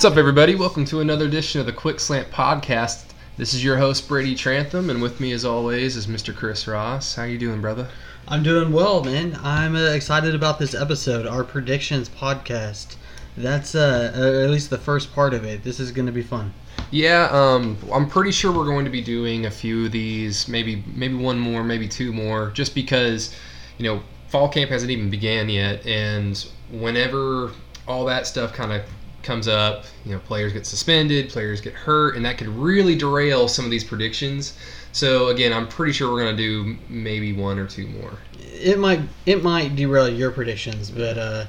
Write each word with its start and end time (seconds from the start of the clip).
What's 0.00 0.12
up, 0.12 0.16
everybody? 0.16 0.54
Welcome 0.54 0.86
to 0.86 1.00
another 1.00 1.26
edition 1.26 1.60
of 1.60 1.66
the 1.66 1.74
Quick 1.74 2.00
Slant 2.00 2.30
Podcast. 2.30 3.04
This 3.36 3.52
is 3.52 3.62
your 3.62 3.76
host 3.76 4.08
Brady 4.08 4.34
Trantham, 4.34 4.88
and 4.88 5.02
with 5.02 5.20
me, 5.20 5.32
as 5.32 5.44
always, 5.44 5.94
is 5.94 6.06
Mr. 6.06 6.34
Chris 6.34 6.66
Ross. 6.66 7.14
How 7.14 7.24
you 7.24 7.36
doing, 7.36 7.60
brother? 7.60 7.86
I'm 8.26 8.42
doing 8.42 8.72
well, 8.72 9.04
man. 9.04 9.38
I'm 9.42 9.76
uh, 9.76 9.90
excited 9.90 10.34
about 10.34 10.58
this 10.58 10.74
episode, 10.74 11.26
our 11.26 11.44
predictions 11.44 12.08
podcast. 12.08 12.96
That's 13.36 13.74
uh, 13.74 14.10
uh, 14.16 14.42
at 14.42 14.48
least 14.48 14.70
the 14.70 14.78
first 14.78 15.12
part 15.12 15.34
of 15.34 15.44
it. 15.44 15.64
This 15.64 15.78
is 15.78 15.92
going 15.92 16.06
to 16.06 16.12
be 16.12 16.22
fun. 16.22 16.54
Yeah, 16.90 17.28
um, 17.30 17.76
I'm 17.92 18.08
pretty 18.08 18.32
sure 18.32 18.52
we're 18.52 18.64
going 18.64 18.86
to 18.86 18.90
be 18.90 19.02
doing 19.02 19.44
a 19.44 19.50
few 19.50 19.84
of 19.84 19.92
these, 19.92 20.48
maybe 20.48 20.82
maybe 20.94 21.16
one 21.16 21.38
more, 21.38 21.62
maybe 21.62 21.86
two 21.86 22.10
more, 22.10 22.52
just 22.52 22.74
because 22.74 23.36
you 23.76 23.84
know 23.84 24.00
fall 24.28 24.48
camp 24.48 24.70
hasn't 24.70 24.90
even 24.90 25.10
began 25.10 25.50
yet, 25.50 25.86
and 25.86 26.42
whenever 26.70 27.52
all 27.86 28.06
that 28.06 28.26
stuff 28.26 28.54
kind 28.54 28.72
of 28.72 28.82
comes 29.22 29.48
up, 29.48 29.84
you 30.04 30.12
know, 30.12 30.18
players 30.20 30.52
get 30.52 30.66
suspended, 30.66 31.28
players 31.28 31.60
get 31.60 31.74
hurt, 31.74 32.16
and 32.16 32.24
that 32.24 32.38
could 32.38 32.48
really 32.48 32.94
derail 32.94 33.48
some 33.48 33.64
of 33.64 33.70
these 33.70 33.84
predictions. 33.84 34.54
So 34.92 35.28
again, 35.28 35.52
I'm 35.52 35.68
pretty 35.68 35.92
sure 35.92 36.12
we're 36.12 36.24
gonna 36.24 36.36
do 36.36 36.76
maybe 36.88 37.32
one 37.32 37.58
or 37.58 37.66
two 37.66 37.86
more. 37.86 38.12
It 38.38 38.78
might 38.78 39.00
it 39.26 39.42
might 39.42 39.76
derail 39.76 40.08
your 40.08 40.30
predictions, 40.30 40.90
but 40.90 41.18
uh, 41.18 41.46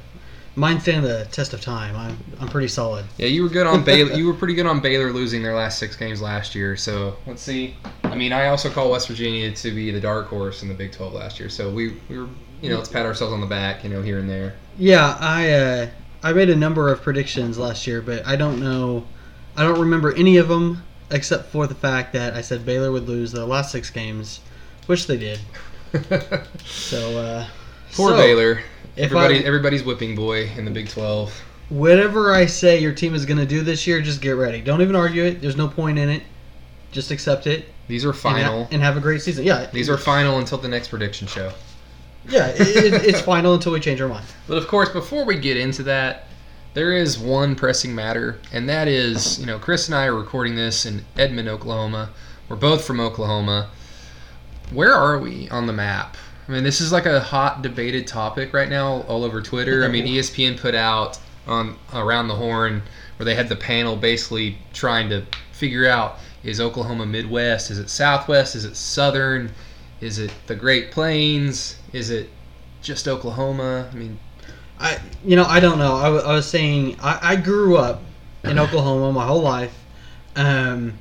mine 0.56 0.80
stand 0.80 1.06
the 1.06 1.28
test 1.32 1.54
of 1.54 1.62
time. 1.62 1.96
I'm 1.96 2.18
I'm 2.40 2.48
pretty 2.48 2.68
solid. 2.68 3.06
Yeah, 3.18 3.28
you 3.28 3.44
were 3.44 3.50
good 3.50 3.68
on 3.68 3.84
Baylor. 3.84 4.14
you 4.18 4.28
were 4.28 4.34
pretty 4.34 4.54
good 4.54 4.66
on 4.66 4.80
Baylor 4.80 5.12
losing 5.12 5.42
their 5.42 5.56
last 5.56 5.80
six 5.80 5.96
games 5.96 6.22
last 6.22 6.54
year. 6.54 6.76
So 6.78 7.18
let's 7.26 7.42
see. 7.42 7.76
I 8.04 8.16
mean, 8.16 8.34
I 8.34 8.48
also 8.48 8.70
call 8.70 8.92
West 8.92 9.08
Virginia 9.08 9.52
to 9.52 9.72
be 9.72 9.92
the 9.92 10.02
dark 10.02 10.28
horse 10.28 10.62
in 10.62 10.68
the 10.68 10.76
Big 10.76 10.92
12 10.92 11.14
last 11.14 11.40
year. 11.40 11.50
So 11.50 11.72
we 11.72 12.00
we 12.10 12.20
were 12.20 12.30
you 12.62 12.70
know 12.70 12.78
let's 12.78 12.90
pat 12.90 13.06
ourselves 13.06 13.34
on 13.34 13.42
the 13.42 13.48
back, 13.48 13.84
you 13.84 13.90
know, 13.90 14.02
here 14.02 14.20
and 14.20 14.30
there. 14.30 14.56
Yeah, 14.78 15.18
I 15.20 15.52
uh, 15.52 15.90
I 16.24 16.34
made 16.34 16.50
a 16.50 16.56
number 16.56 16.92
of 16.92 17.02
predictions 17.02 17.58
last 17.58 17.88
year, 17.88 18.02
but 18.02 18.26
I 18.28 18.36
don't 18.36 18.60
know, 18.60 19.08
I 19.58 19.64
don't 19.64 19.80
remember 19.80 20.14
any 20.16 20.38
of 20.38 20.48
them 20.48 20.84
except 21.10 21.50
for 21.52 21.68
the 21.68 21.76
fact 21.76 22.14
that 22.14 22.34
I 22.36 22.42
said 22.42 22.66
Baylor 22.66 22.92
would 22.92 23.08
lose 23.08 23.32
the 23.32 23.46
last 23.46 23.72
six 23.72 23.90
games, 23.90 24.40
which 24.86 25.08
they 25.08 25.18
did. 25.18 25.40
so 26.66 27.18
uh, 27.20 27.48
Poor 27.94 28.12
so, 28.12 28.18
Baylor. 28.18 28.62
Everybody, 28.98 29.40
I- 29.40 29.48
everybody's 29.48 29.84
whipping 29.84 30.16
boy 30.16 30.50
in 30.58 30.66
the 30.66 30.72
Big 30.72 30.90
12. 30.90 31.34
Whatever 31.70 32.34
I 32.34 32.46
say 32.46 32.80
your 32.80 32.92
team 32.94 33.16
is 33.16 33.26
going 33.26 33.38
to 33.38 33.46
do 33.46 33.62
this 33.62 33.88
year, 33.88 34.02
just 34.02 34.22
get 34.22 34.32
ready. 34.32 34.62
Don't 34.62 34.82
even 34.82 34.96
argue 34.96 35.24
it. 35.24 35.42
There's 35.42 35.56
no 35.56 35.70
point 35.70 35.98
in 35.98 36.10
it. 36.10 36.24
Just 36.92 37.12
accept 37.12 37.48
it 37.48 37.66
These 37.88 38.04
are 38.04 38.10
and 38.10 38.18
ha- 38.18 38.32
final. 38.34 38.68
and, 38.72 38.82
have 38.82 38.98
a 38.98 39.00
great 39.00 39.22
season. 39.22 39.46
Yeah, 39.46 39.70
These 39.72 39.90
are 39.90 39.98
final 39.98 40.40
until 40.40 40.58
the 40.58 40.68
next 40.68 40.90
prediction 40.90 41.28
show. 41.28 41.54
Yeah. 42.28 42.48
It, 42.48 42.94
it, 42.94 42.94
it's 43.06 43.22
final 43.22 43.54
until 43.54 43.72
we 43.72 43.80
change 43.80 44.02
our 44.02 44.08
mind. 44.08 44.26
But 44.48 44.58
of 44.58 44.68
course, 44.68 44.90
before 44.90 45.26
we 45.26 45.38
get 45.38 45.58
into 45.58 45.84
that, 45.84 46.28
there 46.74 46.94
is 46.94 47.20
one 47.20 47.56
pressing 47.56 47.94
matter, 47.94 48.40
and 48.54 48.70
that 48.70 48.88
is, 48.88 49.40
you 49.40 49.46
know, 49.46 49.60
Chris 49.60 49.88
and 49.88 49.96
I 49.96 50.06
are 50.06 50.16
recording 50.16 50.56
this 50.56 50.86
in 50.86 51.04
Edmond, 51.18 51.50
Oklahoma. 51.50 52.12
We're 52.48 52.56
both 52.56 52.86
from 52.86 53.00
Oklahoma. 53.00 53.70
Where 54.72 54.94
are 54.94 55.20
we 55.20 55.50
on 55.50 55.68
the 55.68 55.74
map? 55.74 56.16
I 56.48 56.52
mean, 56.54 56.64
this 56.64 56.80
is 56.80 56.92
like 56.92 57.06
a 57.06 57.20
hot 57.20 57.62
debated 57.62 58.08
topic 58.08 58.54
right 58.54 58.70
now 58.70 59.02
all 59.02 59.24
over 59.24 59.42
Twitter. 59.42 59.84
I 59.84 59.90
mean, 59.90 60.06
ESPN 60.06 60.58
put 60.58 60.76
out 60.76 61.20
on 61.48 61.78
around 61.94 62.28
the 62.28 62.36
horn 62.36 62.82
where 63.18 63.26
they 63.26 63.36
had 63.36 63.50
the 63.50 63.56
panel 63.56 63.96
basically 63.96 64.58
trying 64.74 65.10
to 65.10 65.26
figure 65.52 65.88
out 65.88 66.20
is 66.44 66.60
Oklahoma 66.60 67.06
Midwest, 67.06 67.70
is 67.70 67.80
it 67.80 67.90
Southwest, 67.90 68.56
is 68.56 68.66
it 68.66 68.76
Southern, 68.76 69.52
is 70.00 70.20
it 70.20 70.34
the 70.48 70.56
Great 70.56 70.92
Plains, 70.92 71.78
is 71.94 72.10
it 72.10 72.30
just 72.82 73.08
Oklahoma? 73.08 73.90
I 73.92 73.96
mean, 73.96 74.20
I, 74.80 75.00
you 75.24 75.36
know, 75.36 75.46
I 75.46 75.60
don't 75.60 75.78
know. 75.78 75.96
I, 75.96 76.34
was 76.34 76.50
saying 76.50 76.98
I, 77.02 77.20
I 77.22 77.36
grew 77.36 77.78
up 77.78 78.02
in 78.44 78.58
Oklahoma 78.66 79.12
my 79.12 79.26
whole 79.26 79.42
life. 79.42 79.78
Um, 80.36 80.98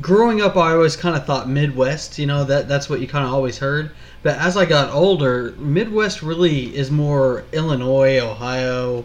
growing 0.00 0.40
up, 0.40 0.56
I 0.56 0.72
always 0.72 0.96
kind 0.96 1.16
of 1.16 1.24
thought 1.24 1.48
Midwest. 1.48 2.18
You 2.18 2.26
know 2.26 2.44
that 2.44 2.68
that's 2.68 2.90
what 2.90 3.00
you 3.00 3.08
kind 3.08 3.24
of 3.24 3.32
always 3.32 3.58
heard. 3.58 3.92
But 4.22 4.38
as 4.38 4.56
I 4.56 4.66
got 4.66 4.90
older, 4.90 5.52
Midwest 5.58 6.22
really 6.22 6.74
is 6.76 6.90
more 6.90 7.44
Illinois, 7.52 8.20
Ohio, 8.20 9.04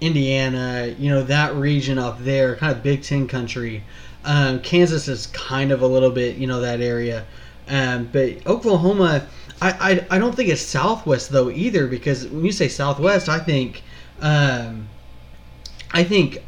Indiana. 0.00 0.94
You 0.98 1.10
know 1.10 1.22
that 1.24 1.54
region 1.54 1.98
up 1.98 2.18
there, 2.20 2.56
kind 2.56 2.76
of 2.76 2.82
Big 2.82 3.02
Ten 3.02 3.28
country. 3.28 3.84
Um, 4.24 4.60
Kansas 4.60 5.08
is 5.08 5.28
kind 5.28 5.72
of 5.72 5.80
a 5.80 5.86
little 5.86 6.10
bit, 6.10 6.36
you 6.36 6.46
know, 6.46 6.60
that 6.60 6.80
area. 6.80 7.24
Um, 7.68 8.08
but 8.12 8.46
Oklahoma, 8.46 9.26
I, 9.62 9.70
I, 9.70 10.16
I 10.16 10.18
don't 10.18 10.34
think 10.34 10.48
it's 10.48 10.62
Southwest 10.62 11.30
though 11.30 11.50
either 11.50 11.86
because 11.86 12.26
when 12.28 12.44
you 12.44 12.52
say 12.52 12.68
Southwest, 12.68 13.28
I 13.28 13.38
think, 13.38 13.82
um, 14.20 14.88
I 15.92 16.04
think 16.04 16.38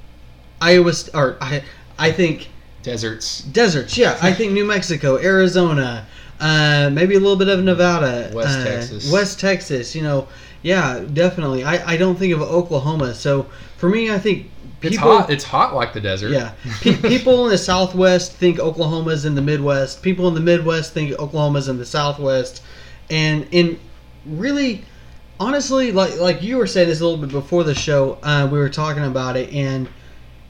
Iowa 0.60 0.92
or 1.14 1.36
I 1.40 1.62
I 1.98 2.12
think 2.12 2.48
deserts. 2.82 3.42
deserts. 3.42 3.96
Yeah, 3.98 4.18
I 4.22 4.32
think 4.32 4.52
New 4.52 4.64
Mexico, 4.64 5.18
Arizona, 5.18 6.06
uh, 6.40 6.90
maybe 6.92 7.14
a 7.14 7.20
little 7.20 7.36
bit 7.36 7.48
of 7.48 7.62
Nevada, 7.62 8.30
West 8.34 8.58
uh, 8.58 8.64
Texas. 8.64 9.12
West 9.12 9.40
Texas. 9.40 9.94
You 9.94 10.02
know, 10.02 10.28
yeah, 10.62 11.04
definitely. 11.12 11.64
I, 11.64 11.92
I 11.92 11.96
don't 11.96 12.16
think 12.18 12.32
of 12.32 12.40
Oklahoma. 12.40 13.14
So 13.14 13.46
for 13.76 13.88
me, 13.88 14.10
I 14.10 14.18
think 14.18 14.48
It's 14.80 14.96
hot. 14.96 15.30
It's 15.30 15.44
hot 15.44 15.74
like 15.74 15.92
the 15.92 16.00
desert. 16.00 16.30
Yeah, 16.30 16.52
Pe- 16.80 16.96
people 16.96 17.44
in 17.44 17.50
the 17.50 17.58
Southwest 17.58 18.32
think 18.32 18.58
Oklahoma's 18.58 19.24
in 19.24 19.34
the 19.34 19.42
Midwest. 19.42 20.02
People 20.02 20.28
in 20.28 20.34
the 20.34 20.40
Midwest 20.40 20.92
think 20.94 21.12
Oklahoma's 21.18 21.68
in 21.68 21.78
the 21.78 21.86
Southwest, 21.86 22.62
and 23.12 23.46
in 23.52 23.78
really, 24.26 24.84
honestly, 25.38 25.92
like 25.92 26.18
like 26.18 26.42
you 26.42 26.56
were 26.56 26.66
saying 26.66 26.88
this 26.88 27.00
a 27.00 27.04
little 27.06 27.20
bit 27.20 27.30
before 27.30 27.62
the 27.62 27.74
show, 27.74 28.18
uh, 28.22 28.48
we 28.50 28.58
were 28.58 28.70
talking 28.70 29.04
about 29.04 29.36
it, 29.36 29.52
and 29.52 29.88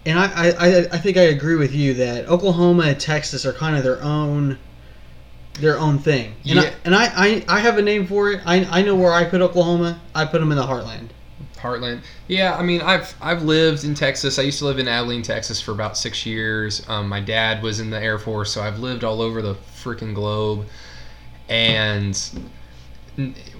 and 0.06 0.18
I, 0.18 0.26
I 0.26 0.48
I 0.50 0.78
I 0.92 0.98
think 0.98 1.16
I 1.16 1.22
agree 1.22 1.56
with 1.56 1.74
you 1.74 1.94
that 1.94 2.28
Oklahoma 2.28 2.84
and 2.84 3.00
Texas 3.00 3.44
are 3.44 3.52
kind 3.52 3.76
of 3.76 3.82
their 3.82 4.02
own 4.02 4.58
their 5.60 5.78
own 5.78 5.98
thing. 5.98 6.34
And, 6.44 6.54
Yeah. 6.54 6.62
I, 6.62 6.72
and 6.84 6.94
I, 6.94 7.04
I 7.14 7.44
I 7.48 7.60
have 7.60 7.78
a 7.78 7.82
name 7.82 8.06
for 8.06 8.30
it. 8.30 8.40
I 8.46 8.64
I 8.64 8.82
know 8.82 8.94
where 8.94 9.12
I 9.12 9.24
put 9.24 9.40
Oklahoma. 9.40 10.00
I 10.14 10.24
put 10.24 10.40
them 10.40 10.52
in 10.52 10.56
the 10.56 10.66
heartland. 10.66 11.08
Heartland. 11.56 12.00
Yeah, 12.26 12.56
I 12.56 12.62
mean, 12.62 12.80
I've 12.80 13.14
I've 13.20 13.42
lived 13.42 13.84
in 13.84 13.94
Texas. 13.94 14.38
I 14.38 14.42
used 14.42 14.58
to 14.60 14.64
live 14.66 14.78
in 14.78 14.88
Abilene, 14.88 15.22
Texas, 15.22 15.60
for 15.60 15.72
about 15.72 15.96
six 15.96 16.24
years. 16.26 16.82
Um, 16.88 17.08
my 17.08 17.20
dad 17.20 17.62
was 17.62 17.80
in 17.80 17.90
the 17.90 18.00
Air 18.00 18.18
Force, 18.18 18.52
so 18.52 18.62
I've 18.62 18.78
lived 18.78 19.04
all 19.04 19.20
over 19.20 19.42
the 19.42 19.54
freaking 19.54 20.14
globe. 20.14 20.66
And 21.48 22.18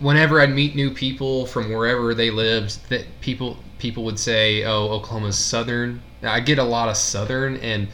whenever 0.00 0.41
I'd 0.41 0.50
meet 0.54 0.75
new 0.75 0.91
people 0.91 1.47
from 1.47 1.70
wherever 1.70 2.15
they 2.15 2.31
lived, 2.31 2.88
that 2.88 3.04
people 3.20 3.59
people 3.78 4.04
would 4.04 4.19
say, 4.19 4.65
"Oh, 4.65 4.88
Oklahoma's 4.91 5.38
southern." 5.38 6.03
I 6.22 6.41
get 6.41 6.59
a 6.59 6.65
lot 6.65 6.88
of 6.88 6.97
southern, 6.97 7.56
and 7.56 7.88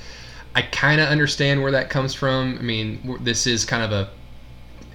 I 0.55 0.63
kind 0.63 1.01
of 1.01 1.09
understand 1.09 1.63
where 1.63 1.73
that 1.73 1.91
comes 1.91 2.15
from. 2.15 2.59
I 2.59 2.63
mean, 2.63 3.19
this 3.23 3.47
is 3.47 3.65
kind 3.65 3.83
of 3.83 3.93
a 3.93 4.11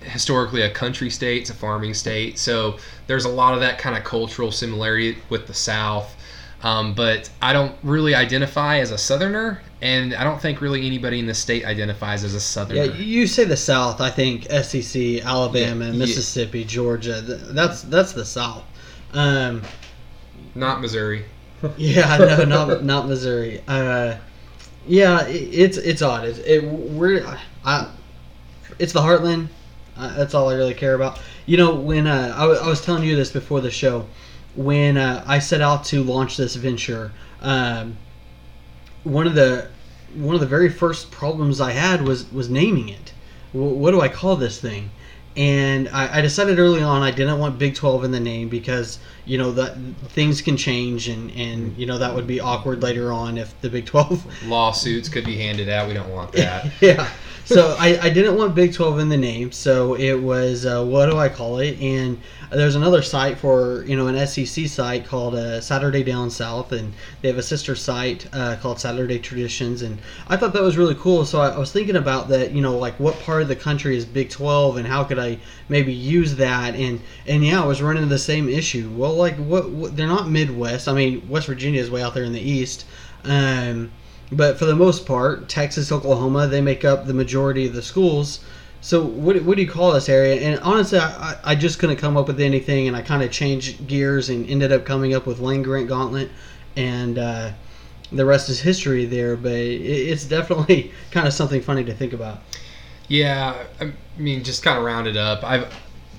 historically 0.01 0.61
a 0.61 0.69
country 0.69 1.09
state, 1.09 1.41
it's 1.41 1.49
a 1.49 1.53
farming 1.53 1.93
state, 1.93 2.37
so 2.37 2.77
there's 3.07 3.25
a 3.25 3.29
lot 3.29 3.53
of 3.53 3.61
that 3.61 3.79
kind 3.79 3.97
of 3.97 4.03
cultural 4.03 4.51
similarity 4.51 5.17
with 5.29 5.47
the 5.47 5.53
South. 5.53 6.15
Um, 6.63 6.93
but 6.93 7.29
I 7.41 7.51
don't 7.51 7.75
really 7.83 8.15
identify 8.15 8.77
as 8.79 8.91
a 8.91 8.97
Southerner, 8.97 9.61
and 9.81 10.13
I 10.15 10.23
don't 10.23 10.41
think 10.41 10.61
really 10.61 10.87
anybody 10.87 11.19
in 11.19 11.25
the 11.25 11.33
state 11.33 11.65
identifies 11.65 12.23
as 12.23 12.33
a 12.35 12.39
Southerner. 12.39 12.85
Yeah, 12.85 12.93
you 12.93 13.27
say 13.27 13.43
the 13.43 13.57
South. 13.57 13.99
I 13.99 14.09
think 14.09 14.43
SEC, 14.49 15.25
Alabama, 15.25 15.85
Yeah, 15.85 15.91
yeah. 15.91 15.97
Mississippi, 15.97 16.63
Georgia. 16.63 17.19
That's 17.21 17.81
that's 17.83 18.13
the 18.13 18.23
South. 18.25 18.63
Um, 19.13 19.61
Not 20.55 20.81
Missouri. 20.81 21.25
yeah, 21.77 22.17
no, 22.17 22.43
not 22.45 22.83
not 22.83 23.07
Missouri. 23.07 23.61
Uh, 23.67 24.15
yeah, 24.87 25.25
it, 25.27 25.35
it's 25.35 25.77
it's 25.77 26.01
odd. 26.01 26.25
It's, 26.25 26.39
it 26.39 26.63
we're 26.63 27.25
I, 27.65 27.89
it's 28.79 28.93
the 28.93 29.01
Heartland. 29.01 29.47
Uh, 29.95 30.15
that's 30.15 30.33
all 30.33 30.49
I 30.49 30.55
really 30.55 30.73
care 30.73 30.95
about. 30.95 31.19
You 31.45 31.57
know, 31.57 31.75
when 31.75 32.07
uh, 32.07 32.33
I, 32.35 32.47
wa- 32.47 32.53
I 32.53 32.67
was 32.67 32.81
telling 32.81 33.03
you 33.03 33.15
this 33.15 33.31
before 33.31 33.61
the 33.61 33.69
show, 33.71 34.07
when 34.55 34.97
uh, 34.97 35.23
I 35.27 35.39
set 35.39 35.61
out 35.61 35.85
to 35.85 36.03
launch 36.03 36.37
this 36.37 36.55
venture, 36.55 37.11
um, 37.41 37.97
one 39.03 39.27
of 39.27 39.35
the 39.35 39.69
one 40.15 40.35
of 40.35 40.41
the 40.41 40.47
very 40.47 40.69
first 40.69 41.11
problems 41.11 41.59
I 41.59 41.71
had 41.71 42.03
was 42.03 42.31
was 42.31 42.49
naming 42.49 42.89
it. 42.89 43.13
W- 43.53 43.75
what 43.75 43.91
do 43.91 44.01
I 44.01 44.09
call 44.09 44.35
this 44.35 44.59
thing? 44.59 44.91
And 45.35 45.89
I, 45.89 46.19
I 46.19 46.21
decided 46.21 46.59
early 46.59 46.83
on 46.83 47.01
I 47.01 47.09
didn't 47.09 47.39
want 47.39 47.57
Big 47.57 47.73
Twelve 47.75 48.03
in 48.03 48.11
the 48.11 48.19
name 48.19 48.49
because 48.49 48.99
you 49.25 49.37
know 49.37 49.51
that 49.53 49.75
things 50.09 50.41
can 50.41 50.57
change 50.57 51.07
and 51.07 51.31
and 51.31 51.75
you 51.75 51.87
know 51.87 51.97
that 51.97 52.13
would 52.13 52.27
be 52.27 52.39
awkward 52.39 52.83
later 52.83 53.11
on 53.11 53.37
if 53.37 53.59
the 53.61 53.69
Big 53.69 53.87
Twelve 53.87 54.23
Lawsuits 54.45 55.09
could 55.09 55.25
be 55.25 55.37
handed 55.37 55.69
out. 55.69 55.87
We 55.87 55.95
don't 55.95 56.11
want 56.11 56.31
that. 56.33 56.71
yeah. 56.81 57.09
So 57.45 57.75
I, 57.77 57.99
I 58.01 58.09
didn't 58.09 58.37
want 58.37 58.55
Big 58.55 58.73
12 58.73 58.99
in 58.99 59.09
the 59.09 59.17
name, 59.17 59.51
so 59.51 59.95
it 59.95 60.13
was 60.13 60.65
uh, 60.65 60.83
what 60.83 61.09
do 61.09 61.17
I 61.17 61.27
call 61.29 61.59
it? 61.59 61.79
And 61.81 62.21
there's 62.51 62.75
another 62.75 63.01
site 63.01 63.37
for 63.37 63.83
you 63.85 63.95
know 63.97 64.07
an 64.07 64.27
SEC 64.27 64.67
site 64.67 65.05
called 65.05 65.35
uh, 65.35 65.59
Saturday 65.59 66.03
Down 66.03 66.29
South, 66.29 66.71
and 66.71 66.93
they 67.21 67.27
have 67.27 67.37
a 67.37 67.43
sister 67.43 67.75
site 67.75 68.27
uh, 68.33 68.55
called 68.57 68.79
Saturday 68.79 69.19
Traditions, 69.19 69.81
and 69.81 69.99
I 70.27 70.37
thought 70.37 70.53
that 70.53 70.61
was 70.61 70.77
really 70.77 70.95
cool. 70.95 71.25
So 71.25 71.41
I, 71.41 71.49
I 71.49 71.57
was 71.57 71.71
thinking 71.71 71.95
about 71.95 72.29
that, 72.29 72.51
you 72.51 72.61
know, 72.61 72.77
like 72.77 72.99
what 72.99 73.19
part 73.19 73.41
of 73.41 73.47
the 73.47 73.55
country 73.55 73.97
is 73.97 74.05
Big 74.05 74.29
12, 74.29 74.77
and 74.77 74.87
how 74.87 75.03
could 75.03 75.19
I 75.19 75.37
maybe 75.67 75.93
use 75.93 76.35
that? 76.35 76.75
And 76.75 77.01
and 77.27 77.45
yeah, 77.45 77.61
I 77.61 77.65
was 77.65 77.81
running 77.81 78.03
into 78.03 78.15
the 78.15 78.19
same 78.19 78.47
issue. 78.47 78.89
Well, 78.95 79.13
like 79.15 79.35
what, 79.37 79.69
what 79.69 79.97
they're 79.97 80.07
not 80.07 80.29
Midwest. 80.29 80.87
I 80.87 80.93
mean, 80.93 81.27
West 81.27 81.47
Virginia 81.47 81.81
is 81.81 81.91
way 81.91 82.01
out 82.01 82.13
there 82.13 82.23
in 82.23 82.33
the 82.33 82.41
east. 82.41 82.85
Um, 83.25 83.91
but 84.31 84.57
for 84.57 84.65
the 84.65 84.75
most 84.75 85.05
part, 85.05 85.49
Texas, 85.49 85.91
Oklahoma, 85.91 86.47
they 86.47 86.61
make 86.61 86.83
up 86.85 87.05
the 87.05 87.13
majority 87.13 87.67
of 87.67 87.73
the 87.73 87.81
schools. 87.81 88.43
So 88.81 89.03
what, 89.03 89.41
what 89.43 89.55
do 89.55 89.63
you 89.63 89.69
call 89.69 89.93
this 89.93 90.09
area? 90.09 90.41
And 90.41 90.59
honestly, 90.59 90.99
I, 90.99 91.37
I 91.43 91.55
just 91.55 91.79
couldn't 91.79 91.97
come 91.97 92.17
up 92.17 92.27
with 92.27 92.39
anything, 92.39 92.87
and 92.87 92.97
I 92.97 93.01
kind 93.01 93.23
of 93.23 93.31
changed 93.31 93.87
gears 93.87 94.29
and 94.29 94.49
ended 94.49 94.71
up 94.71 94.85
coming 94.85 95.13
up 95.13 95.25
with 95.25 95.39
Land 95.39 95.63
Grant 95.63 95.87
Gauntlet, 95.87 96.29
and 96.75 97.17
uh, 97.17 97.51
the 98.11 98.25
rest 98.25 98.49
is 98.49 98.59
history 98.59 99.05
there. 99.05 99.37
But 99.37 99.53
it, 99.53 99.81
it's 99.81 100.25
definitely 100.25 100.91
kind 101.11 101.27
of 101.27 101.33
something 101.33 101.61
funny 101.61 101.83
to 101.85 101.93
think 101.93 102.13
about. 102.13 102.41
Yeah, 103.07 103.63
I 103.79 103.93
mean, 104.17 104.43
just 104.43 104.63
kind 104.63 104.77
of 104.77 104.83
round 104.83 105.07
it 105.07 105.17
up. 105.17 105.43
I've 105.43 105.73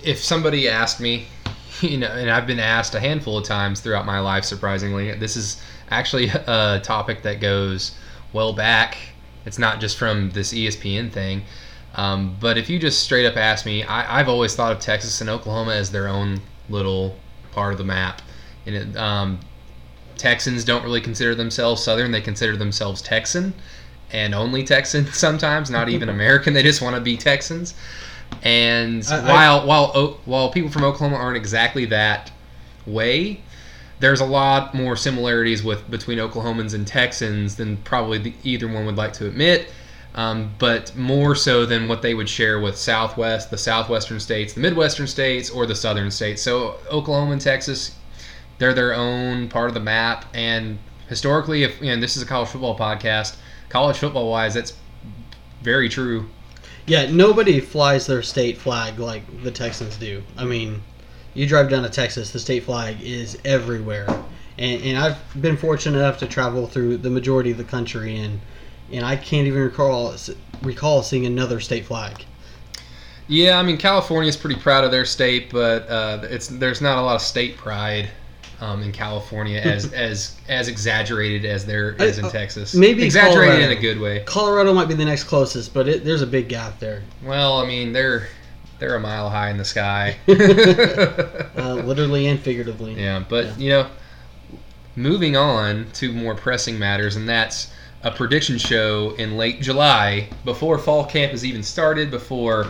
if 0.05 0.19
somebody 0.19 0.69
asked 0.69 1.01
me, 1.01 1.27
you 1.81 1.99
know, 1.99 2.09
and 2.09 2.31
I've 2.31 2.47
been 2.47 2.61
asked 2.61 2.95
a 2.95 3.01
handful 3.01 3.39
of 3.39 3.45
times 3.45 3.81
throughout 3.81 4.07
my 4.07 4.21
life. 4.21 4.45
Surprisingly, 4.45 5.13
this 5.13 5.37
is 5.37 5.61
actually 5.95 6.29
a 6.47 6.81
topic 6.83 7.23
that 7.23 7.41
goes 7.41 7.97
well 8.33 8.53
back. 8.53 8.97
It's 9.47 9.59
not 9.59 9.81
just 9.81 9.97
from 9.99 10.31
this 10.31 10.53
ESPN 10.53 11.11
thing. 11.13 11.43
Um, 11.95 12.37
but 12.41 12.59
if 12.59 12.69
you 12.69 12.79
just 12.79 13.03
straight 13.03 13.25
up 13.27 13.37
ask 13.37 13.65
me, 13.67 13.85
I, 13.85 14.19
I've 14.21 14.29
always 14.29 14.57
thought 14.57 14.73
of 14.73 14.81
Texas 14.81 15.21
and 15.21 15.31
Oklahoma 15.31 15.73
as 15.75 15.91
their 15.93 16.09
own 16.09 16.41
little 16.69 17.17
part 17.53 17.73
of 17.73 17.79
the 17.79 17.85
map. 17.85 18.21
And 18.67 18.75
it, 18.75 18.97
um, 18.97 19.39
Texans 20.17 20.65
don't 20.65 20.83
really 20.83 21.01
consider 21.01 21.35
themselves 21.35 21.83
Southern; 21.85 22.11
they 22.11 22.21
consider 22.21 22.57
themselves 22.57 23.01
Texan, 23.03 23.53
and 24.13 24.35
only 24.35 24.65
Texan 24.65 25.07
sometimes, 25.13 25.71
not 25.71 25.89
even 25.89 26.09
American. 26.19 26.53
They 26.55 26.63
just 26.63 26.83
want 26.83 26.97
to 26.97 27.01
be 27.01 27.17
Texans. 27.17 27.75
And 28.43 29.07
I- 29.11 29.19
I- 29.19 29.33
while 29.33 29.67
while 29.67 30.21
while 30.25 30.51
people 30.51 30.71
from 30.71 30.83
Oklahoma 30.85 31.17
aren't 31.17 31.37
exactly 31.37 31.85
that 31.87 32.33
way, 32.87 33.41
there's 34.01 34.21
a 34.21 34.27
lot 34.27 34.75
more 34.75 34.97
similarities 34.97 35.63
with 35.63 35.89
between 35.91 36.19
Oklahomans 36.19 36.75
and 36.75 36.87
Texans 36.87 37.57
than 37.57 37.77
probably 37.79 38.19
the, 38.19 38.35
either 38.43 38.69
one 38.69 38.87
would 38.87 38.97
like 38.97 39.13
to 39.15 39.27
admit. 39.27 39.69
Um, 40.15 40.55
but 40.59 40.95
more 40.97 41.35
so 41.35 41.67
than 41.67 41.89
what 41.89 42.03
they 42.03 42.15
would 42.15 42.29
share 42.29 42.61
with 42.61 42.77
Southwest, 42.77 43.51
the 43.51 43.59
southwestern 43.59 44.21
states, 44.21 44.53
the 44.53 44.61
midwestern 44.61 45.09
states, 45.09 45.51
or 45.51 45.67
the 45.67 45.75
southern 45.75 46.11
states. 46.13 46.41
So 46.41 46.77
Oklahoma 46.89 47.33
and 47.33 47.41
Texas, 47.41 47.97
they're 48.59 48.75
their 48.75 48.95
own 48.95 49.49
part 49.49 49.69
of 49.69 49.75
the 49.75 49.81
map. 49.81 50.27
And 50.33 50.79
historically, 51.09 51.65
if 51.65 51.81
and 51.83 52.01
this 52.01 52.17
is 52.17 52.23
a 52.23 52.27
college 52.27 52.49
football 52.49 52.79
podcast, 52.79 53.37
college 53.69 53.97
football 53.97 54.31
wise, 54.31 54.55
that's 54.55 54.75
very 55.63 55.89
true. 55.89 56.29
Yeah, 56.87 57.11
nobody 57.11 57.61
flies 57.61 58.07
their 58.07 58.23
state 58.23 58.59
flag 58.59 58.99
like 58.99 59.43
the 59.43 59.51
Texans 59.51 59.97
do. 59.97 60.23
I 60.37 60.45
mean, 60.45 60.83
you 61.35 61.47
drive 61.47 61.69
down 61.71 61.83
to 61.83 61.91
Texas, 61.91 62.31
the 62.33 62.39
state 62.39 62.65
flag 62.65 63.01
is 63.03 63.39
everywhere. 63.45 64.07
And, 64.57 64.83
and 64.83 64.99
I've 64.99 65.19
been 65.43 65.57
fortunate 65.57 65.99
enough 65.99 66.19
to 66.19 66.27
travel 66.27 66.67
through 66.67 66.99
the 66.99 67.11
majority 67.11 67.51
of 67.51 67.57
the 67.59 67.65
country, 67.65 68.17
and 68.17 68.41
and 68.93 69.05
I 69.05 69.17
can't 69.17 69.47
even 69.47 69.61
recall 69.63 70.15
recall 70.63 71.03
seeing 71.03 71.27
another 71.27 71.59
state 71.61 71.87
flag. 71.87 72.25
Yeah, 73.27 73.59
I 73.59 73.63
mean 73.63 73.79
California 73.79 74.29
is 74.29 74.37
pretty 74.37 74.61
proud 74.61 74.85
of 74.85 74.91
their 74.91 75.05
state, 75.07 75.51
but 75.51 75.89
uh, 75.89 76.21
it's 76.25 76.47
there's 76.49 76.81
not 76.81 76.99
a 76.99 77.01
lot 77.01 77.17
of 77.17 77.23
state 77.23 77.57
pride 77.57 78.11
um, 78.61 78.83
in 78.83 78.93
California 78.93 79.59
as 79.61 79.93
as 79.95 80.37
as 80.49 80.69
exaggerated 80.69 81.45
as 81.45 81.65
there 81.67 81.95
is 81.95 82.19
in 82.19 82.27
Uh, 82.27 82.31
Texas. 82.31 82.75
maybe 82.75 83.03
exaggerated 83.03 83.55
Colorado. 83.55 83.73
in 83.73 83.77
a 83.77 83.81
good 83.81 83.99
way. 83.99 84.23
Colorado 84.27 84.73
might 84.75 84.87
be 84.89 84.95
the 84.95 85.05
next 85.05 85.25
closest, 85.25 85.73
but 85.75 85.89
it, 85.89 86.05
there's 86.05 86.23
a 86.23 86.27
big 86.27 86.49
gap 86.49 86.79
there. 86.79 87.03
Well, 87.25 87.59
I 87.59 87.67
mean 87.67 87.93
they're 87.93 88.29
they're 88.79 88.97
a 88.97 89.01
mile 89.01 89.31
high 89.31 89.51
in 89.51 89.57
the 89.59 89.65
sky. 89.65 90.17
Uh, 91.57 91.75
literally 91.85 92.27
and 92.27 92.39
figuratively. 92.41 92.95
yeah, 92.95 93.23
but 93.29 93.45
Yeah. 93.47 93.53
you 93.59 93.69
know, 93.71 93.87
moving 94.97 95.37
on 95.37 95.87
to 95.95 96.13
more 96.13 96.35
pressing 96.35 96.79
matters, 96.79 97.17
and 97.17 97.29
that's 97.29 97.73
a 98.03 98.11
prediction 98.11 98.59
show 98.59 99.15
in 99.19 99.37
late 99.37 99.61
July 99.63 100.29
before 100.45 100.79
fall 100.79 101.05
camp 101.07 101.33
has 101.33 101.45
even 101.45 101.63
started, 101.63 102.11
before 102.11 102.67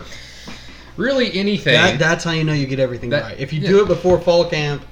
really 0.97 1.33
anything. 1.37 1.73
That, 1.73 1.99
that's 1.99 2.23
how 2.23 2.31
you 2.31 2.43
know 2.43 2.53
you 2.53 2.67
get 2.67 2.79
everything 2.79 3.09
That- 3.09 3.23
right. 3.23 3.39
If 3.39 3.51
you 3.51 3.59
yeah. 3.61 3.69
do 3.69 3.81
it 3.83 3.87
before 3.87 4.19
fall 4.21 4.45
camp, 4.45 4.83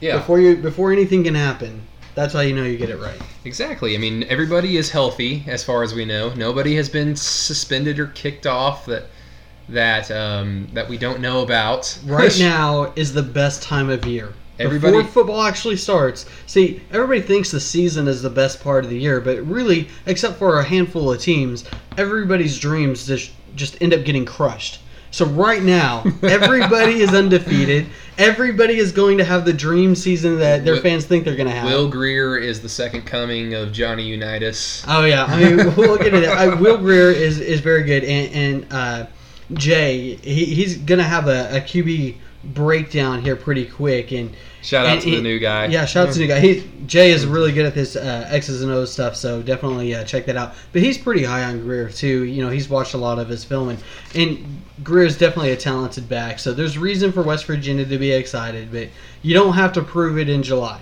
yeah. 0.00 0.16
before 0.16 0.40
you 0.40 0.56
before 0.56 0.92
anything 0.92 1.22
can 1.24 1.34
happen, 1.34 1.82
that's 2.14 2.34
how 2.34 2.40
you 2.40 2.54
know 2.54 2.64
you 2.64 2.76
get 2.76 2.90
it 2.90 2.98
right. 2.98 3.20
Exactly. 3.44 3.94
I 3.94 3.98
mean, 3.98 4.24
everybody 4.28 4.76
is 4.76 4.90
healthy 4.90 5.44
as 5.46 5.62
far 5.62 5.82
as 5.82 5.94
we 5.94 6.04
know. 6.04 6.32
Nobody 6.34 6.74
has 6.76 6.88
been 6.88 7.14
suspended 7.16 7.98
or 8.00 8.06
kicked 8.08 8.46
off 8.46 8.86
that 8.86 9.04
that 9.72 10.10
um, 10.10 10.68
that 10.72 10.88
we 10.88 10.98
don't 10.98 11.20
know 11.20 11.42
about. 11.42 11.98
Right 12.04 12.36
now 12.38 12.92
is 12.96 13.12
the 13.12 13.22
best 13.22 13.62
time 13.62 13.88
of 13.90 14.04
year. 14.04 14.32
Everybody- 14.58 14.98
Before 14.98 15.10
football 15.12 15.42
actually 15.42 15.76
starts. 15.76 16.26
See, 16.46 16.82
everybody 16.92 17.20
thinks 17.22 17.50
the 17.50 17.60
season 17.60 18.06
is 18.06 18.22
the 18.22 18.30
best 18.30 18.62
part 18.62 18.84
of 18.84 18.90
the 18.90 18.98
year, 18.98 19.20
but 19.20 19.44
really, 19.46 19.88
except 20.06 20.38
for 20.38 20.58
a 20.60 20.64
handful 20.64 21.10
of 21.10 21.20
teams, 21.20 21.64
everybody's 21.96 22.58
dreams 22.58 23.06
just 23.06 23.32
just 23.56 23.80
end 23.82 23.92
up 23.92 24.04
getting 24.04 24.24
crushed. 24.24 24.78
So 25.10 25.26
right 25.26 25.62
now, 25.62 26.04
everybody 26.22 27.00
is 27.02 27.12
undefeated. 27.12 27.86
Everybody 28.16 28.78
is 28.78 28.92
going 28.92 29.18
to 29.18 29.24
have 29.24 29.44
the 29.44 29.52
dream 29.52 29.94
season 29.94 30.38
that 30.38 30.64
their 30.64 30.74
Will- 30.74 30.82
fans 30.82 31.04
think 31.06 31.24
they're 31.24 31.36
going 31.36 31.48
to 31.48 31.54
have. 31.54 31.64
Will 31.66 31.88
Grier 31.88 32.38
is 32.38 32.60
the 32.62 32.68
second 32.68 33.02
coming 33.02 33.52
of 33.54 33.72
Johnny 33.72 34.04
Unitas. 34.04 34.84
Oh 34.86 35.04
yeah, 35.04 35.24
I 35.24 35.42
mean 35.42 35.74
we'll 35.76 35.98
get 35.98 36.14
into 36.14 36.20
that. 36.20 36.58
Will 36.60 36.78
Grier 36.78 37.10
is 37.10 37.40
is 37.40 37.60
very 37.60 37.82
good, 37.84 38.04
and, 38.04 38.34
and 38.34 38.72
uh, 38.72 39.06
Jay 39.54 40.16
he, 40.16 40.44
he's 40.46 40.76
gonna 40.78 41.02
have 41.02 41.28
a, 41.28 41.56
a 41.56 41.60
QB 41.60 42.16
breakdown 42.44 43.22
here 43.22 43.36
pretty 43.36 43.64
quick, 43.66 44.10
and 44.12 44.34
Shout 44.62 44.86
out 44.86 44.92
and 44.94 45.00
to 45.02 45.10
he- 45.10 45.16
the 45.16 45.22
new 45.22 45.38
guy. 45.38 45.66
yeah, 45.66 45.84
shout 45.84 46.08
out 46.08 46.12
to 46.14 46.18
the 46.18 46.26
new 46.26 46.32
guy. 46.32 46.40
He, 46.40 46.68
Jay 46.86 47.10
is 47.12 47.24
really 47.26 47.52
good 47.52 47.66
at 47.66 47.74
this 47.74 47.94
uh, 47.96 48.26
X's 48.30 48.62
and 48.62 48.70
O's 48.72 48.92
stuff, 48.92 49.16
so 49.16 49.42
definitely 49.42 49.94
uh, 49.94 50.04
check 50.04 50.26
that 50.26 50.36
out. 50.36 50.54
But 50.72 50.82
he's 50.82 50.98
pretty 50.98 51.24
high 51.24 51.44
on 51.44 51.60
Grier 51.62 51.88
too. 51.88 52.24
You 52.24 52.42
know, 52.44 52.50
he's 52.50 52.68
watched 52.68 52.94
a 52.94 52.98
lot 52.98 53.18
of 53.18 53.28
his 53.28 53.44
film, 53.44 53.68
and, 53.70 53.82
and 54.14 54.62
Grier 54.82 55.04
is 55.06 55.16
definitely 55.18 55.52
a 55.52 55.56
talented 55.56 56.08
back. 56.08 56.38
So 56.38 56.52
there's 56.52 56.78
reason 56.78 57.12
for 57.12 57.22
West 57.22 57.44
Virginia 57.46 57.84
to 57.84 57.98
be 57.98 58.10
excited, 58.12 58.70
but 58.72 58.88
you 59.22 59.34
don't 59.34 59.54
have 59.54 59.72
to 59.74 59.82
prove 59.82 60.18
it 60.18 60.28
in 60.28 60.42
July. 60.42 60.80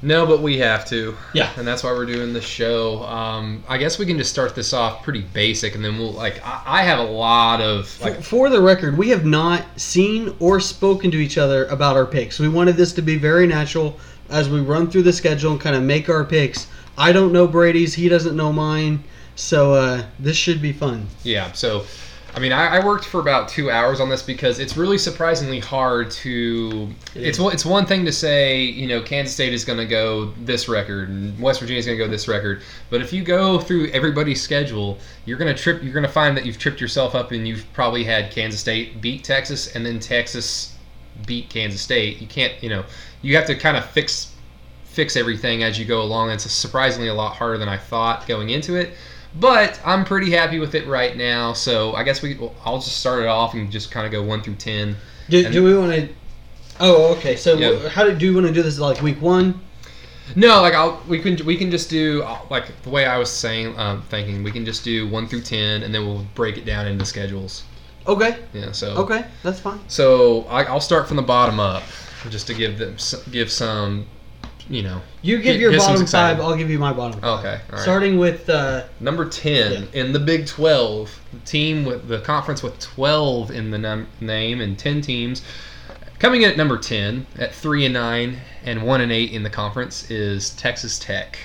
No, 0.00 0.26
but 0.26 0.40
we 0.40 0.58
have 0.58 0.84
to. 0.90 1.16
Yeah. 1.34 1.50
And 1.56 1.66
that's 1.66 1.82
why 1.82 1.90
we're 1.92 2.06
doing 2.06 2.32
the 2.32 2.40
show. 2.40 3.02
Um, 3.02 3.64
I 3.68 3.78
guess 3.78 3.98
we 3.98 4.06
can 4.06 4.16
just 4.16 4.30
start 4.30 4.54
this 4.54 4.72
off 4.72 5.02
pretty 5.02 5.22
basic, 5.22 5.74
and 5.74 5.84
then 5.84 5.98
we'll 5.98 6.12
like. 6.12 6.40
I, 6.44 6.62
I 6.66 6.82
have 6.82 7.00
a 7.00 7.10
lot 7.10 7.60
of 7.60 7.88
For- 7.88 8.14
For 8.22 8.48
the 8.50 8.60
record, 8.60 8.96
we 8.96 9.08
have 9.08 9.24
not 9.24 9.64
seen 9.76 10.34
or 10.38 10.60
spoken 10.60 11.10
to 11.10 11.16
each 11.16 11.36
other 11.36 11.66
about 11.66 11.96
our 11.96 12.06
picks. 12.06 12.38
We 12.38 12.48
wanted 12.48 12.76
this 12.76 12.92
to 12.94 13.02
be 13.02 13.16
very 13.16 13.46
natural 13.46 13.98
as 14.30 14.48
we 14.48 14.60
run 14.60 14.88
through 14.90 15.02
the 15.02 15.12
schedule 15.12 15.52
and 15.52 15.60
kind 15.60 15.74
of 15.74 15.82
make 15.82 16.08
our 16.08 16.24
picks. 16.24 16.68
I 16.96 17.12
don't 17.12 17.32
know 17.32 17.46
Brady's, 17.46 17.94
he 17.94 18.08
doesn't 18.08 18.36
know 18.36 18.52
mine, 18.52 19.02
so 19.36 19.72
uh, 19.74 20.04
this 20.18 20.36
should 20.36 20.60
be 20.60 20.72
fun. 20.72 21.06
Yeah. 21.24 21.50
So, 21.52 21.84
I 22.34 22.40
mean, 22.40 22.52
I, 22.52 22.76
I 22.76 22.84
worked 22.84 23.04
for 23.06 23.20
about 23.20 23.48
two 23.48 23.70
hours 23.70 24.00
on 24.00 24.08
this 24.08 24.22
because 24.22 24.58
it's 24.60 24.76
really 24.76 24.98
surprisingly 24.98 25.58
hard 25.58 26.10
to. 26.12 26.88
It 27.14 27.26
It's 27.26 27.38
one- 27.38 27.52
it's 27.52 27.64
one 27.64 27.84
thing 27.86 28.04
to 28.04 28.12
say, 28.12 28.62
you 28.62 28.86
know, 28.86 29.00
Kansas 29.02 29.34
State 29.34 29.52
is 29.52 29.64
going 29.64 29.78
to 29.78 29.86
go 29.86 30.26
this 30.38 30.68
record 30.68 31.08
and 31.08 31.38
West 31.40 31.58
Virginia 31.60 31.80
is 31.80 31.86
going 31.86 31.98
to 31.98 32.04
go 32.04 32.08
this 32.08 32.28
record, 32.28 32.62
but 32.90 33.00
if 33.00 33.12
you 33.12 33.24
go 33.24 33.58
through 33.58 33.88
everybody's 33.88 34.40
schedule, 34.40 34.98
you're 35.24 35.38
going 35.38 35.52
to 35.54 35.60
trip. 35.60 35.82
You're 35.82 35.94
going 35.94 36.06
to 36.06 36.12
find 36.12 36.36
that 36.36 36.46
you've 36.46 36.58
tripped 36.58 36.80
yourself 36.80 37.14
up, 37.14 37.32
and 37.32 37.48
you've 37.48 37.64
probably 37.72 38.04
had 38.04 38.30
Kansas 38.30 38.60
State 38.60 39.00
beat 39.00 39.24
Texas, 39.24 39.74
and 39.74 39.84
then 39.84 39.98
Texas 39.98 40.76
beat 41.26 41.48
Kansas 41.48 41.80
State. 41.80 42.20
You 42.20 42.28
can't, 42.28 42.52
you 42.62 42.68
know, 42.68 42.84
you 43.22 43.34
have 43.36 43.46
to 43.46 43.54
kind 43.56 43.76
of 43.76 43.84
fix 43.86 44.32
fix 44.84 45.16
everything 45.16 45.62
as 45.62 45.78
you 45.78 45.84
go 45.84 46.02
along. 46.02 46.30
It's 46.30 46.50
surprisingly 46.50 47.08
a 47.08 47.14
lot 47.14 47.36
harder 47.36 47.56
than 47.56 47.68
I 47.68 47.76
thought 47.78 48.26
going 48.26 48.50
into 48.50 48.74
it. 48.76 48.90
But 49.34 49.80
I'm 49.84 50.04
pretty 50.04 50.30
happy 50.30 50.58
with 50.58 50.74
it 50.74 50.86
right 50.86 51.16
now. 51.16 51.52
So 51.52 51.94
I 51.94 52.02
guess 52.02 52.22
we 52.22 52.34
well, 52.34 52.54
I'll 52.64 52.78
just 52.78 52.98
start 52.98 53.22
it 53.22 53.28
off 53.28 53.54
and 53.54 53.70
just 53.70 53.90
kind 53.90 54.06
of 54.06 54.12
go 54.12 54.22
one 54.22 54.42
through 54.42 54.56
ten. 54.56 54.96
Do, 55.28 55.48
do 55.50 55.62
we 55.62 55.76
want 55.76 55.92
to? 55.92 56.08
Oh, 56.80 57.14
okay. 57.16 57.36
So 57.36 57.56
Yeah. 57.56 57.88
how 57.88 58.04
do, 58.04 58.14
do 58.14 58.24
you 58.26 58.34
want 58.34 58.46
to 58.46 58.52
do 58.52 58.62
this 58.62 58.78
like 58.78 59.02
week 59.02 59.20
one? 59.20 59.60
No, 60.36 60.60
like 60.60 60.74
I'll 60.74 61.02
we 61.08 61.18
can 61.18 61.44
we 61.46 61.56
can 61.56 61.70
just 61.70 61.88
do 61.90 62.22
uh, 62.22 62.38
like 62.50 62.82
the 62.82 62.90
way 62.90 63.06
I 63.06 63.18
was 63.18 63.30
saying 63.30 63.78
um, 63.78 64.02
thinking 64.02 64.42
we 64.42 64.50
can 64.50 64.64
just 64.64 64.84
do 64.84 65.08
one 65.08 65.26
through 65.26 65.42
ten 65.42 65.82
and 65.82 65.94
then 65.94 66.06
we'll 66.06 66.26
break 66.34 66.58
it 66.58 66.64
down 66.64 66.86
into 66.86 67.04
schedules. 67.04 67.64
Okay. 68.06 68.38
Yeah. 68.52 68.72
So 68.72 68.96
Okay, 68.96 69.24
that's 69.42 69.60
fine. 69.60 69.80
So 69.88 70.42
I, 70.48 70.64
I'll 70.64 70.80
start 70.80 71.06
from 71.08 71.16
the 71.16 71.22
bottom 71.22 71.60
up, 71.60 71.82
just 72.30 72.46
to 72.48 72.54
give 72.54 72.78
them 72.78 72.96
give 73.30 73.50
some 73.50 74.06
you 74.68 74.82
know. 74.82 75.00
You 75.22 75.36
give 75.36 75.44
Get- 75.44 75.60
your 75.60 75.70
get 75.72 75.80
bottom 75.80 76.06
five. 76.06 76.40
I'll 76.40 76.56
give 76.56 76.70
you 76.70 76.78
my 76.78 76.92
bottom 76.92 77.20
five. 77.20 77.38
Okay, 77.40 77.60
all 77.70 77.76
right. 77.76 77.80
Starting 77.80 78.18
with 78.18 78.48
uh, 78.48 78.84
Number 79.00 79.28
10 79.28 79.88
in 79.92 80.12
the 80.12 80.18
Big 80.18 80.46
12, 80.46 81.20
the 81.32 81.38
team 81.40 81.84
with 81.84 82.08
the 82.08 82.20
conference 82.20 82.62
with 82.62 82.78
12 82.78 83.50
in 83.50 83.70
the 83.70 83.78
num- 83.78 84.08
name 84.20 84.60
and 84.60 84.78
10 84.78 85.00
teams. 85.00 85.42
Coming 86.18 86.42
in 86.42 86.50
at 86.50 86.56
number 86.56 86.76
10 86.78 87.26
at 87.38 87.54
3 87.54 87.84
and 87.86 87.94
9 87.94 88.36
and 88.64 88.82
1 88.82 89.00
and 89.00 89.12
8 89.12 89.32
in 89.32 89.42
the 89.44 89.50
conference 89.50 90.10
is 90.10 90.50
Texas 90.50 90.98
Tech. 90.98 91.38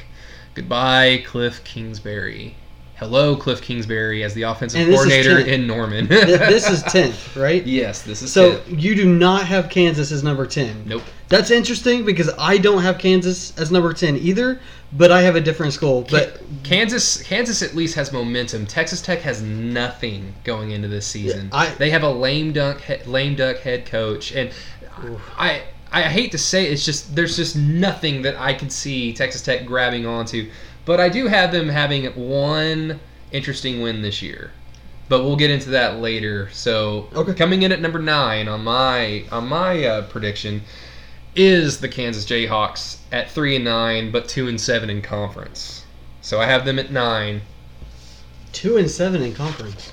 Goodbye, 0.55 1.23
Cliff 1.25 1.63
Kingsbury. 1.63 2.55
Hello, 2.97 3.35
Cliff 3.35 3.61
Kingsbury, 3.61 4.23
as 4.23 4.33
the 4.33 4.43
offensive 4.43 4.87
coordinator 4.87 5.39
in 5.39 5.65
Norman. 5.65 6.07
this 6.07 6.69
is 6.69 6.83
tenth, 6.83 7.35
right? 7.35 7.65
yes, 7.65 8.03
this 8.03 8.21
is 8.21 8.31
So 8.31 8.59
10. 8.59 8.79
you 8.79 8.95
do 8.95 9.11
not 9.11 9.45
have 9.47 9.69
Kansas 9.69 10.11
as 10.11 10.23
number 10.23 10.45
ten. 10.45 10.83
Nope. 10.85 11.01
That's 11.27 11.49
interesting 11.49 12.05
because 12.05 12.29
I 12.37 12.57
don't 12.59 12.83
have 12.83 12.99
Kansas 12.99 13.57
as 13.57 13.71
number 13.71 13.91
ten 13.93 14.15
either, 14.17 14.59
but 14.93 15.11
I 15.11 15.21
have 15.23 15.35
a 15.35 15.41
different 15.41 15.73
school. 15.73 16.05
But 16.09 16.39
Kansas, 16.63 17.21
Kansas 17.23 17.63
at 17.63 17.73
least 17.75 17.95
has 17.95 18.13
momentum. 18.13 18.67
Texas 18.67 19.01
Tech 19.01 19.19
has 19.21 19.41
nothing 19.41 20.33
going 20.43 20.69
into 20.71 20.87
this 20.87 21.07
season. 21.07 21.49
I- 21.51 21.69
they 21.71 21.89
have 21.89 22.03
a 22.03 22.09
lame 22.11 22.53
duck, 22.53 22.81
lame 23.07 23.35
duck 23.35 23.57
head 23.57 23.87
coach, 23.87 24.31
and 24.33 24.51
I, 25.37 25.63
I 25.91 26.03
hate 26.03 26.31
to 26.33 26.37
say 26.37 26.67
it, 26.67 26.73
it's 26.73 26.85
just 26.85 27.15
there's 27.15 27.35
just 27.35 27.55
nothing 27.57 28.21
that 28.21 28.39
I 28.39 28.53
can 28.53 28.69
see 28.69 29.13
Texas 29.13 29.41
Tech 29.41 29.65
grabbing 29.65 30.05
onto. 30.05 30.49
But 30.85 30.99
I 30.99 31.09
do 31.09 31.27
have 31.27 31.51
them 31.51 31.69
having 31.69 32.05
one 32.13 32.99
interesting 33.31 33.81
win 33.81 34.01
this 34.01 34.21
year. 34.21 34.51
But 35.09 35.23
we'll 35.23 35.35
get 35.35 35.51
into 35.51 35.69
that 35.71 35.97
later. 35.99 36.49
So 36.51 37.09
Okay. 37.15 37.33
coming 37.33 37.61
in 37.63 37.71
at 37.71 37.81
number 37.81 37.99
nine 37.99 38.47
on 38.47 38.63
my 38.63 39.25
on 39.31 39.47
my 39.47 39.83
uh, 39.83 40.01
prediction 40.03 40.61
is 41.35 41.79
the 41.79 41.89
Kansas 41.89 42.25
Jayhawks 42.25 42.97
at 43.11 43.29
three 43.29 43.55
and 43.55 43.65
nine, 43.65 44.11
but 44.11 44.27
two 44.27 44.47
and 44.47 44.59
seven 44.59 44.89
in 44.89 45.01
conference. 45.01 45.83
So 46.21 46.39
I 46.39 46.45
have 46.45 46.63
them 46.65 46.79
at 46.79 46.91
nine, 46.91 47.41
two 48.53 48.77
and 48.77 48.89
seven 48.89 49.21
in 49.21 49.33
conference. 49.33 49.91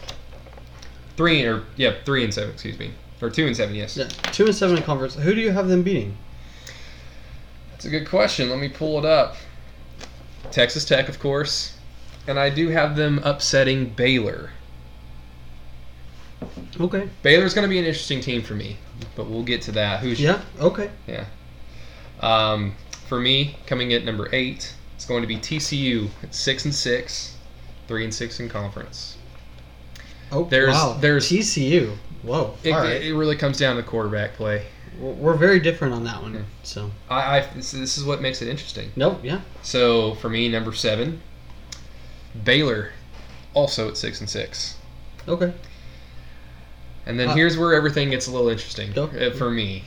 three 1.17 1.45
or 1.45 1.65
yeah, 1.77 1.95
three 2.05 2.23
and 2.25 2.33
seven. 2.33 2.51
Excuse 2.53 2.79
me, 2.79 2.93
or 3.21 3.31
two 3.31 3.47
and 3.47 3.57
seven. 3.57 3.75
Yes, 3.75 3.97
Yeah, 3.97 4.05
two 4.33 4.47
and 4.47 4.55
seven 4.55 4.77
in 4.77 4.83
conference. 4.85 5.15
Who 5.17 5.35
do 5.35 5.41
you 5.41 5.51
have 5.51 5.69
them 5.69 5.83
beating? 5.83 6.17
that's 7.73 7.85
a 7.85 7.91
good 7.91 8.09
question. 8.09 8.49
Let 8.51 8.59
me 8.61 8.69
pull 8.69 8.99
it 8.99 9.05
up. 9.05 9.37
Texas 10.51 10.85
Tech, 10.85 11.09
of 11.09 11.19
course, 11.21 11.77
and 12.27 12.39
I 12.39 12.51
do 12.51 12.69
have 12.69 12.97
them 12.97 13.21
upsetting 13.25 13.91
Baylor. 13.91 14.51
Okay. 16.79 17.09
Baylor's 17.23 17.55
going 17.55 17.65
to 17.65 17.69
be 17.69 17.79
an 17.79 17.85
interesting 17.85 18.21
team 18.21 18.43
for 18.43 18.55
me, 18.55 18.77
but 19.17 19.29
we'll 19.29 19.43
get 19.43 19.63
to 19.63 19.73
that. 19.73 20.01
Who's 20.01 20.21
Yeah. 20.21 20.41
Okay. 20.59 20.91
Yeah. 21.07 21.27
Um, 22.21 22.75
for 23.09 23.21
me, 23.21 23.57
coming 23.67 23.93
at 23.93 24.05
number 24.05 24.29
eight, 24.33 24.75
it's 24.97 25.05
going 25.05 25.23
to 25.23 25.27
be 25.27 25.37
TCU 25.37 26.09
at 26.23 26.35
six 26.35 26.65
and 26.65 26.75
six, 26.75 27.37
three 27.89 28.05
and 28.05 28.15
six 28.15 28.41
in 28.41 28.49
conference. 28.49 29.17
Oh, 30.33 30.45
There's- 30.45 30.75
wow. 30.75 30.97
there's- 31.01 31.29
TCU. 31.29 31.97
Whoa. 32.23 32.55
It, 32.63 32.73
All 32.73 32.81
right. 32.81 33.03
it 33.03 33.15
really 33.15 33.37
comes 33.37 33.59
down 33.59 33.77
to 33.77 33.83
quarterback 33.83 34.35
play. 34.35 34.67
We're- 35.01 35.39
very 35.39 35.61
different 35.61 35.95
on 35.95 36.05
that 36.05 36.21
one. 36.23 36.35
Yeah. 36.35 36.41
So. 36.63 36.91
I, 37.09 37.39
I 37.39 37.47
this, 37.55 37.73
this 37.73 37.97
is 37.99 38.05
what 38.05 38.21
makes 38.21 38.43
it 38.43 38.49
interesting. 38.49 38.91
Nope. 38.97 39.21
Yeah. 39.23 39.41
So 39.63 40.15
for 40.17 40.29
me, 40.29 40.49
number 40.49 40.73
seven, 40.73 41.21
Baylor, 42.45 42.93
also 43.55 43.89
at 43.89 43.97
six 43.97 44.21
and 44.21 44.29
six. 44.29 44.77
Okay. 45.27 45.53
And 47.07 47.19
then 47.19 47.31
Uh, 47.31 47.35
here's 47.35 47.57
where 47.59 47.75
everything 47.75 48.11
gets 48.11 48.27
a 48.27 48.31
little 48.31 48.49
interesting 48.51 48.93
Go. 48.93 49.05
uh, 49.07 49.31
for 49.37 49.51
me. 49.51 49.85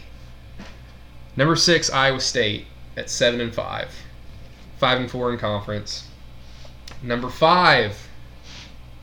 Number 1.38 1.55
six, 1.55 1.89
Iowa 1.91 2.20
State 2.20 2.65
at 2.98 3.10
seven 3.10 3.39
and 3.39 3.53
five, 3.53 3.89
five 4.77 5.00
and 5.00 5.10
four 5.10 5.32
in 5.32 5.39
conference. 5.39 6.08
Number 7.01 7.29
five, 7.29 8.08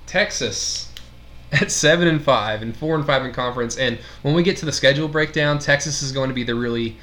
Texas 0.06 0.89
at 1.52 1.70
seven 1.70 2.08
and 2.08 2.22
five 2.22 2.62
and 2.62 2.76
four 2.76 2.94
and 2.94 3.06
five 3.06 3.24
in 3.24 3.32
conference. 3.32 3.76
And 3.78 3.98
when 4.22 4.34
we 4.34 4.42
get 4.42 4.56
to 4.58 4.66
the 4.66 4.72
schedule 4.72 5.08
breakdown, 5.08 5.58
Texas 5.58 6.02
is 6.02 6.12
going 6.12 6.28
to 6.28 6.34
be 6.34 6.44
the 6.44 6.54
really 6.54 6.96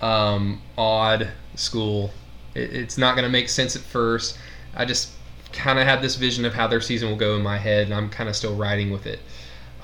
um, 0.00 0.60
odd 0.76 1.28
school. 1.54 2.10
It, 2.54 2.72
it's 2.72 2.98
not 2.98 3.14
going 3.16 3.24
to 3.24 3.30
make 3.32 3.48
sense 3.48 3.76
at 3.76 3.82
first. 3.82 4.38
I 4.74 4.84
just 4.84 5.10
kind 5.52 5.78
of 5.78 5.86
have 5.86 6.02
this 6.02 6.16
vision 6.16 6.44
of 6.44 6.52
how 6.52 6.66
their 6.66 6.80
season 6.80 7.08
will 7.08 7.16
go 7.16 7.36
in 7.36 7.42
my 7.42 7.56
head, 7.56 7.84
and 7.86 7.94
I'm 7.94 8.10
kind 8.10 8.28
of 8.28 8.36
still 8.36 8.56
riding 8.56 8.90
with 8.90 9.06
it 9.06 9.20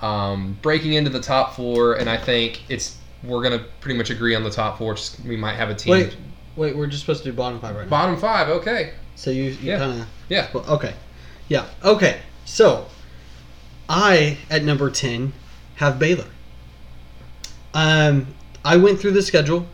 um, 0.03 0.59
breaking 0.63 0.95
into 0.95 1.11
the 1.11 1.21
top 1.21 1.55
four, 1.55 1.95
and 1.95 2.09
I 2.09 2.17
think 2.17 2.63
it's 2.69 2.97
we're 3.23 3.43
gonna 3.43 3.65
pretty 3.81 3.99
much 3.99 4.11
agree 4.11 4.35
on 4.35 4.43
the 4.43 4.51
top 4.51 4.79
four. 4.79 4.95
Just, 4.95 5.21
we 5.25 5.37
might 5.37 5.55
have 5.55 5.71
a 5.71 5.75
team. 5.75 5.93
Wait. 5.93 6.17
Wait. 6.57 6.77
We're 6.77 6.87
just 6.87 7.03
supposed 7.03 7.23
to 7.25 7.31
do 7.31 7.37
bottom 7.37 7.61
five 7.61 7.77
right 7.77 7.85
now. 7.85 7.91
Bottom 7.91 8.17
five, 8.17 8.49
okay. 8.49 8.95
So 9.15 9.31
you, 9.31 9.45
you 9.45 9.57
Yeah. 9.61 9.79
kind 9.79 10.01
of. 10.01 10.09
Yeah. 10.29 10.49
Okay. 10.55 10.95
Yeah. 11.49 11.67
Okay. 11.85 12.21
So, 12.45 12.87
I 13.91 14.39
at 14.49 14.63
number 14.63 14.89
ten 14.89 15.33
have 15.75 15.99
Baylor. 15.99 16.29
Um, 17.75 18.29
I 18.65 18.77
went 18.77 19.01
through 19.01 19.11
the 19.13 19.23
schedule, 19.23 19.67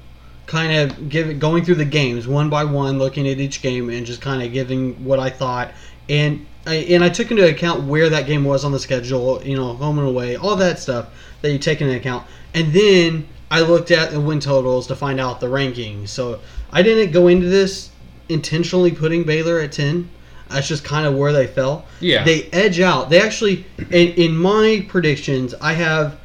kind 0.46 0.72
of 0.72 1.10
give 1.10 1.38
going 1.38 1.64
through 1.64 1.74
the 1.74 1.84
games 1.84 2.26
one 2.26 2.48
by 2.48 2.64
one, 2.64 2.98
looking 2.98 3.28
at 3.28 3.38
each 3.38 3.60
game 3.60 3.90
and 3.90 4.06
just 4.06 4.22
kind 4.22 4.42
of 4.42 4.52
giving 4.54 5.04
what 5.04 5.20
I 5.20 5.28
thought, 5.28 5.72
and 6.08 6.46
I, 6.66 6.76
and 6.76 7.04
I 7.04 7.10
took 7.10 7.30
into 7.30 7.46
account 7.46 7.84
where 7.84 8.08
that 8.08 8.26
game 8.26 8.42
was 8.42 8.64
on 8.64 8.72
the 8.72 8.78
schedule, 8.78 9.42
you 9.44 9.54
know, 9.54 9.74
home 9.74 9.98
and 9.98 10.08
away, 10.08 10.36
all 10.36 10.56
that 10.56 10.78
stuff 10.78 11.08
that 11.42 11.52
you 11.52 11.58
take 11.58 11.82
into 11.82 11.94
account, 11.94 12.26
and 12.54 12.72
then 12.72 13.28
I 13.50 13.60
looked 13.60 13.90
at 13.90 14.12
the 14.12 14.20
win 14.20 14.40
totals 14.40 14.86
to 14.86 14.96
find 14.96 15.20
out 15.20 15.40
the 15.40 15.46
rankings. 15.46 16.08
So 16.08 16.40
I 16.72 16.82
didn't 16.82 17.12
go 17.12 17.28
into 17.28 17.48
this 17.48 17.90
intentionally 18.28 18.92
putting 18.92 19.24
Baylor 19.24 19.60
at 19.60 19.72
ten. 19.72 20.08
That's 20.48 20.68
just 20.68 20.84
kind 20.84 21.06
of 21.06 21.14
where 21.14 21.32
they 21.32 21.46
fell. 21.46 21.84
Yeah. 22.00 22.24
They 22.24 22.44
edge 22.52 22.80
out. 22.80 23.10
They 23.10 23.20
actually, 23.20 23.66
in, 23.90 24.08
in 24.14 24.36
my 24.36 24.86
predictions, 24.88 25.54
I 25.60 25.72
have 25.72 26.18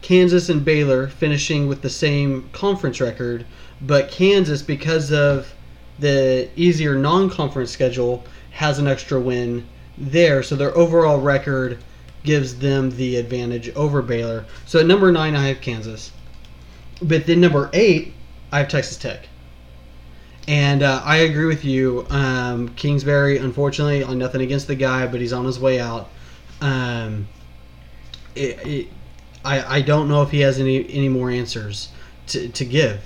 Kansas 0.00 0.48
and 0.48 0.64
Baylor 0.64 1.08
finishing 1.08 1.68
with 1.68 1.82
the 1.82 1.90
same 1.90 2.48
conference 2.52 3.00
record, 3.00 3.44
but 3.82 4.10
Kansas, 4.10 4.62
because 4.62 5.12
of 5.12 5.52
the 5.98 6.48
easier 6.56 6.94
non-conference 6.94 7.70
schedule, 7.70 8.24
has 8.52 8.78
an 8.78 8.86
extra 8.86 9.20
win 9.20 9.66
there. 9.98 10.42
So 10.42 10.56
their 10.56 10.76
overall 10.76 11.20
record 11.20 11.78
gives 12.24 12.58
them 12.58 12.90
the 12.90 13.16
advantage 13.16 13.68
over 13.74 14.02
Baylor. 14.02 14.44
So 14.66 14.80
at 14.80 14.86
number 14.86 15.12
nine, 15.12 15.34
I 15.34 15.48
have 15.48 15.60
Kansas. 15.60 16.12
But 17.02 17.26
then 17.26 17.40
number 17.40 17.70
eight, 17.72 18.14
I 18.50 18.58
have 18.58 18.68
Texas 18.68 18.96
Tech. 18.96 19.28
And 20.48 20.82
uh, 20.82 21.02
I 21.04 21.16
agree 21.18 21.44
with 21.44 21.62
you. 21.62 22.06
Um, 22.08 22.70
Kingsbury, 22.70 23.36
unfortunately, 23.36 24.02
on 24.02 24.16
nothing 24.18 24.40
against 24.40 24.66
the 24.66 24.74
guy, 24.74 25.06
but 25.06 25.20
he's 25.20 25.34
on 25.34 25.44
his 25.44 25.60
way 25.60 25.78
out. 25.78 26.08
Um, 26.62 27.28
it, 28.34 28.66
it, 28.66 28.88
I, 29.44 29.76
I 29.76 29.80
don't 29.82 30.08
know 30.08 30.22
if 30.22 30.30
he 30.30 30.40
has 30.40 30.58
any, 30.58 30.90
any 30.90 31.10
more 31.10 31.30
answers 31.30 31.90
to, 32.28 32.48
to 32.48 32.64
give. 32.64 33.02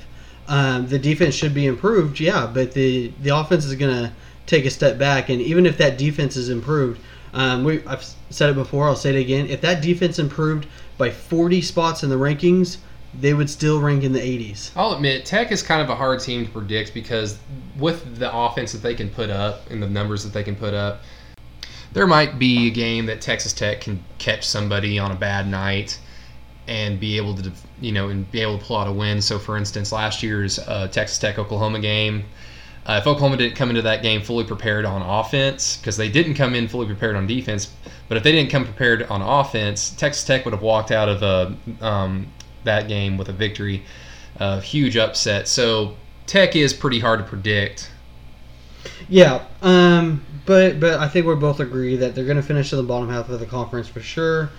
Um, 0.47 0.87
the 0.87 1.01
defense 1.01 1.35
should 1.35 1.53
be 1.53 1.67
improved, 1.67 2.21
yeah, 2.21 2.47
but 2.47 2.73
the, 2.75 3.13
the 3.21 3.31
offense 3.37 3.65
is 3.65 3.75
going 3.75 3.93
to 3.93 4.13
take 4.47 4.65
a 4.65 4.71
step 4.71 4.97
back. 4.97 5.29
And 5.29 5.43
even 5.43 5.67
if 5.67 5.77
that 5.79 5.99
defense 5.99 6.37
is 6.37 6.49
improved, 6.49 7.01
um, 7.35 7.65
we, 7.65 7.85
I've 7.87 8.05
said 8.31 8.51
it 8.51 8.55
before, 8.55 8.87
I'll 8.87 8.95
say 8.95 9.17
it 9.17 9.21
again. 9.21 9.49
If 9.49 9.61
that 9.63 9.83
defense 9.83 10.21
improved 10.21 10.69
by 10.97 11.11
40 11.11 11.61
spots 11.61 12.05
in 12.05 12.11
the 12.11 12.17
rankings, 12.17 12.77
they 13.19 13.35
would 13.35 13.51
still 13.51 13.81
rank 13.81 14.05
in 14.05 14.13
the 14.13 14.21
80s. 14.21 14.71
I'll 14.75 14.93
admit, 14.93 15.25
Tech 15.25 15.53
is 15.53 15.63
kind 15.63 15.83
of 15.83 15.91
a 15.91 15.95
hard 15.95 16.21
team 16.21 16.47
to 16.47 16.51
predict 16.51 16.95
because 16.95 17.39
with 17.79 18.19
the 18.19 18.35
offense 18.35 18.73
that 18.73 18.83
they 18.83 18.95
can 18.95 19.11
put 19.11 19.31
up 19.31 19.71
and 19.71 19.83
the 19.83 19.89
numbers 19.89 20.25
that 20.25 20.33
they 20.33 20.43
can 20.43 20.57
put 20.57 20.75
up, 20.75 21.01
there 21.93 22.07
might 22.07 22.39
be 22.39 22.69
a 22.69 22.71
game 22.71 23.07
that 23.07 23.21
Texas 23.21 23.53
Tech 23.53 23.83
can 23.83 24.03
catch 24.19 24.47
somebody 24.47 24.99
on 24.99 25.13
a 25.13 25.15
bad 25.15 25.47
night 25.47 25.99
and 26.67 26.99
be 26.99 27.17
able 27.17 27.35
to, 27.35 27.53
you 27.81 27.93
know, 27.93 28.09
and 28.09 28.31
be 28.31 28.41
able 28.41 28.59
to 28.59 28.65
pull 28.65 28.77
out 28.77 28.87
a 28.87 28.93
win. 28.93 29.21
So, 29.21 29.39
for 29.39 29.57
instance, 29.57 29.93
last 29.93 30.23
year's 30.23 30.59
uh, 30.61 30.89
Texas 30.89 31.19
Tech 31.19 31.39
Oklahoma 31.39 31.81
game, 31.81 32.25
uh, 32.87 32.99
if 33.01 33.07
Oklahoma 33.07 33.37
didn't 33.37 33.57
come 33.57 33.69
into 33.69 33.83
that 33.83 34.03
game 34.03 34.23
fully 34.23 34.45
prepared 34.45 34.85
on 34.85 35.03
offense, 35.03 35.77
because 35.77 35.97
they 35.97 36.09
didn't 36.09 36.35
come 36.35 36.55
in 36.55 36.67
fully 36.67 36.87
prepared 36.87 37.15
on 37.15 37.27
defense, 37.27 37.73
but 38.09 38.17
if 38.17 38.23
they 38.23 38.33
didn't 38.33 38.51
come 38.51 38.65
prepared 38.65 39.03
on 39.05 39.21
offense, 39.21 39.91
Texas 39.91 40.25
Tech 40.25 40.45
would 40.45 40.55
have 40.55 40.63
walked 40.63 40.91
out 40.91 41.09
of 41.09 41.23
a 41.23 41.57
um, 41.85 42.27
that 42.65 42.89
game 42.89 43.19
with 43.19 43.29
a 43.29 43.33
victory, 43.33 43.85
a 44.37 44.61
huge 44.61 44.97
upset. 44.97 45.49
So 45.49 45.97
Tech 46.27 46.57
is 46.57 46.73
pretty 46.73 47.01
hard 47.01 47.19
to 47.21 47.25
predict. 47.25 47.91
Yeah, 49.09 49.45
um, 49.63 50.25
but 50.47 50.81
but 50.81 50.99
I 50.99 51.09
think 51.09 51.27
we 51.27 51.35
both 51.35 51.61
agree 51.61 51.97
that 51.97 52.15
they're 52.15 52.25
going 52.25 52.37
to 52.37 52.43
finish 52.43 52.73
in 52.73 52.79
the 52.79 52.85
bottom 52.85 53.09
half 53.09 53.29
of 53.29 53.41
the 53.41 53.47
conference 53.47 53.89
for 53.89 54.01
sure. 54.01 54.51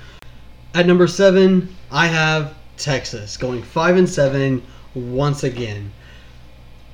At 0.73 0.85
number 0.87 1.07
seven, 1.07 1.75
I 1.91 2.07
have 2.07 2.55
Texas 2.77 3.37
going 3.37 3.61
five 3.61 3.97
and 3.97 4.09
seven 4.09 4.63
once 4.95 5.43
again. 5.43 5.91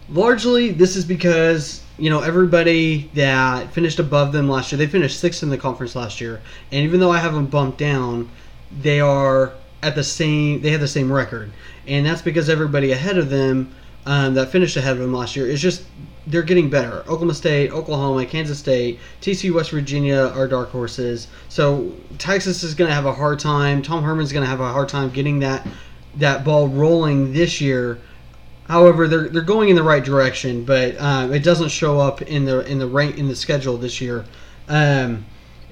Largely, 0.09 0.71
this 0.71 0.95
is 0.95 1.05
because 1.05 1.83
you 1.97 2.09
know 2.09 2.21
everybody 2.21 3.09
that 3.13 3.71
finished 3.73 3.99
above 3.99 4.31
them 4.31 4.49
last 4.49 4.71
year. 4.71 4.77
They 4.77 4.87
finished 4.87 5.19
sixth 5.19 5.43
in 5.43 5.49
the 5.49 5.57
conference 5.57 5.95
last 5.95 6.19
year, 6.19 6.41
and 6.71 6.83
even 6.83 6.99
though 6.99 7.11
I 7.11 7.19
have 7.19 7.33
them 7.33 7.45
bumped 7.45 7.77
down, 7.77 8.29
they 8.71 8.99
are 8.99 9.53
at 9.81 9.95
the 9.95 10.03
same. 10.03 10.61
They 10.61 10.71
have 10.71 10.81
the 10.81 10.87
same 10.87 11.11
record, 11.11 11.51
and 11.87 12.05
that's 12.05 12.21
because 12.21 12.49
everybody 12.49 12.91
ahead 12.91 13.17
of 13.17 13.29
them 13.29 13.73
um, 14.05 14.33
that 14.33 14.49
finished 14.49 14.77
ahead 14.77 14.93
of 14.93 14.99
them 14.99 15.13
last 15.13 15.35
year. 15.35 15.47
is 15.47 15.61
just 15.61 15.83
they're 16.27 16.43
getting 16.43 16.69
better. 16.69 16.99
Oklahoma 17.01 17.33
State, 17.33 17.71
Oklahoma, 17.71 18.25
Kansas 18.25 18.59
State, 18.59 18.99
TCU, 19.21 19.53
West 19.53 19.71
Virginia 19.71 20.31
are 20.35 20.47
dark 20.47 20.69
horses. 20.69 21.27
So 21.47 21.93
Texas 22.17 22.61
is 22.63 22.75
going 22.75 22.89
to 22.89 22.93
have 22.93 23.05
a 23.05 23.13
hard 23.13 23.39
time. 23.39 23.81
Tom 23.81 24.03
Herman's 24.03 24.31
going 24.31 24.43
to 24.43 24.49
have 24.49 24.59
a 24.59 24.71
hard 24.71 24.89
time 24.89 25.09
getting 25.09 25.39
that 25.39 25.65
that 26.17 26.43
ball 26.43 26.67
rolling 26.67 27.33
this 27.33 27.61
year. 27.61 27.99
However, 28.67 29.07
they're, 29.07 29.29
they're 29.29 29.41
going 29.41 29.69
in 29.69 29.75
the 29.75 29.83
right 29.83 30.03
direction, 30.03 30.63
but 30.63 30.99
um, 30.99 31.33
it 31.33 31.43
doesn't 31.43 31.69
show 31.69 31.99
up 31.99 32.21
in 32.21 32.45
the 32.45 32.59
in 32.69 32.77
the 32.77 32.87
rank 32.87 33.17
in 33.17 33.27
the 33.27 33.35
schedule 33.35 33.77
this 33.77 33.99
year. 33.99 34.25
Um, 34.67 35.25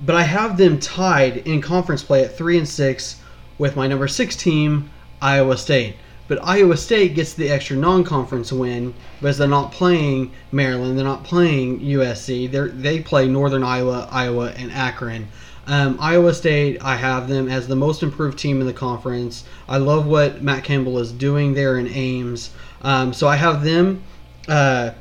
but 0.04 0.16
I 0.16 0.24
have 0.24 0.58
them 0.58 0.80
tied 0.80 1.38
in 1.38 1.62
conference 1.62 2.04
play 2.04 2.24
at 2.24 2.36
three 2.38 2.58
and 2.58 2.68
six 2.68 3.18
with 3.58 3.76
my 3.76 3.88
number 3.88 4.08
six 4.08 4.36
team, 4.36 4.90
Iowa 5.22 5.58
State. 5.58 5.96
But 6.28 6.44
Iowa 6.44 6.76
State 6.76 7.16
gets 7.16 7.34
the 7.34 7.50
extra 7.50 7.78
non-conference 7.78 8.52
win 8.52 8.94
because 9.20 9.38
they're 9.38 9.48
not 9.48 9.72
playing 9.72 10.32
Maryland, 10.52 10.98
they're 10.98 11.06
not 11.06 11.24
playing 11.24 11.80
USC. 11.80 12.52
They 12.52 12.68
they 12.68 13.00
play 13.00 13.28
Northern 13.28 13.64
Iowa, 13.64 14.10
Iowa, 14.12 14.52
and 14.58 14.72
Akron. 14.72 15.30
Um, 15.68 15.98
Iowa 16.00 16.34
State, 16.34 16.78
I 16.82 16.96
have 16.96 17.28
them 17.28 17.50
as 17.50 17.68
the 17.68 17.76
most 17.76 18.04
improved 18.04 18.38
team 18.38 18.62
in 18.62 18.68
the 18.68 18.74
conference. 18.74 19.46
I 19.68 19.78
love 19.78 20.06
what 20.06 20.42
Matt 20.42 20.64
Campbell 20.64 21.00
is 21.00 21.12
doing 21.12 21.54
there 21.54 21.78
in 21.78 21.88
Ames. 21.88 22.52
Um, 22.82 23.14
so 23.14 23.28
I 23.28 23.38
have 23.38 23.64
them. 23.64 24.04
Uh, 24.48 24.92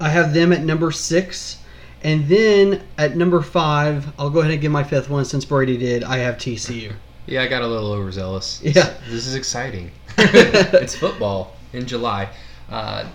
I 0.00 0.08
have 0.08 0.32
them 0.32 0.52
at 0.52 0.64
number 0.64 0.90
six, 0.92 1.58
and 2.02 2.26
then 2.26 2.82
at 2.96 3.16
number 3.16 3.42
five, 3.42 4.12
I'll 4.18 4.30
go 4.30 4.40
ahead 4.40 4.52
and 4.52 4.60
give 4.60 4.72
my 4.72 4.84
fifth 4.84 5.10
one 5.10 5.26
since 5.26 5.44
Brady 5.44 5.76
did. 5.76 6.04
I 6.04 6.18
have 6.18 6.36
TCU. 6.36 6.94
Yeah, 7.26 7.42
I 7.42 7.46
got 7.46 7.62
a 7.62 7.66
little 7.66 7.92
overzealous. 7.92 8.60
Yeah. 8.62 8.94
This 9.08 9.26
is 9.26 9.34
exciting. 9.34 9.90
it's 10.18 10.94
football 10.94 11.56
in 11.72 11.86
July. 11.86 12.28
Uh, 12.68 13.06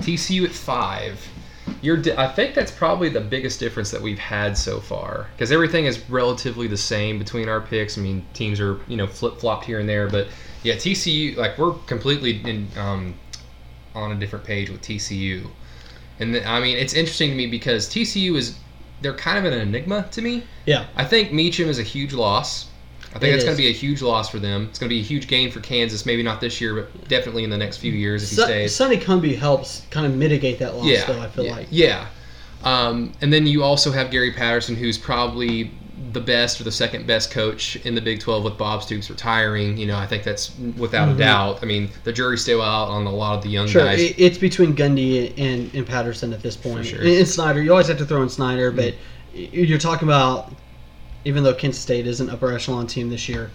TCU 0.00 0.44
at 0.44 0.52
five. 0.52 1.20
You're, 1.80 1.96
di- 1.96 2.16
I 2.16 2.28
think 2.28 2.54
that's 2.54 2.70
probably 2.70 3.08
the 3.08 3.20
biggest 3.20 3.58
difference 3.58 3.90
that 3.90 4.00
we've 4.00 4.18
had 4.18 4.56
so 4.56 4.80
far 4.80 5.28
because 5.32 5.50
everything 5.50 5.86
is 5.86 5.98
relatively 6.10 6.66
the 6.66 6.76
same 6.76 7.18
between 7.18 7.48
our 7.48 7.60
picks. 7.60 7.96
I 7.96 8.02
mean, 8.02 8.24
teams 8.34 8.60
are 8.60 8.80
you 8.86 8.96
know 8.96 9.06
flip 9.06 9.38
flopped 9.38 9.64
here 9.64 9.80
and 9.80 9.88
there, 9.88 10.08
but 10.08 10.28
yeah, 10.62 10.74
TCU 10.74 11.36
like 11.36 11.56
we're 11.56 11.72
completely 11.86 12.40
in, 12.42 12.68
um, 12.76 13.14
on 13.94 14.12
a 14.12 14.14
different 14.14 14.44
page 14.44 14.68
with 14.68 14.82
TCU, 14.82 15.46
and 16.18 16.34
the, 16.34 16.46
I 16.46 16.60
mean 16.60 16.76
it's 16.76 16.92
interesting 16.92 17.30
to 17.30 17.36
me 17.36 17.46
because 17.46 17.88
TCU 17.88 18.36
is 18.36 18.58
they're 19.00 19.14
kind 19.14 19.38
of 19.38 19.50
an 19.50 19.58
enigma 19.58 20.06
to 20.12 20.22
me. 20.22 20.44
Yeah. 20.66 20.86
I 20.96 21.04
think 21.04 21.32
Meacham 21.32 21.68
is 21.68 21.78
a 21.78 21.82
huge 21.82 22.12
loss. 22.12 22.68
I 23.14 23.18
think 23.18 23.28
It 23.30 23.32
that's 23.36 23.44
going 23.44 23.56
to 23.56 23.62
be 23.62 23.68
a 23.68 23.72
huge 23.72 24.02
loss 24.02 24.28
for 24.28 24.38
them. 24.40 24.66
It's 24.70 24.78
going 24.78 24.88
to 24.88 24.94
be 24.94 25.00
a 25.00 25.04
huge 25.04 25.28
gain 25.28 25.50
for 25.50 25.60
Kansas. 25.60 26.04
Maybe 26.04 26.22
not 26.22 26.40
this 26.40 26.60
year, 26.60 26.74
but 26.74 27.08
definitely 27.08 27.44
in 27.44 27.50
the 27.50 27.56
next 27.58 27.76
few 27.76 27.92
years 27.92 28.22
if 28.24 28.30
he 28.30 28.34
stays. 28.36 28.74
Sonny 28.74 28.96
Cumbie 28.96 29.36
helps 29.38 29.82
kind 29.90 30.04
of 30.06 30.14
mitigate 30.16 30.58
that 30.58 30.74
loss, 30.74 30.86
yeah, 30.86 31.04
though, 31.06 31.20
I 31.20 31.28
feel 31.28 31.44
yeah, 31.44 31.52
like. 31.56 31.66
yeah. 31.70 32.06
Um, 32.64 33.12
and 33.20 33.32
then 33.32 33.46
you 33.46 33.62
also 33.62 33.90
have 33.92 34.10
Gary 34.10 34.32
Patterson, 34.32 34.74
who's 34.74 34.98
probably 34.98 35.70
the 36.12 36.20
best 36.20 36.60
or 36.60 36.64
the 36.64 36.72
second 36.72 37.06
best 37.06 37.30
coach 37.30 37.76
in 37.84 37.94
the 37.94 38.00
Big 38.00 38.20
12 38.20 38.42
with 38.44 38.56
Bob 38.58 38.82
Stoops 38.82 39.10
retiring. 39.10 39.76
You 39.76 39.86
know, 39.86 39.96
I 39.96 40.06
think 40.06 40.22
that's 40.24 40.52
without 40.76 41.08
Mhm. 41.08 41.14
a 41.14 41.18
doubt. 41.18 41.58
I 41.62 41.66
mean, 41.66 41.90
the 42.04 42.12
jury's 42.12 42.42
still 42.42 42.62
out 42.62 42.88
on 42.88 43.06
a 43.06 43.12
lot 43.14 43.36
of 43.36 43.42
the 43.44 43.50
young 43.50 43.66
Sure, 43.68 43.84
guys. 43.84 44.00
it, 44.00 44.14
it's 44.18 44.38
between 44.38 44.74
Gundy 44.74 45.32
and, 45.38 45.72
and 45.74 45.86
Patterson 45.86 46.32
at 46.32 46.42
this 46.42 46.56
point. 46.56 46.86
sure. 46.86 47.00
And, 47.00 47.08
and 47.08 47.28
Snyder, 47.28 47.62
you 47.62 47.70
always 47.70 47.88
have 47.88 47.98
to 47.98 48.06
throw 48.06 48.22
in 48.22 48.28
Snyder, 48.28 48.70
but 48.72 48.94
y- 49.34 49.48
you're 49.52 49.78
talking 49.78 50.08
about, 50.08 50.52
even 51.24 51.42
though 51.44 51.54
Kent 51.54 51.74
State 51.74 52.06
is 52.06 52.20
an 52.20 52.30
upper 52.30 52.52
echelon 52.52 52.86
team 52.86 53.10
this 53.10 53.28
year, 53.28 53.50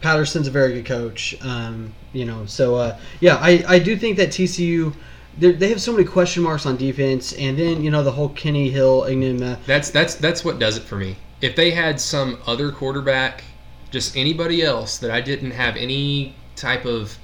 Patterson's 0.00 0.46
a 0.46 0.50
very 0.50 0.74
good 0.74 0.86
coach. 0.86 1.36
Um, 1.42 1.92
you 2.12 2.24
know, 2.24 2.46
so 2.46 2.76
uh, 2.76 2.98
yeah, 3.20 3.36
I, 3.36 3.64
I 3.66 3.78
do 3.78 3.96
think 3.96 4.16
that 4.16 4.28
TCU. 4.28 4.94
they're- 5.38 5.54
have 5.68 5.80
so 5.80 5.92
many 5.92 6.04
question 6.04 6.42
marks 6.42 6.66
on 6.66 6.76
defense, 6.76 7.32
and 7.32 7.58
then 7.58 7.82
you 7.82 7.90
know 7.90 8.02
the 8.02 8.12
whole 8.12 8.28
Kenny 8.30 8.70
Hill 8.70 9.04
enigma. 9.04 9.58
That's 9.66 9.90
that's 9.90 10.14
that's 10.14 10.44
what 10.44 10.58
does 10.58 10.76
it 10.76 10.82
for 10.84 10.96
me. 10.96 11.16
If 11.40 11.56
they 11.56 11.70
had 11.70 12.00
some 12.00 12.38
other 12.46 12.70
quarterback, 12.72 13.44
just 13.90 14.16
anybody 14.16 14.62
else 14.62 14.98
that 14.98 15.10
I 15.10 15.20
didn't 15.20 15.52
have 15.52 15.76
any 15.76 16.34
type 16.56 16.84
of 16.84 17.16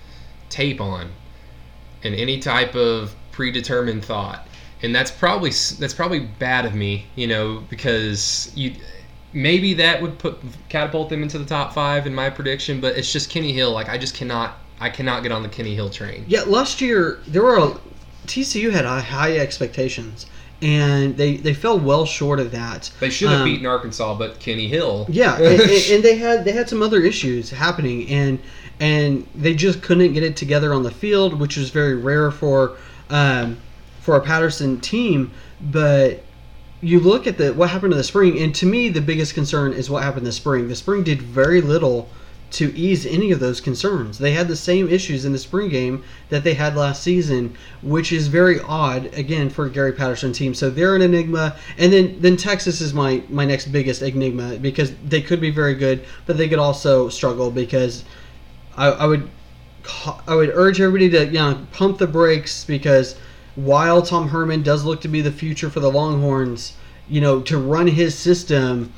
tape 0.51 0.81
on, 0.81 1.11
and 2.03 2.15
any 2.15 2.39
type 2.39 2.75
of 2.75 3.15
predetermined 3.33 4.05
thought, 4.05 4.47
and 4.85 4.95
that's 4.95 5.11
probably 5.11 5.51
that's 5.79 5.95
probably 5.95 6.21
bad 6.21 6.65
of 6.67 6.75
me, 6.75 7.07
you 7.17 7.27
know, 7.27 7.63
because 7.71 8.53
you 8.55 8.75
maybe 9.33 9.75
that 9.75 10.01
would 10.01 10.19
put 10.19 10.39
catapult 10.69 11.09
them 11.09 11.23
into 11.23 11.39
the 11.39 11.45
top 11.45 11.73
five 11.73 12.07
in 12.07 12.15
my 12.15 12.31
prediction, 12.31 12.81
but 12.81 12.97
it's 12.97 13.13
just 13.13 13.31
Kenny 13.31 13.53
Hill. 13.53 13.73
Like 13.73 13.89
I 13.89 13.99
just 13.99 14.15
cannot 14.15 14.59
I 14.81 14.91
cannot 14.91 15.23
get 15.23 15.33
on 15.33 15.43
the 15.43 15.49
Kenny 15.49 15.75
Hill 15.75 15.91
train. 15.91 16.25
Yeah, 16.29 16.43
last 16.43 16.81
year 16.81 17.21
there 17.27 17.43
were 17.43 17.57
a, 17.59 17.79
TCU 18.27 18.71
had 18.73 18.85
high- 18.85 19.37
expectations, 19.39 20.27
and 20.63 21.17
they 21.17 21.37
they 21.37 21.55
fell 21.55 21.79
well 21.79 22.05
short 22.07 22.39
of 22.41 22.51
that. 22.53 22.91
They 23.01 23.11
should 23.11 23.31
have 23.31 23.41
Um, 23.41 23.45
beaten 23.47 23.67
Arkansas, 23.67 24.15
but 24.19 24.39
Kenny 24.41 24.69
Hill. 24.69 25.07
Yeah, 25.09 25.37
and, 25.41 25.61
and, 25.61 25.83
and 25.93 26.03
they 26.05 26.17
had 26.19 26.45
they 26.45 26.53
had 26.53 26.69
some 26.69 26.83
other 26.83 27.01
issues 27.01 27.51
happening, 27.51 28.09
and 28.09 28.39
and 28.81 29.27
they 29.35 29.55
just 29.55 29.83
couldn't 29.83 30.13
get 30.13 30.23
it 30.23 30.37
together 30.37 30.75
on 30.75 30.83
the 30.83 30.91
field, 30.91 31.39
which 31.41 31.57
is 31.57 31.71
very 31.71 31.95
rare 31.95 32.31
for 32.31 32.77
um, 33.11 33.57
for 34.05 34.17
a 34.17 34.21
Patterson 34.21 34.81
team. 34.81 35.33
But 35.61 36.23
you 36.81 37.01
look 37.01 37.27
at 37.27 37.39
the 37.39 37.53
what 37.55 37.71
happened 37.71 37.93
in 37.93 37.99
the 37.99 38.05
spring, 38.05 38.39
and 38.39 38.55
to 38.57 38.67
me, 38.67 38.91
the 38.91 39.01
biggest 39.01 39.35
concern 39.35 39.73
is 39.73 39.89
what 39.89 40.03
happened 40.03 40.27
this 40.27 40.37
spring. 40.37 40.69
The 40.69 40.77
spring 40.77 41.03
did 41.03 41.23
very 41.23 41.61
little 41.61 42.09
to 42.51 42.73
ease 42.77 43.05
any 43.05 43.33
of 43.33 43.41
those 43.41 43.61
concerns. 43.61 44.19
They 44.19 44.31
had 44.31 44.47
the 44.47 44.55
same 44.55 44.89
issues 44.89 45.25
in 45.25 45.33
the 45.33 45.39
spring 45.39 45.71
game 45.71 46.05
that 46.29 46.45
they 46.45 46.55
had 46.55 46.77
last 46.77 47.03
season, 47.03 47.57
which 47.83 48.13
is 48.13 48.29
very 48.29 48.61
odd 48.61 49.07
again 49.15 49.51
for 49.51 49.65
a 49.67 49.71
Gary 49.71 49.93
Patterson 49.93 50.33
team. 50.33 50.55
So 50.55 50.71
they're 50.71 50.95
an 50.95 51.03
enigma, 51.03 51.57
and 51.79 51.93
then 51.93 52.17
then 52.21 52.37
Texas 52.37 52.81
is 52.81 52.93
my 52.93 53.23
my 53.29 53.45
next 53.45 53.73
biggest 53.73 54.03
enigma 54.03 54.59
because 54.59 54.93
they 55.05 55.23
could 55.23 55.41
be 55.41 55.51
very 55.51 55.75
good, 55.75 56.05
but 56.27 56.37
they 56.37 56.49
could 56.49 56.59
also 56.59 57.09
struggle 57.09 57.51
because 57.51 58.05
I, 58.77 58.89
I 58.89 59.07
would 59.07 59.29
I 60.29 60.35
would 60.35 60.51
urge 60.53 60.81
everybody 60.81 61.11
to 61.11 61.27
you 61.27 61.33
know 61.33 61.67
pump 61.73 61.99
the 61.99 62.07
brakes 62.07 62.65
because 62.65 63.17
while 63.57 64.03
Tom 64.03 64.29
Herman 64.29 64.63
does 64.63 64.85
look 64.85 65.01
to 65.03 65.09
be 65.09 65.21
the 65.21 65.33
future 65.33 65.71
for 65.71 65.81
the 65.81 65.91
Longhorns, 65.91 66.75
you 67.09 67.21
know 67.21 67.41
to 67.43 67.59
run 67.59 67.87
his 67.87 68.17
system, 68.17 68.93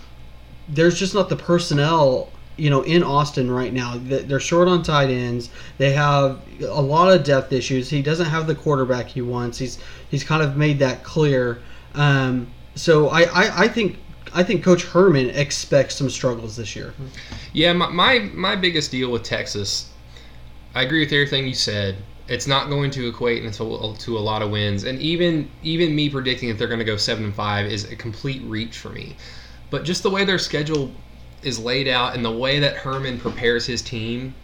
there's 0.68 0.98
just 0.98 1.14
not 1.14 1.28
the 1.28 1.36
personnel 1.36 2.30
you 2.56 2.70
know 2.70 2.82
in 2.82 3.02
Austin 3.02 3.50
right 3.50 3.72
now. 3.72 4.00
They're 4.02 4.40
short 4.40 4.68
on 4.68 4.82
tight 4.82 5.10
ends. 5.10 5.50
They 5.78 5.92
have 5.92 6.40
a 6.60 6.82
lot 6.82 7.12
of 7.12 7.24
depth 7.24 7.52
issues. 7.52 7.90
He 7.90 8.02
doesn't 8.02 8.26
have 8.26 8.46
the 8.46 8.54
quarterback 8.54 9.06
he 9.06 9.22
wants. 9.22 9.58
He's 9.58 9.78
he's 10.10 10.24
kind 10.24 10.42
of 10.42 10.56
made 10.56 10.78
that 10.78 11.02
clear. 11.04 11.60
Um, 11.94 12.48
so 12.74 13.08
I, 13.08 13.22
I, 13.22 13.64
I 13.64 13.68
think 13.68 13.98
I 14.34 14.42
think 14.42 14.62
Coach 14.62 14.84
Herman 14.84 15.30
expects 15.30 15.94
some 15.94 16.10
struggles 16.10 16.56
this 16.56 16.76
year. 16.76 16.94
Yeah, 17.52 17.72
my, 17.72 17.88
my 17.88 18.18
my 18.34 18.56
biggest 18.56 18.90
deal 18.90 19.10
with 19.10 19.22
Texas, 19.22 19.90
I 20.74 20.82
agree 20.82 21.00
with 21.00 21.12
everything 21.12 21.46
you 21.46 21.54
said. 21.54 21.96
It's 22.28 22.46
not 22.46 22.68
going 22.68 22.90
to 22.92 23.08
equate 23.08 23.44
into 23.44 23.94
to 23.98 24.18
a 24.18 24.20
lot 24.20 24.42
of 24.42 24.50
wins, 24.50 24.84
and 24.84 25.00
even 25.00 25.48
even 25.62 25.94
me 25.94 26.08
predicting 26.10 26.48
that 26.48 26.58
they're 26.58 26.68
going 26.68 26.80
to 26.80 26.84
go 26.84 26.96
seven 26.96 27.24
and 27.24 27.34
five 27.34 27.66
is 27.66 27.90
a 27.90 27.96
complete 27.96 28.42
reach 28.42 28.78
for 28.78 28.88
me. 28.88 29.16
But 29.70 29.84
just 29.84 30.02
the 30.02 30.10
way 30.10 30.24
their 30.24 30.38
schedule 30.38 30.90
is 31.42 31.58
laid 31.58 31.86
out 31.86 32.14
and 32.16 32.24
the 32.24 32.30
way 32.30 32.58
that 32.60 32.76
Herman 32.76 33.20
prepares 33.20 33.66
his 33.66 33.80
team, 33.80 34.34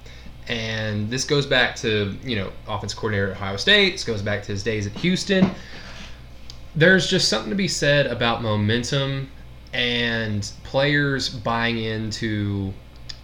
and 0.47 1.11
this 1.11 1.25
goes 1.25 1.47
back 1.47 1.75
to 1.77 2.16
you 2.25 2.37
know 2.37 2.53
offense 2.68 2.95
coordinator 2.95 3.31
at 3.33 3.37
Ohio 3.37 3.57
State. 3.57 3.92
This 3.92 4.05
goes 4.05 4.23
back 4.23 4.42
to 4.45 4.53
his 4.53 4.62
days 4.62 4.87
at 4.87 4.92
Houston. 4.99 5.51
There's 6.75 7.09
just 7.09 7.29
something 7.29 7.51
to 7.51 7.57
be 7.57 7.68
said 7.68 8.07
about 8.07 8.42
momentum 8.42 9.29
and 9.73 10.51
players 10.62 11.29
buying 11.29 11.79
into 11.79 12.73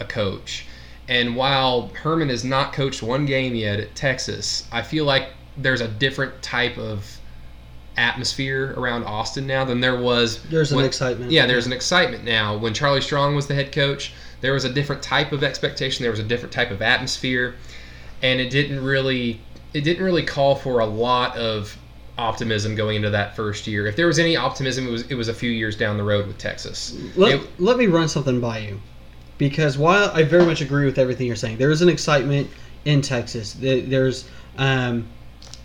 a 0.01 0.05
coach. 0.05 0.67
And 1.09 1.35
while 1.37 1.89
Herman 1.95 2.29
has 2.29 2.45
not 2.45 2.73
coached 2.73 3.03
one 3.03 3.25
game 3.25 3.55
yet 3.55 3.81
at 3.81 3.95
Texas, 3.95 4.67
I 4.71 4.83
feel 4.83 5.05
like 5.05 5.31
there's 5.57 5.81
a 5.81 5.89
different 5.89 6.43
type 6.43 6.77
of 6.79 7.19
atmosphere 7.97 8.75
around 8.77 9.05
Austin 9.05 9.47
now 9.47 9.65
than 9.65 9.81
there 9.81 9.99
was. 9.99 10.43
There's 10.45 10.71
an 10.73 10.81
excitement. 10.81 11.31
Yeah, 11.33 11.47
there's 11.47 11.67
an 11.67 11.73
excitement 11.73 12.25
now. 12.25 12.57
When 12.57 12.75
Charlie 12.75 13.01
Strong 13.01 13.35
was 13.35 13.47
the 13.47 13.55
head 13.55 13.73
coach, 13.73 14.13
there 14.41 14.53
was 14.53 14.65
a 14.65 14.73
different 14.73 15.03
type 15.03 15.33
of 15.33 15.43
expectation. 15.43 16.03
There 16.05 16.11
was 16.13 16.21
a 16.21 16.25
different 16.25 16.53
type 16.53 16.71
of 16.71 16.81
atmosphere, 16.83 17.57
and 18.23 18.41
it 18.41 18.51
didn't 18.51 18.83
really 18.85 19.41
it 19.75 19.83
didn't 19.83 20.05
really 20.05 20.23
call 20.25 20.55
for 20.55 20.79
a 20.81 20.87
lot 20.87 21.37
of 21.37 21.77
optimism 22.17 22.75
going 22.75 22.97
into 22.97 23.11
that 23.11 23.37
first 23.37 23.67
year. 23.67 23.87
If 23.87 23.97
there 23.97 24.07
was 24.07 24.19
any 24.19 24.37
optimism, 24.37 24.87
it 24.87 24.91
was 24.91 25.11
it 25.11 25.15
was 25.15 25.29
a 25.29 25.35
few 25.35 25.51
years 25.51 25.77
down 25.77 25.97
the 25.97 26.05
road 26.05 26.27
with 26.27 26.39
Texas. 26.39 26.97
Let, 27.17 27.35
It- 27.37 27.61
let 27.61 27.77
me 27.79 27.87
run 27.87 28.09
something 28.09 28.41
by 28.41 28.59
you. 28.59 28.81
Because 29.39 29.79
while 29.79 30.11
I 30.13 30.25
very 30.25 30.45
much 30.45 30.61
agree 30.61 30.85
with 30.85 30.99
everything 30.99 31.27
you're 31.27 31.37
saying, 31.37 31.59
there 31.59 31.71
is 31.71 31.81
an 31.81 31.89
excitement 31.89 32.49
in 32.85 33.01
Texas. 33.03 33.53
There- 33.55 33.81
There's, 33.81 34.25
um, 34.59 35.07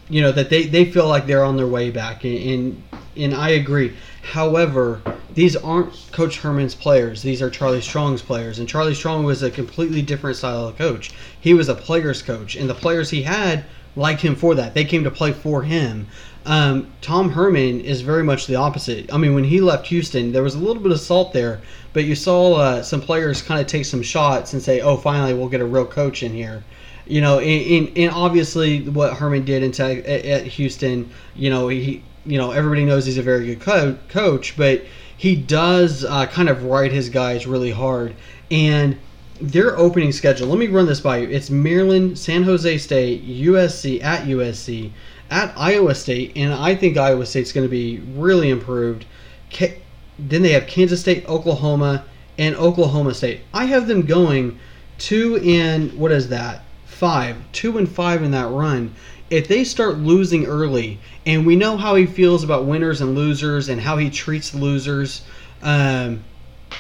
you 0.10 0.22
know, 0.22 0.32
that 0.32 0.50
they, 0.50 0.68
they 0.68 0.86
feel 0.86 1.08
like 1.08 1.26
they're 1.28 1.44
on 1.44 1.58
their 1.58 1.68
way 1.68 1.90
back. 1.90 2.24
And 2.24 2.82
and 3.16 3.34
I 3.36 3.50
agree. 3.50 3.94
However, 4.24 5.02
these 5.36 5.56
aren't 5.56 5.94
Coach 6.12 6.40
Herman's 6.40 6.74
players. 6.76 7.22
These 7.22 7.42
are 7.42 7.50
Charlie 7.50 7.82
Strong's 7.82 8.22
players, 8.24 8.58
and 8.60 8.68
Charlie 8.68 8.96
Strong 8.96 9.24
was 9.24 9.44
a 9.44 9.52
completely 9.52 10.02
different 10.02 10.38
style 10.38 10.68
of 10.68 10.78
coach. 10.78 11.12
He 11.40 11.54
was 11.54 11.70
a 11.70 11.76
players 11.76 12.22
coach, 12.24 12.56
and 12.56 12.68
the 12.70 12.74
players 12.74 13.12
he 13.12 13.22
had 13.24 13.66
liked 13.96 14.22
him 14.22 14.36
for 14.36 14.56
that. 14.56 14.74
They 14.74 14.86
came 14.86 15.04
to 15.04 15.12
play 15.12 15.32
for 15.32 15.64
him. 15.64 16.08
Um, 16.46 16.92
Tom 17.02 17.30
Herman 17.30 17.82
is 17.82 18.02
very 18.02 18.24
much 18.24 18.48
the 18.48 18.56
opposite. 18.56 19.14
I 19.14 19.18
mean, 19.18 19.34
when 19.34 19.46
he 19.46 19.62
left 19.62 19.88
Houston, 19.88 20.34
there 20.34 20.44
was 20.44 20.56
a 20.56 20.60
little 20.60 20.82
bit 20.82 20.92
of 20.92 21.00
salt 21.00 21.32
there, 21.32 21.62
but 21.94 22.04
you 22.04 22.16
saw 22.16 22.56
uh, 22.56 22.84
some 22.84 23.02
players 23.02 23.42
kind 23.42 23.62
of 23.62 23.68
take 23.68 23.86
some 23.86 24.02
shots 24.02 24.54
and 24.54 24.62
say, 24.62 24.82
"Oh, 24.82 24.98
finally, 24.98 25.34
we'll 25.34 25.48
get 25.48 25.62
a 25.62 25.66
real 25.66 25.86
coach 25.86 26.22
in 26.22 26.34
here." 26.34 26.64
You 27.06 27.22
know, 27.22 27.40
and, 27.40 27.88
and, 27.88 27.98
and 27.98 28.12
obviously 28.12 28.82
what 28.82 29.14
Herman 29.14 29.46
did 29.46 29.64
in 29.64 29.72
at, 29.72 30.06
at 30.06 30.44
Houston, 30.48 31.10
you 31.36 31.50
know, 31.50 31.68
he, 31.68 32.02
you 32.26 32.38
know, 32.38 32.52
everybody 32.52 32.86
knows 32.86 33.06
he's 33.06 33.18
a 33.18 33.22
very 33.22 33.46
good 33.46 33.60
co- 33.60 33.98
coach, 34.08 34.56
but 34.56 34.84
he 35.18 35.36
does 35.36 36.04
uh, 36.06 36.26
kind 36.28 36.50
of 36.50 36.64
ride 36.64 36.92
his 36.92 37.10
guys 37.10 37.46
really 37.46 37.72
hard. 37.72 38.16
And 38.50 38.98
their 39.42 39.78
opening 39.78 40.12
schedule, 40.12 40.48
let 40.48 40.60
me 40.60 40.68
run 40.68 40.86
this 40.86 41.00
by 41.00 41.18
you. 41.18 41.30
It's 41.30 41.50
Maryland, 41.50 42.18
San 42.18 42.44
Jose 42.44 42.78
State, 42.78 43.28
USC 43.28 44.02
at 44.04 44.28
USC, 44.28 44.92
at 45.30 45.54
Iowa 45.58 45.96
State, 45.96 46.34
and 46.36 46.54
I 46.54 46.76
think 46.76 46.98
Iowa 46.98 47.26
State's 47.26 47.52
going 47.52 47.66
to 47.66 47.72
be 47.72 48.00
really 48.16 48.50
improved. 48.50 49.06
Ca- 49.52 49.80
then 50.20 50.44
they 50.44 50.52
have 50.52 50.68
Kansas 50.68 51.02
State, 51.02 51.28
Oklahoma, 51.28 52.06
and 52.38 52.56
Oklahoma 52.56 53.14
State. 53.14 53.42
I 53.54 53.66
have 53.66 53.88
them 53.88 54.06
going 54.06 54.60
two 54.98 55.38
and 55.38 55.92
what 55.94 56.12
is 56.12 56.30
that? 56.30 56.64
Five, 56.86 57.38
two 57.52 57.78
and 57.78 57.90
five 57.90 58.24
in 58.24 58.32
that 58.32 58.50
run. 58.50 58.94
If 59.30 59.48
they 59.48 59.64
start 59.64 59.98
losing 59.98 60.46
early, 60.46 61.00
and 61.26 61.46
we 61.46 61.56
know 61.56 61.76
how 61.76 61.96
he 61.96 62.06
feels 62.06 62.44
about 62.44 62.66
winners 62.66 63.02
and 63.02 63.16
losers 63.16 63.70
and 63.70 63.82
how 63.82 63.98
he 63.98 64.10
treats 64.10 64.54
losers, 64.54 65.24
um, 65.64 66.24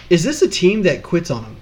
is 0.09 0.23
this 0.23 0.41
a 0.43 0.47
team 0.47 0.83
that 0.83 1.01
quits 1.01 1.31
on 1.31 1.43
him? 1.43 1.55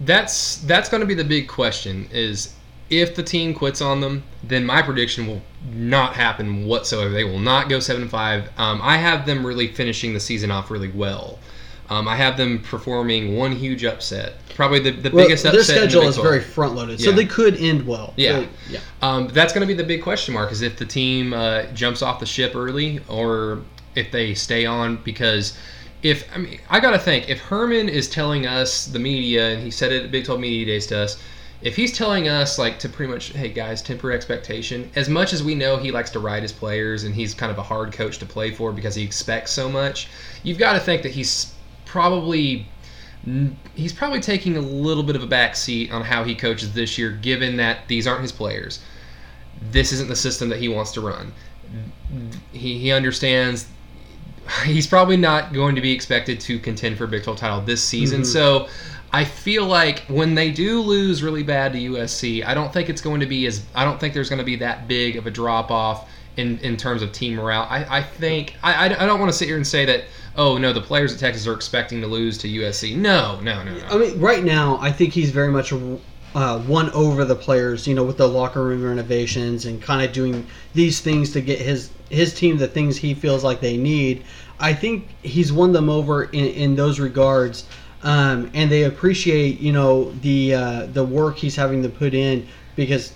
That's 0.00 0.56
that's 0.58 0.88
going 0.88 1.00
to 1.00 1.06
be 1.06 1.14
the 1.14 1.24
big 1.24 1.48
question. 1.48 2.08
Is 2.12 2.54
if 2.90 3.14
the 3.14 3.22
team 3.22 3.54
quits 3.54 3.80
on 3.80 4.00
them, 4.00 4.22
then 4.42 4.64
my 4.64 4.82
prediction 4.82 5.26
will 5.26 5.42
not 5.72 6.14
happen 6.14 6.66
whatsoever. 6.66 7.10
They 7.10 7.24
will 7.24 7.38
not 7.40 7.68
go 7.68 7.80
seven 7.80 8.02
and 8.02 8.10
five. 8.10 8.50
Um, 8.58 8.80
I 8.82 8.96
have 8.96 9.26
them 9.26 9.46
really 9.46 9.68
finishing 9.68 10.14
the 10.14 10.20
season 10.20 10.50
off 10.50 10.70
really 10.70 10.90
well. 10.90 11.38
Um, 11.90 12.06
I 12.06 12.16
have 12.16 12.36
them 12.36 12.62
performing 12.62 13.36
one 13.36 13.52
huge 13.52 13.82
upset, 13.82 14.34
probably 14.54 14.78
the, 14.78 14.90
the 14.90 15.10
Well, 15.10 15.24
biggest 15.24 15.44
their 15.44 15.54
upset. 15.58 15.76
in 15.76 15.82
the 15.84 15.88
schedule 15.88 16.00
Big 16.02 16.10
is 16.10 16.16
very 16.18 16.40
front 16.40 16.74
loaded, 16.74 17.00
so 17.00 17.12
they 17.12 17.24
could 17.24 17.56
end 17.56 17.86
well. 17.86 18.12
Yeah. 18.16 18.40
But, 18.40 18.48
yeah. 18.68 18.80
Um, 19.00 19.28
that's 19.28 19.54
going 19.54 19.62
to 19.62 19.66
be 19.66 19.72
the 19.72 19.88
big 19.88 20.02
question 20.02 20.34
mark: 20.34 20.52
is 20.52 20.60
if 20.60 20.76
the 20.76 20.84
team 20.84 21.32
uh, 21.32 21.62
jumps 21.72 22.02
off 22.02 22.20
the 22.20 22.26
ship 22.26 22.54
early, 22.54 23.00
or 23.08 23.62
if 23.94 24.10
they 24.10 24.34
stay 24.34 24.66
on. 24.66 24.96
Because 24.98 25.58
if 26.02 26.28
I 26.34 26.38
mean, 26.38 26.60
I 26.70 26.80
got 26.80 26.92
to 26.92 26.98
think 26.98 27.28
if 27.28 27.40
Herman 27.40 27.88
is 27.88 28.08
telling 28.08 28.46
us 28.46 28.86
the 28.86 28.98
media, 28.98 29.50
and 29.50 29.62
he 29.62 29.70
said 29.70 29.92
it 29.92 30.04
at 30.04 30.10
Big 30.10 30.24
12 30.24 30.40
Media 30.40 30.66
Days 30.66 30.86
to 30.88 30.98
us, 30.98 31.20
if 31.60 31.74
he's 31.74 31.96
telling 31.96 32.28
us 32.28 32.58
like 32.58 32.78
to 32.80 32.88
pretty 32.88 33.12
much, 33.12 33.30
hey 33.30 33.48
guys, 33.48 33.82
temper 33.82 34.12
expectation. 34.12 34.90
As 34.94 35.08
much 35.08 35.32
as 35.32 35.42
we 35.42 35.54
know 35.54 35.76
he 35.76 35.90
likes 35.90 36.10
to 36.10 36.20
ride 36.20 36.42
his 36.42 36.52
players, 36.52 37.04
and 37.04 37.14
he's 37.14 37.34
kind 37.34 37.50
of 37.50 37.58
a 37.58 37.62
hard 37.62 37.92
coach 37.92 38.18
to 38.18 38.26
play 38.26 38.52
for 38.52 38.72
because 38.72 38.94
he 38.94 39.02
expects 39.02 39.50
so 39.50 39.68
much, 39.68 40.08
you've 40.44 40.58
got 40.58 40.74
to 40.74 40.80
think 40.80 41.02
that 41.02 41.12
he's 41.12 41.54
probably 41.84 42.66
he's 43.74 43.92
probably 43.92 44.20
taking 44.20 44.56
a 44.56 44.60
little 44.60 45.02
bit 45.02 45.16
of 45.16 45.22
a 45.22 45.26
back 45.26 45.56
seat 45.56 45.90
on 45.90 46.02
how 46.02 46.22
he 46.22 46.34
coaches 46.34 46.72
this 46.72 46.96
year, 46.96 47.10
given 47.10 47.56
that 47.56 47.88
these 47.88 48.06
aren't 48.06 48.22
his 48.22 48.32
players. 48.32 48.80
This 49.72 49.92
isn't 49.92 50.08
the 50.08 50.16
system 50.16 50.48
that 50.50 50.60
he 50.60 50.68
wants 50.68 50.92
to 50.92 51.00
run. 51.00 51.32
He, 52.52 52.78
he 52.78 52.92
understands 52.92 53.66
he's 54.64 54.86
probably 54.86 55.16
not 55.16 55.52
going 55.52 55.74
to 55.74 55.80
be 55.80 55.92
expected 55.92 56.40
to 56.40 56.58
contend 56.58 56.96
for 56.96 57.04
a 57.04 57.08
Big 57.08 57.22
12 57.22 57.38
title 57.38 57.60
this 57.60 57.82
season. 57.82 58.22
Mhm. 58.22 58.26
So 58.26 58.68
I 59.12 59.24
feel 59.24 59.64
like 59.64 60.00
when 60.08 60.34
they 60.34 60.50
do 60.50 60.80
lose 60.80 61.22
really 61.22 61.42
bad 61.42 61.72
to 61.72 61.78
USC, 61.78 62.44
I 62.44 62.54
don't 62.54 62.72
think 62.72 62.88
it's 62.88 63.00
going 63.00 63.20
to 63.20 63.26
be 63.26 63.46
as 63.46 63.62
I 63.74 63.84
don't 63.84 63.98
think 63.98 64.14
there's 64.14 64.28
going 64.28 64.40
to 64.40 64.44
be 64.44 64.56
that 64.56 64.86
big 64.86 65.16
of 65.16 65.26
a 65.26 65.30
drop 65.30 65.70
off 65.70 66.10
in, 66.36 66.58
in 66.58 66.76
terms 66.76 67.02
of 67.02 67.12
team 67.12 67.34
morale. 67.34 67.66
I, 67.68 67.98
I 67.98 68.02
think 68.02 68.54
I, 68.62 68.88
I, 68.88 69.02
I 69.02 69.06
don't 69.06 69.18
want 69.18 69.32
to 69.32 69.36
sit 69.36 69.48
here 69.48 69.56
and 69.56 69.66
say 69.66 69.84
that 69.86 70.04
oh 70.36 70.58
no 70.58 70.72
the 70.72 70.80
players 70.80 71.12
at 71.12 71.18
Texas 71.18 71.46
are 71.46 71.54
expecting 71.54 72.00
to 72.02 72.06
lose 72.06 72.38
to 72.38 72.48
USC. 72.48 72.96
No 72.96 73.40
no 73.40 73.62
no 73.64 73.74
no. 73.74 73.86
I 73.86 73.96
mean, 73.96 74.20
right 74.20 74.44
now, 74.44 74.78
I 74.80 74.92
think 74.92 75.12
he's 75.14 75.30
very 75.30 75.50
much 75.50 75.72
uh, 76.34 76.62
won 76.66 76.90
over 76.90 77.24
the 77.24 77.34
players. 77.34 77.86
You 77.86 77.94
know, 77.94 78.04
with 78.04 78.16
the 78.16 78.28
locker 78.28 78.62
room 78.62 78.84
renovations 78.84 79.66
and 79.66 79.80
kind 79.80 80.06
of 80.06 80.12
doing 80.12 80.46
these 80.74 81.00
things 81.00 81.32
to 81.32 81.40
get 81.40 81.58
his 81.60 81.90
his 82.10 82.34
team 82.34 82.56
the 82.56 82.68
things 82.68 82.96
he 82.96 83.14
feels 83.14 83.44
like 83.44 83.60
they 83.60 83.76
need. 83.76 84.24
I 84.60 84.74
think 84.74 85.08
he's 85.22 85.52
won 85.52 85.72
them 85.72 85.88
over 85.88 86.24
in, 86.24 86.46
in 86.46 86.74
those 86.74 86.98
regards, 86.98 87.64
um, 88.02 88.50
and 88.54 88.70
they 88.70 88.84
appreciate 88.84 89.60
you 89.60 89.72
know 89.72 90.12
the 90.22 90.54
uh, 90.54 90.86
the 90.86 91.04
work 91.04 91.36
he's 91.36 91.56
having 91.56 91.82
to 91.82 91.88
put 91.88 92.14
in 92.14 92.46
because 92.76 93.12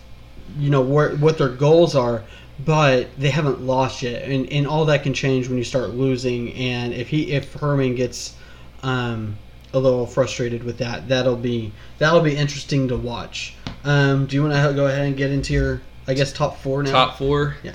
you 0.58 0.70
know 0.70 0.82
where, 0.82 1.16
what 1.16 1.38
their 1.38 1.48
goals 1.48 1.94
are 1.94 2.22
but 2.64 3.08
they 3.18 3.30
haven't 3.30 3.62
lost 3.62 4.02
yet 4.02 4.22
and, 4.28 4.46
and 4.52 4.66
all 4.66 4.84
that 4.84 5.02
can 5.02 5.14
change 5.14 5.48
when 5.48 5.58
you 5.58 5.64
start 5.64 5.90
losing 5.90 6.52
and 6.54 6.92
if 6.92 7.08
he 7.08 7.32
if 7.32 7.52
herman 7.54 7.94
gets 7.94 8.34
um, 8.82 9.36
a 9.74 9.78
little 9.78 10.06
frustrated 10.06 10.62
with 10.64 10.78
that 10.78 11.08
that'll 11.08 11.36
be 11.36 11.72
that'll 11.98 12.20
be 12.20 12.36
interesting 12.36 12.88
to 12.88 12.96
watch 12.96 13.54
um, 13.84 14.26
do 14.26 14.36
you 14.36 14.42
want 14.42 14.54
to 14.54 14.72
go 14.74 14.86
ahead 14.86 15.06
and 15.06 15.16
get 15.16 15.30
into 15.30 15.52
your 15.52 15.80
i 16.06 16.14
guess 16.14 16.32
top 16.32 16.58
four 16.58 16.82
now 16.82 16.90
Top 16.92 17.18
four. 17.18 17.56
Yeah. 17.62 17.74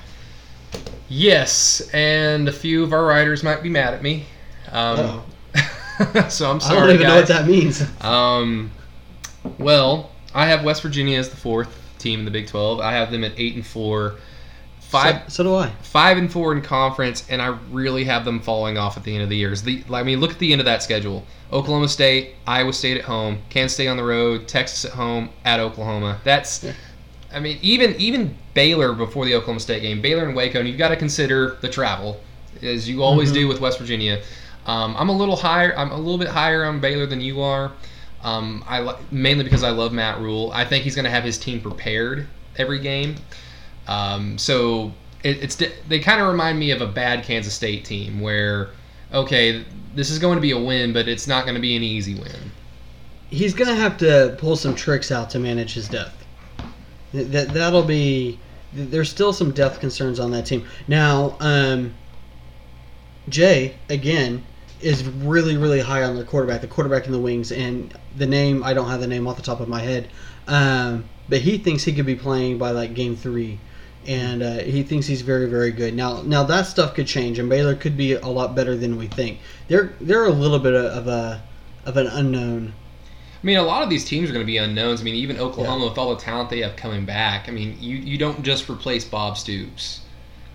Yes, 1.09 1.89
and 1.93 2.49
a 2.49 2.51
few 2.51 2.83
of 2.83 2.91
our 2.93 3.05
writers 3.05 3.41
might 3.43 3.63
be 3.63 3.69
mad 3.69 3.93
at 3.93 4.03
me. 4.03 4.25
Um, 4.71 5.23
so 6.29 6.51
I'm 6.51 6.59
sorry. 6.59 6.77
i 6.77 6.79
don't 6.81 6.89
even 6.89 7.01
guys. 7.01 7.07
know 7.07 7.15
what 7.15 7.27
that 7.27 7.47
means 7.47 7.83
Um, 8.01 8.71
well, 9.57 10.11
I 10.35 10.47
have 10.47 10.63
West 10.65 10.81
Virginia 10.81 11.17
as 11.17 11.29
the 11.29 11.37
fourth 11.37 11.81
team 11.97 12.19
in 12.19 12.25
the 12.25 12.31
Big 12.31 12.47
12. 12.47 12.79
I 12.81 12.91
have 12.91 13.11
them 13.11 13.23
at 13.23 13.31
eight 13.37 13.55
and 13.55 13.65
four, 13.65 14.15
five 14.87 15.23
so, 15.27 15.43
so 15.43 15.43
do 15.43 15.55
i 15.55 15.69
five 15.81 16.17
and 16.17 16.31
four 16.31 16.53
in 16.53 16.61
conference, 16.61 17.25
and 17.29 17.41
I 17.41 17.57
really 17.71 18.03
have 18.05 18.25
them 18.25 18.39
falling 18.39 18.77
off 18.77 18.97
at 18.97 19.03
the 19.03 19.13
end 19.13 19.23
of 19.23 19.29
the 19.29 19.35
year. 19.37 19.53
The, 19.55 19.83
I 19.91 20.03
mean, 20.03 20.19
look 20.19 20.31
at 20.31 20.39
the 20.39 20.51
end 20.51 20.61
of 20.61 20.65
that 20.65 20.81
schedule: 20.83 21.25
Oklahoma 21.51 21.87
State, 21.89 22.35
Iowa 22.45 22.73
State 22.73 22.97
at 22.97 23.03
home, 23.05 23.39
Kansas 23.49 23.73
State 23.73 23.87
on 23.87 23.97
the 23.97 24.03
road, 24.03 24.47
Texas 24.47 24.85
at 24.85 24.91
home, 24.91 25.29
at 25.45 25.59
Oklahoma. 25.59 26.19
That's, 26.23 26.63
Yeah. 26.63 26.73
I 27.33 27.39
mean, 27.41 27.59
even 27.61 27.95
even 27.97 28.35
Baylor 28.53 28.93
before 28.93 29.25
the 29.25 29.35
Oklahoma 29.35 29.59
State 29.59 29.81
game, 29.81 30.01
Baylor 30.01 30.25
and 30.25 30.35
Waco, 30.35 30.59
and 30.59 30.67
you've 30.67 30.77
got 30.77 30.89
to 30.89 30.95
consider 30.95 31.57
the 31.61 31.67
travel, 31.69 32.19
as 32.61 32.87
you 32.89 33.03
always 33.03 33.31
Mhm. 33.31 33.35
do 33.35 33.47
with 33.49 33.59
West 33.59 33.79
Virginia. 33.79 34.21
Um, 34.65 34.95
I'm 34.97 35.09
a 35.09 35.13
little 35.15 35.35
higher. 35.35 35.73
I'm 35.77 35.91
a 35.91 35.97
little 35.97 36.17
bit 36.17 36.29
higher 36.29 36.63
on 36.65 36.79
Baylor 36.79 37.05
than 37.05 37.21
you 37.21 37.41
are. 37.41 37.71
Um, 38.23 38.63
I 38.67 38.95
mainly 39.11 39.43
because 39.43 39.63
I 39.63 39.69
love 39.69 39.91
Matt 39.93 40.19
Rhule. 40.19 40.51
I 40.53 40.65
think 40.65 40.83
he's 40.83 40.95
going 40.95 41.05
to 41.05 41.11
have 41.11 41.23
his 41.23 41.37
team 41.37 41.61
prepared 41.61 42.27
every 42.57 42.79
game. 42.79 43.15
Um, 43.87 44.37
so 44.37 44.93
it, 45.23 45.43
it's 45.43 45.55
they 45.87 45.99
kind 45.99 46.21
of 46.21 46.27
remind 46.27 46.59
me 46.59 46.71
of 46.71 46.81
a 46.81 46.87
bad 46.87 47.23
Kansas 47.23 47.53
State 47.53 47.85
team 47.85 48.19
where 48.21 48.71
okay, 49.13 49.65
this 49.95 50.09
is 50.09 50.19
going 50.19 50.35
to 50.35 50.41
be 50.41 50.51
a 50.51 50.59
win, 50.59 50.93
but 50.93 51.07
it's 51.07 51.27
not 51.27 51.45
going 51.45 51.55
to 51.55 51.61
be 51.61 51.75
an 51.75 51.83
easy 51.83 52.15
win. 52.15 52.51
he's 53.29 53.53
gonna 53.53 53.75
have 53.75 53.97
to 53.97 54.35
pull 54.39 54.55
some 54.55 54.75
tricks 54.75 55.11
out 55.11 55.29
to 55.31 55.39
manage 55.39 55.73
his 55.73 55.87
depth. 55.89 56.25
Th- 57.11 57.27
That 57.27 57.53
that'll 57.53 57.83
be. 57.83 58.39
There's 58.73 59.09
still 59.09 59.33
some 59.33 59.51
depth 59.53 59.79
concerns 59.79 60.19
on 60.19 60.31
that 60.31 60.45
team. 60.45 60.65
Now, 60.87 61.37
um, 61.39 61.95
Jay 63.29 63.79
again 63.89 64.45
is 64.79 65.03
really 65.05 65.57
really 65.57 65.79
high 65.81 66.03
on 66.03 66.15
their 66.15 66.23
quarterback, 66.25 66.61
the 66.61 66.67
quarterback 66.67 67.05
in 67.05 67.11
the 67.11 67.19
wings, 67.19 67.51
and 67.51 67.93
the 68.15 68.25
name 68.27 68.63
I 68.63 68.73
don't 68.73 68.89
have 68.89 68.99
the 68.99 69.07
name 69.07 69.27
off 69.27 69.35
the 69.37 69.41
top 69.41 69.59
of 69.59 69.67
my 69.67 69.81
head, 69.81 70.09
um, 70.47 71.09
but 71.27 71.39
he 71.41 71.57
thinks 71.57 71.83
he 71.83 71.93
could 71.93 72.05
be 72.05 72.15
playing 72.15 72.57
by 72.57 72.71
like 72.71 72.93
game 72.93 73.15
three. 73.15 73.59
And 74.07 74.41
uh, 74.41 74.59
he 74.59 74.83
thinks 74.83 75.05
he's 75.05 75.21
very, 75.21 75.49
very 75.49 75.71
good. 75.71 75.93
Now, 75.93 76.21
now 76.21 76.43
that 76.43 76.65
stuff 76.65 76.93
could 76.93 77.07
change, 77.07 77.39
and 77.39 77.49
Baylor 77.49 77.75
could 77.75 77.97
be 77.97 78.13
a 78.13 78.27
lot 78.27 78.55
better 78.55 78.75
than 78.75 78.97
we 78.97 79.07
think. 79.07 79.39
They're 79.67 79.93
they're 79.99 80.25
a 80.25 80.31
little 80.31 80.59
bit 80.59 80.73
of 80.73 81.07
a 81.07 81.43
of 81.85 81.97
an 81.97 82.07
unknown. 82.07 82.73
I 83.43 83.45
mean, 83.45 83.57
a 83.57 83.63
lot 83.63 83.83
of 83.83 83.89
these 83.89 84.05
teams 84.05 84.29
are 84.29 84.33
going 84.33 84.45
to 84.45 84.51
be 84.51 84.57
unknowns. 84.57 85.01
I 85.01 85.03
mean, 85.03 85.15
even 85.15 85.37
Oklahoma 85.37 85.85
with 85.85 85.97
all 85.97 86.15
the 86.15 86.21
talent 86.21 86.49
they 86.49 86.61
have 86.61 86.75
coming 86.75 87.05
back. 87.05 87.47
I 87.47 87.51
mean, 87.51 87.77
you 87.79 87.97
you 87.97 88.17
don't 88.17 88.43
just 88.43 88.69
replace 88.69 89.03
Bob 89.03 89.37
Stoops. 89.37 90.01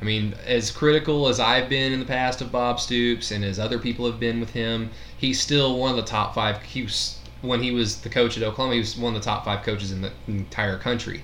I 0.02 0.04
mean, 0.04 0.34
as 0.44 0.72
critical 0.72 1.28
as 1.28 1.38
I've 1.38 1.68
been 1.68 1.92
in 1.92 2.00
the 2.00 2.06
past 2.06 2.40
of 2.40 2.50
Bob 2.50 2.80
Stoops 2.80 3.30
and 3.30 3.44
as 3.44 3.60
other 3.60 3.78
people 3.78 4.04
have 4.10 4.18
been 4.18 4.40
with 4.40 4.50
him, 4.50 4.90
he's 5.16 5.40
still 5.40 5.78
one 5.78 5.90
of 5.90 5.96
the 5.96 6.02
top 6.02 6.34
five. 6.34 6.60
He 6.60 6.82
was, 6.82 7.20
when 7.40 7.62
he 7.62 7.70
was 7.70 8.00
the 8.00 8.08
coach 8.08 8.36
at 8.36 8.42
Oklahoma, 8.42 8.74
he 8.74 8.80
was 8.80 8.96
one 8.96 9.14
of 9.14 9.22
the 9.22 9.24
top 9.24 9.44
five 9.44 9.62
coaches 9.62 9.92
in 9.92 10.02
the 10.02 10.10
entire 10.26 10.76
country, 10.76 11.22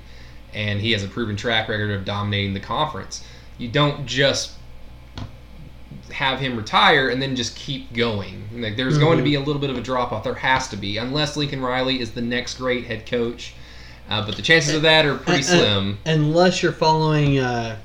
and 0.54 0.80
he 0.80 0.92
has 0.92 1.02
a 1.04 1.08
proven 1.08 1.36
track 1.36 1.68
record 1.68 1.90
of 1.90 2.04
dominating 2.04 2.54
the 2.54 2.60
conference. 2.60 3.24
You 3.58 3.68
don't 3.68 4.06
just 4.06 4.52
have 6.12 6.40
him 6.40 6.56
retire 6.56 7.10
and 7.10 7.20
then 7.20 7.36
just 7.36 7.54
keep 7.56 7.92
going. 7.92 8.48
Like 8.54 8.76
there's 8.76 8.98
going 8.98 9.18
to 9.18 9.24
be 9.24 9.34
a 9.34 9.40
little 9.40 9.60
bit 9.60 9.70
of 9.70 9.76
a 9.76 9.80
drop 9.82 10.12
off. 10.12 10.24
There 10.24 10.34
has 10.34 10.68
to 10.68 10.76
be, 10.76 10.96
unless 10.98 11.36
Lincoln 11.36 11.60
Riley 11.60 12.00
is 12.00 12.12
the 12.12 12.22
next 12.22 12.54
great 12.58 12.86
head 12.86 13.06
coach. 13.06 13.54
Uh, 14.08 14.24
but 14.24 14.36
the 14.36 14.42
chances 14.42 14.74
of 14.74 14.82
that 14.82 15.04
are 15.04 15.16
pretty 15.16 15.40
Uh, 15.42 15.54
uh, 15.54 15.58
slim. 15.58 15.98
unless 16.06 16.62
you're 16.62 16.72
following 16.72 17.38
uh, 17.38 17.76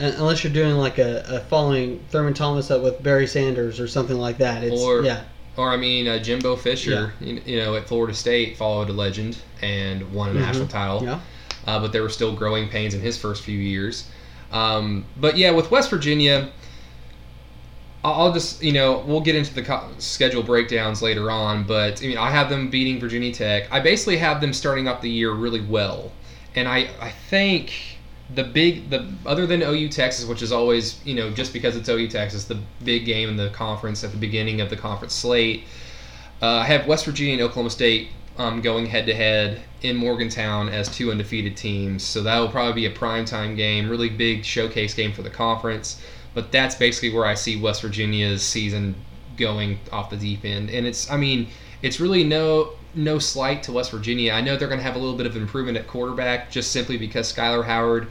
Unless 0.00 0.44
you're 0.44 0.52
doing 0.52 0.76
like 0.76 0.98
a, 0.98 1.24
a 1.26 1.40
following 1.48 1.98
Thurman 2.10 2.32
Thomas 2.32 2.70
up 2.70 2.82
with 2.84 3.02
Barry 3.02 3.26
Sanders 3.26 3.80
or 3.80 3.88
something 3.88 4.16
like 4.16 4.38
that. 4.38 4.62
It's 4.62 4.80
Or- 4.80 5.02
yeah. 5.02 5.22
Or 5.56 5.70
I 5.72 5.76
mean, 5.76 6.06
uh, 6.06 6.20
Jimbo 6.20 6.54
Fisher, 6.54 7.14
you, 7.20 7.42
you 7.44 7.56
know, 7.58 7.74
at 7.74 7.88
Florida 7.88 8.14
State, 8.14 8.56
followed 8.56 8.90
a 8.90 8.92
legend 8.92 9.38
and 9.60 10.12
won 10.12 10.28
a 10.28 10.34
Mhm. 10.34 10.40
national 10.42 10.68
title. 10.68 11.02
Yeah. 11.02 11.18
Uh, 11.68 11.78
but 11.78 11.92
there 11.92 12.02
were 12.02 12.08
still 12.08 12.34
growing 12.34 12.66
pains 12.66 12.94
in 12.94 13.00
his 13.02 13.18
first 13.18 13.44
few 13.44 13.58
years. 13.58 14.08
Um, 14.52 15.04
but 15.18 15.36
yeah, 15.36 15.50
with 15.50 15.70
West 15.70 15.90
Virginia, 15.90 16.50
I'll 18.02 18.32
just 18.32 18.62
you 18.62 18.72
know 18.72 19.04
we'll 19.06 19.20
get 19.20 19.36
into 19.36 19.52
the 19.52 19.62
co- 19.62 19.90
schedule 19.98 20.42
breakdowns 20.42 21.02
later 21.02 21.30
on. 21.30 21.64
But 21.64 22.02
I 22.02 22.06
mean, 22.06 22.16
I 22.16 22.30
have 22.30 22.48
them 22.48 22.70
beating 22.70 22.98
Virginia 22.98 23.34
Tech. 23.34 23.70
I 23.70 23.80
basically 23.80 24.16
have 24.16 24.40
them 24.40 24.54
starting 24.54 24.88
off 24.88 25.02
the 25.02 25.10
year 25.10 25.30
really 25.32 25.60
well, 25.60 26.10
and 26.54 26.66
I 26.66 26.88
I 27.02 27.10
think 27.10 27.70
the 28.34 28.44
big 28.44 28.88
the 28.88 29.06
other 29.26 29.46
than 29.46 29.60
OU 29.60 29.90
Texas, 29.90 30.24
which 30.24 30.40
is 30.40 30.52
always 30.52 31.04
you 31.04 31.14
know 31.14 31.30
just 31.30 31.52
because 31.52 31.76
it's 31.76 31.90
OU 31.90 32.08
Texas, 32.08 32.44
the 32.44 32.58
big 32.82 33.04
game 33.04 33.28
in 33.28 33.36
the 33.36 33.50
conference 33.50 34.02
at 34.04 34.12
the 34.12 34.16
beginning 34.16 34.62
of 34.62 34.70
the 34.70 34.76
conference 34.76 35.12
slate. 35.12 35.64
Uh, 36.40 36.46
I 36.46 36.64
have 36.64 36.86
West 36.86 37.04
Virginia 37.04 37.34
and 37.34 37.42
Oklahoma 37.42 37.68
State 37.68 38.08
um, 38.38 38.60
going 38.60 38.86
head 38.86 39.06
to 39.06 39.14
head 39.14 39.60
in 39.82 39.96
Morgantown 39.96 40.68
as 40.68 40.88
two 40.88 41.10
undefeated 41.10 41.56
teams. 41.56 42.02
So 42.02 42.22
that 42.22 42.38
will 42.38 42.48
probably 42.48 42.82
be 42.82 42.86
a 42.86 42.96
primetime 42.96 43.56
game, 43.56 43.88
really 43.88 44.08
big 44.08 44.44
showcase 44.44 44.94
game 44.94 45.12
for 45.12 45.22
the 45.22 45.30
conference. 45.30 46.00
But 46.34 46.52
that's 46.52 46.76
basically 46.76 47.12
where 47.12 47.26
I 47.26 47.34
see 47.34 47.60
West 47.60 47.82
Virginia's 47.82 48.42
season 48.42 48.94
going 49.36 49.78
off 49.92 50.10
the 50.10 50.16
deep 50.16 50.44
end. 50.44 50.70
And 50.70 50.86
it's, 50.86 51.10
I 51.10 51.16
mean, 51.16 51.48
it's 51.82 52.00
really 52.00 52.24
no 52.24 52.72
no 52.94 53.18
slight 53.18 53.62
to 53.64 53.72
West 53.72 53.90
Virginia. 53.90 54.32
I 54.32 54.40
know 54.40 54.56
they're 54.56 54.68
going 54.68 54.80
to 54.80 54.84
have 54.84 54.96
a 54.96 54.98
little 54.98 55.16
bit 55.16 55.26
of 55.26 55.36
improvement 55.36 55.76
at 55.76 55.86
quarterback 55.86 56.50
just 56.50 56.72
simply 56.72 56.96
because 56.96 57.32
Skyler 57.32 57.64
Howard, 57.64 58.08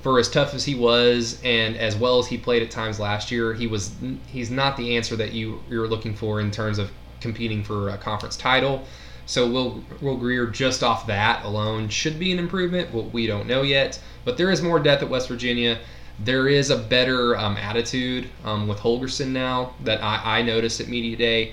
for 0.00 0.18
as 0.18 0.30
tough 0.30 0.54
as 0.54 0.64
he 0.64 0.74
was 0.74 1.40
and 1.42 1.76
as 1.76 1.96
well 1.96 2.18
as 2.18 2.26
he 2.26 2.38
played 2.38 2.62
at 2.62 2.70
times 2.70 3.00
last 3.00 3.30
year, 3.30 3.54
he 3.54 3.66
was 3.66 3.92
he's 4.26 4.50
not 4.50 4.76
the 4.76 4.96
answer 4.96 5.16
that 5.16 5.32
you 5.32 5.60
you're 5.68 5.88
looking 5.88 6.14
for 6.14 6.40
in 6.40 6.50
terms 6.50 6.78
of 6.78 6.90
competing 7.20 7.64
for 7.64 7.90
a 7.90 7.98
conference 7.98 8.36
title. 8.36 8.84
So 9.26 9.48
Will 9.48 9.82
Will 10.00 10.16
Grier 10.16 10.46
just 10.46 10.82
off 10.82 11.06
that 11.06 11.44
alone 11.44 11.88
should 11.88 12.18
be 12.18 12.32
an 12.32 12.38
improvement. 12.38 13.12
We 13.12 13.26
don't 13.26 13.46
know 13.46 13.62
yet, 13.62 13.98
but 14.24 14.36
there 14.36 14.50
is 14.50 14.60
more 14.62 14.78
depth 14.78 15.02
at 15.02 15.08
West 15.08 15.28
Virginia. 15.28 15.78
There 16.18 16.46
is 16.48 16.70
a 16.70 16.76
better 16.76 17.36
um, 17.36 17.56
attitude 17.56 18.28
um, 18.44 18.68
with 18.68 18.78
Holgorsen 18.78 19.28
now 19.28 19.74
that 19.82 20.02
I, 20.02 20.38
I 20.38 20.42
noticed 20.42 20.80
at 20.80 20.88
media 20.88 21.16
day. 21.16 21.52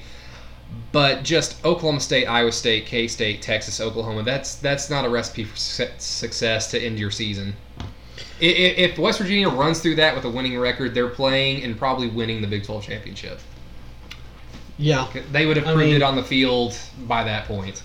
But 0.91 1.23
just 1.23 1.63
Oklahoma 1.65 1.99
State, 1.99 2.25
Iowa 2.25 2.51
State, 2.51 2.85
K 2.85 3.07
State, 3.07 3.41
Texas, 3.41 3.81
Oklahoma. 3.81 4.23
That's 4.23 4.55
that's 4.55 4.89
not 4.89 5.05
a 5.05 5.09
recipe 5.09 5.43
for 5.45 5.57
success 5.57 6.71
to 6.71 6.79
end 6.79 6.99
your 6.99 7.11
season. 7.11 7.55
If 8.39 8.97
West 8.97 9.19
Virginia 9.19 9.49
runs 9.49 9.81
through 9.81 9.95
that 9.95 10.15
with 10.15 10.25
a 10.25 10.29
winning 10.29 10.57
record, 10.57 10.93
they're 10.93 11.09
playing 11.09 11.63
and 11.63 11.77
probably 11.77 12.07
winning 12.07 12.41
the 12.41 12.47
Big 12.47 12.63
12 12.63 12.83
championship. 12.83 13.39
Yeah. 14.81 15.07
They 15.31 15.45
would 15.45 15.57
have 15.57 15.67
I 15.67 15.73
proved 15.73 15.87
mean- 15.87 15.95
it 15.97 16.01
on 16.01 16.15
the 16.15 16.23
field 16.23 16.77
by 17.07 17.23
that 17.23 17.45
point. 17.47 17.83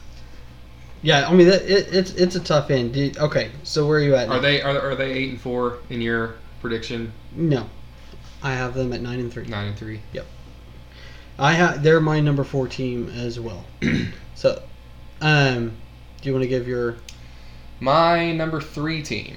Yeah. 1.03 1.29
I 1.29 1.35
mean, 1.35 1.47
that, 1.49 1.63
it, 1.63 1.95
it's 1.95 2.13
it's 2.15 2.35
a 2.37 2.41
tough 2.41 2.71
end. 2.71 2.95
Did- 2.95 3.19
Okay. 3.19 3.51
So 3.63 3.87
where 3.87 3.99
are 3.99 4.03
you 4.03 4.17
at? 4.17 4.29
Are 4.29 4.37
now? 4.37 4.41
they 4.41 4.63
are, 4.63 4.81
are 4.81 4.95
they 4.95 5.13
eight 5.13 5.31
and 5.31 5.41
four 5.41 5.79
in 5.91 6.01
your 6.01 6.37
prediction? 6.61 7.13
No. 7.33 7.69
I 8.43 8.53
have 8.53 8.75
them 8.75 8.93
at 8.93 9.01
nine 9.03 9.21
and 9.21 9.33
three. 9.33 9.45
Nine 9.47 9.69
and 9.69 9.77
three. 9.77 10.01
Yep. 10.13 10.27
I 11.39 11.53
have. 11.53 11.83
They're 11.83 12.01
my 12.01 12.21
number 12.21 12.45
four 12.45 12.67
team 12.67 13.11
as 13.11 13.39
well. 13.39 13.65
so, 14.35 14.63
um, 15.21 15.73
do 16.23 16.29
you 16.29 16.33
want 16.33 16.45
to 16.45 16.49
give 16.49 16.67
your? 16.67 16.97
My 17.79 18.33
number 18.33 18.59
three 18.59 19.03
team 19.03 19.37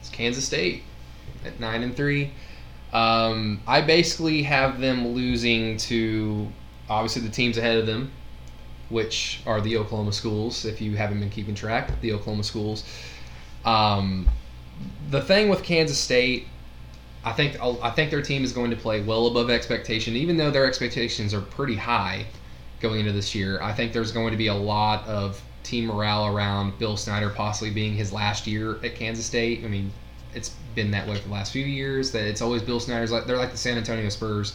It's 0.00 0.08
Kansas 0.08 0.44
State 0.44 0.82
at 1.44 1.60
nine 1.60 1.84
and 1.84 1.94
three. 1.94 2.32
Um, 2.92 3.60
I 3.66 3.80
basically 3.80 4.42
have 4.44 4.80
them 4.80 5.08
losing 5.08 5.76
to 5.78 6.50
obviously 6.88 7.22
the 7.22 7.30
teams 7.30 7.58
ahead 7.58 7.78
of 7.78 7.86
them, 7.86 8.12
which 8.88 9.40
are 9.46 9.60
the 9.60 9.76
Oklahoma 9.76 10.12
schools. 10.12 10.64
If 10.64 10.80
you 10.80 10.96
haven't 10.96 11.20
been 11.20 11.30
keeping 11.30 11.54
track, 11.54 12.00
the 12.00 12.12
Oklahoma 12.12 12.44
schools. 12.44 12.84
Um, 13.64 14.28
the 15.10 15.20
thing 15.20 15.48
with 15.48 15.62
Kansas 15.62 15.98
State, 15.98 16.46
I 17.24 17.32
think 17.32 17.60
I 17.60 17.90
think 17.90 18.10
their 18.10 18.22
team 18.22 18.44
is 18.44 18.52
going 18.52 18.70
to 18.70 18.76
play 18.76 19.02
well 19.02 19.26
above 19.26 19.50
expectation, 19.50 20.14
even 20.14 20.36
though 20.36 20.50
their 20.50 20.66
expectations 20.66 21.34
are 21.34 21.40
pretty 21.40 21.74
high 21.74 22.26
going 22.80 23.00
into 23.00 23.12
this 23.12 23.34
year. 23.34 23.60
I 23.60 23.72
think 23.72 23.92
there's 23.92 24.12
going 24.12 24.30
to 24.30 24.36
be 24.36 24.46
a 24.46 24.54
lot 24.54 25.06
of 25.08 25.42
team 25.64 25.86
morale 25.86 26.26
around 26.26 26.78
Bill 26.78 26.96
Snyder 26.96 27.30
possibly 27.30 27.70
being 27.70 27.94
his 27.94 28.12
last 28.12 28.46
year 28.46 28.78
at 28.84 28.94
Kansas 28.94 29.26
State. 29.26 29.64
I 29.64 29.68
mean, 29.68 29.90
it's 30.34 30.54
been 30.76 30.92
that 30.92 31.08
way 31.08 31.16
for 31.16 31.26
the 31.26 31.34
last 31.34 31.50
few 31.52 31.64
years. 31.64 32.12
That 32.12 32.24
it's 32.24 32.40
always 32.40 32.62
Bill 32.62 32.78
Snyder's 32.78 33.10
like 33.10 33.26
they're 33.26 33.36
like 33.38 33.50
the 33.50 33.56
San 33.56 33.76
Antonio 33.76 34.08
Spurs. 34.10 34.54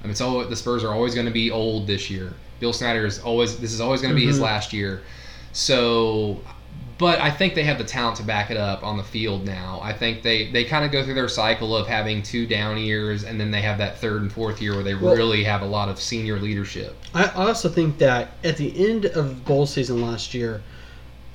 I 0.00 0.04
mean, 0.04 0.10
it's 0.10 0.20
all 0.20 0.44
the 0.44 0.56
Spurs 0.56 0.82
are 0.82 0.92
always 0.92 1.14
going 1.14 1.26
to 1.26 1.32
be 1.32 1.52
old 1.52 1.86
this 1.86 2.10
year. 2.10 2.32
Bill 2.58 2.72
Snyder 2.72 3.06
is 3.06 3.20
always 3.20 3.58
this 3.58 3.72
is 3.72 3.80
always 3.80 4.00
going 4.02 4.12
to 4.12 4.18
be 4.20 4.26
his 4.26 4.38
Mhm. 4.40 4.42
last 4.42 4.72
year. 4.72 5.02
So, 5.52 6.40
but 6.98 7.20
I 7.20 7.30
think 7.30 7.54
they 7.54 7.62
have 7.64 7.78
the 7.78 7.84
talent 7.84 8.16
to 8.16 8.22
back 8.22 8.50
it 8.50 8.56
up 8.56 8.82
on 8.84 8.96
the 8.96 9.02
field 9.02 9.44
now. 9.44 9.80
I 9.82 9.92
think 9.92 10.22
they 10.22 10.50
they 10.50 10.64
kind 10.64 10.84
of 10.84 10.90
go 10.90 11.04
through 11.04 11.14
their 11.14 11.28
cycle 11.28 11.76
of 11.76 11.86
having 11.86 12.22
two 12.22 12.46
down 12.46 12.78
years, 12.78 13.22
and 13.24 13.40
then 13.40 13.50
they 13.50 13.60
have 13.60 13.78
that 13.78 13.98
third 14.00 14.22
and 14.22 14.32
fourth 14.32 14.60
year 14.62 14.74
where 14.74 14.82
they 14.82 14.94
Well- 14.94 15.14
really 15.14 15.44
have 15.44 15.62
a 15.62 15.66
lot 15.66 15.88
of 15.88 16.00
senior 16.00 16.38
leadership. 16.40 16.96
I 17.14 17.24
I 17.24 17.46
also 17.48 17.68
think 17.68 17.98
that 17.98 18.32
at 18.42 18.56
the 18.56 18.88
end 18.88 19.04
of 19.06 19.44
bowl 19.44 19.66
season 19.66 20.00
last 20.02 20.32
year, 20.34 20.62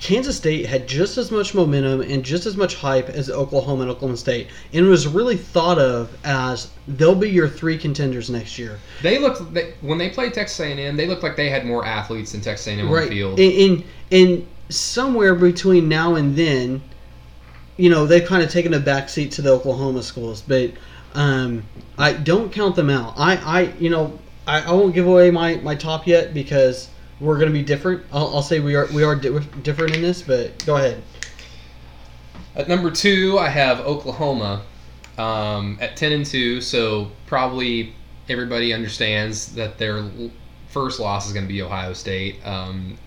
Kansas 0.04 0.36
State 0.36 0.66
had 0.66 0.86
just 0.86 1.16
as 1.16 1.30
much 1.30 1.54
momentum 1.54 2.02
and 2.02 2.22
just 2.22 2.44
as 2.44 2.58
much 2.58 2.74
hype 2.74 3.08
as 3.08 3.30
Oklahoma 3.30 3.84
and 3.84 3.90
Oklahoma 3.90 4.18
State, 4.18 4.48
and 4.74 4.86
was 4.86 5.06
really 5.06 5.34
thought 5.34 5.78
of 5.78 6.14
as 6.24 6.70
they'll 6.86 7.14
be 7.14 7.30
your 7.30 7.48
three 7.48 7.78
contenders 7.78 8.28
next 8.28 8.58
year. 8.58 8.78
They 9.00 9.18
looked 9.18 9.54
they, 9.54 9.72
when 9.80 9.96
they 9.96 10.10
played 10.10 10.34
Texas 10.34 10.60
A&M. 10.60 10.94
They 10.94 11.06
looked 11.06 11.22
like 11.22 11.36
they 11.36 11.48
had 11.48 11.64
more 11.64 11.86
athletes 11.86 12.32
than 12.32 12.42
Texas 12.42 12.66
A&M 12.66 12.86
on 12.86 12.94
the 12.94 13.06
field. 13.06 13.40
In, 13.40 13.50
in 13.50 13.84
in 14.10 14.46
somewhere 14.68 15.34
between 15.34 15.88
now 15.88 16.16
and 16.16 16.36
then, 16.36 16.82
you 17.78 17.88
know, 17.88 18.04
they've 18.04 18.26
kind 18.26 18.42
of 18.42 18.50
taken 18.50 18.74
a 18.74 18.80
backseat 18.80 19.30
to 19.32 19.42
the 19.42 19.52
Oklahoma 19.52 20.02
schools, 20.02 20.42
but 20.46 20.70
um, 21.14 21.62
I 21.96 22.12
don't 22.12 22.52
count 22.52 22.76
them 22.76 22.90
out. 22.90 23.14
I, 23.16 23.36
I 23.36 23.60
you 23.78 23.88
know, 23.88 24.18
I, 24.46 24.60
I 24.60 24.72
won't 24.72 24.94
give 24.94 25.06
away 25.06 25.30
my, 25.30 25.56
my 25.56 25.74
top 25.74 26.06
yet 26.06 26.34
because 26.34 26.90
we're 27.20 27.36
going 27.36 27.52
to 27.52 27.58
be 27.58 27.62
different. 27.62 28.04
I'll, 28.12 28.36
I'll 28.36 28.42
say 28.42 28.60
we 28.60 28.74
are 28.74 28.86
we 28.92 29.02
are 29.02 29.14
di- 29.14 29.38
different 29.62 29.94
in 29.94 30.02
this, 30.02 30.22
but 30.22 30.64
go 30.66 30.76
ahead. 30.76 31.02
At 32.56 32.68
number 32.68 32.90
two, 32.90 33.38
I 33.38 33.48
have 33.48 33.80
Oklahoma 33.80 34.62
um, 35.18 35.78
at 35.80 35.96
ten 35.96 36.12
and 36.12 36.26
two. 36.26 36.60
So 36.60 37.10
probably 37.26 37.94
everybody 38.28 38.72
understands 38.72 39.54
that 39.54 39.78
their 39.78 40.08
first 40.68 40.98
loss 41.00 41.26
is 41.26 41.32
going 41.32 41.44
to 41.46 41.52
be 41.52 41.62
Ohio 41.62 41.92
State. 41.92 42.44
Um, 42.46 42.98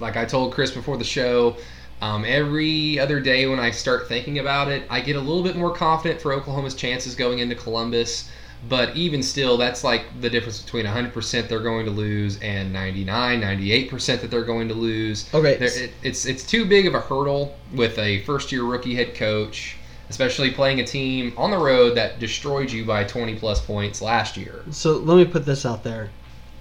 like 0.00 0.16
I 0.16 0.24
told 0.24 0.52
Chris 0.52 0.70
before 0.70 0.96
the 0.96 1.04
show, 1.04 1.56
um, 2.00 2.24
every 2.24 2.98
other 2.98 3.20
day 3.20 3.46
when 3.46 3.58
I 3.58 3.70
start 3.70 4.08
thinking 4.08 4.38
about 4.38 4.68
it, 4.68 4.84
I 4.88 5.00
get 5.00 5.16
a 5.16 5.20
little 5.20 5.42
bit 5.42 5.56
more 5.56 5.74
confident 5.74 6.20
for 6.20 6.32
Oklahoma's 6.32 6.74
chances 6.74 7.14
going 7.14 7.40
into 7.40 7.54
Columbus. 7.54 8.30
But 8.68 8.96
even 8.96 9.22
still, 9.22 9.56
that's 9.56 9.84
like 9.84 10.20
the 10.20 10.28
difference 10.28 10.60
between 10.60 10.84
100% 10.84 11.48
they're 11.48 11.60
going 11.60 11.84
to 11.84 11.92
lose 11.92 12.40
and 12.40 12.72
99, 12.72 13.40
98% 13.40 14.20
that 14.20 14.30
they're 14.30 14.42
going 14.42 14.68
to 14.68 14.74
lose. 14.74 15.32
Okay. 15.32 15.52
It, 15.52 15.92
it's 16.02 16.26
it's 16.26 16.44
too 16.44 16.64
big 16.64 16.86
of 16.86 16.94
a 16.94 17.00
hurdle 17.00 17.56
with 17.72 17.98
a 17.98 18.22
first 18.22 18.50
year 18.50 18.64
rookie 18.64 18.96
head 18.96 19.14
coach, 19.14 19.76
especially 20.10 20.50
playing 20.50 20.80
a 20.80 20.84
team 20.84 21.32
on 21.36 21.52
the 21.52 21.58
road 21.58 21.96
that 21.96 22.18
destroyed 22.18 22.72
you 22.72 22.84
by 22.84 23.04
20 23.04 23.36
plus 23.36 23.64
points 23.64 24.02
last 24.02 24.36
year. 24.36 24.64
So 24.70 24.96
let 24.96 25.16
me 25.16 25.24
put 25.24 25.46
this 25.46 25.64
out 25.64 25.84
there. 25.84 26.10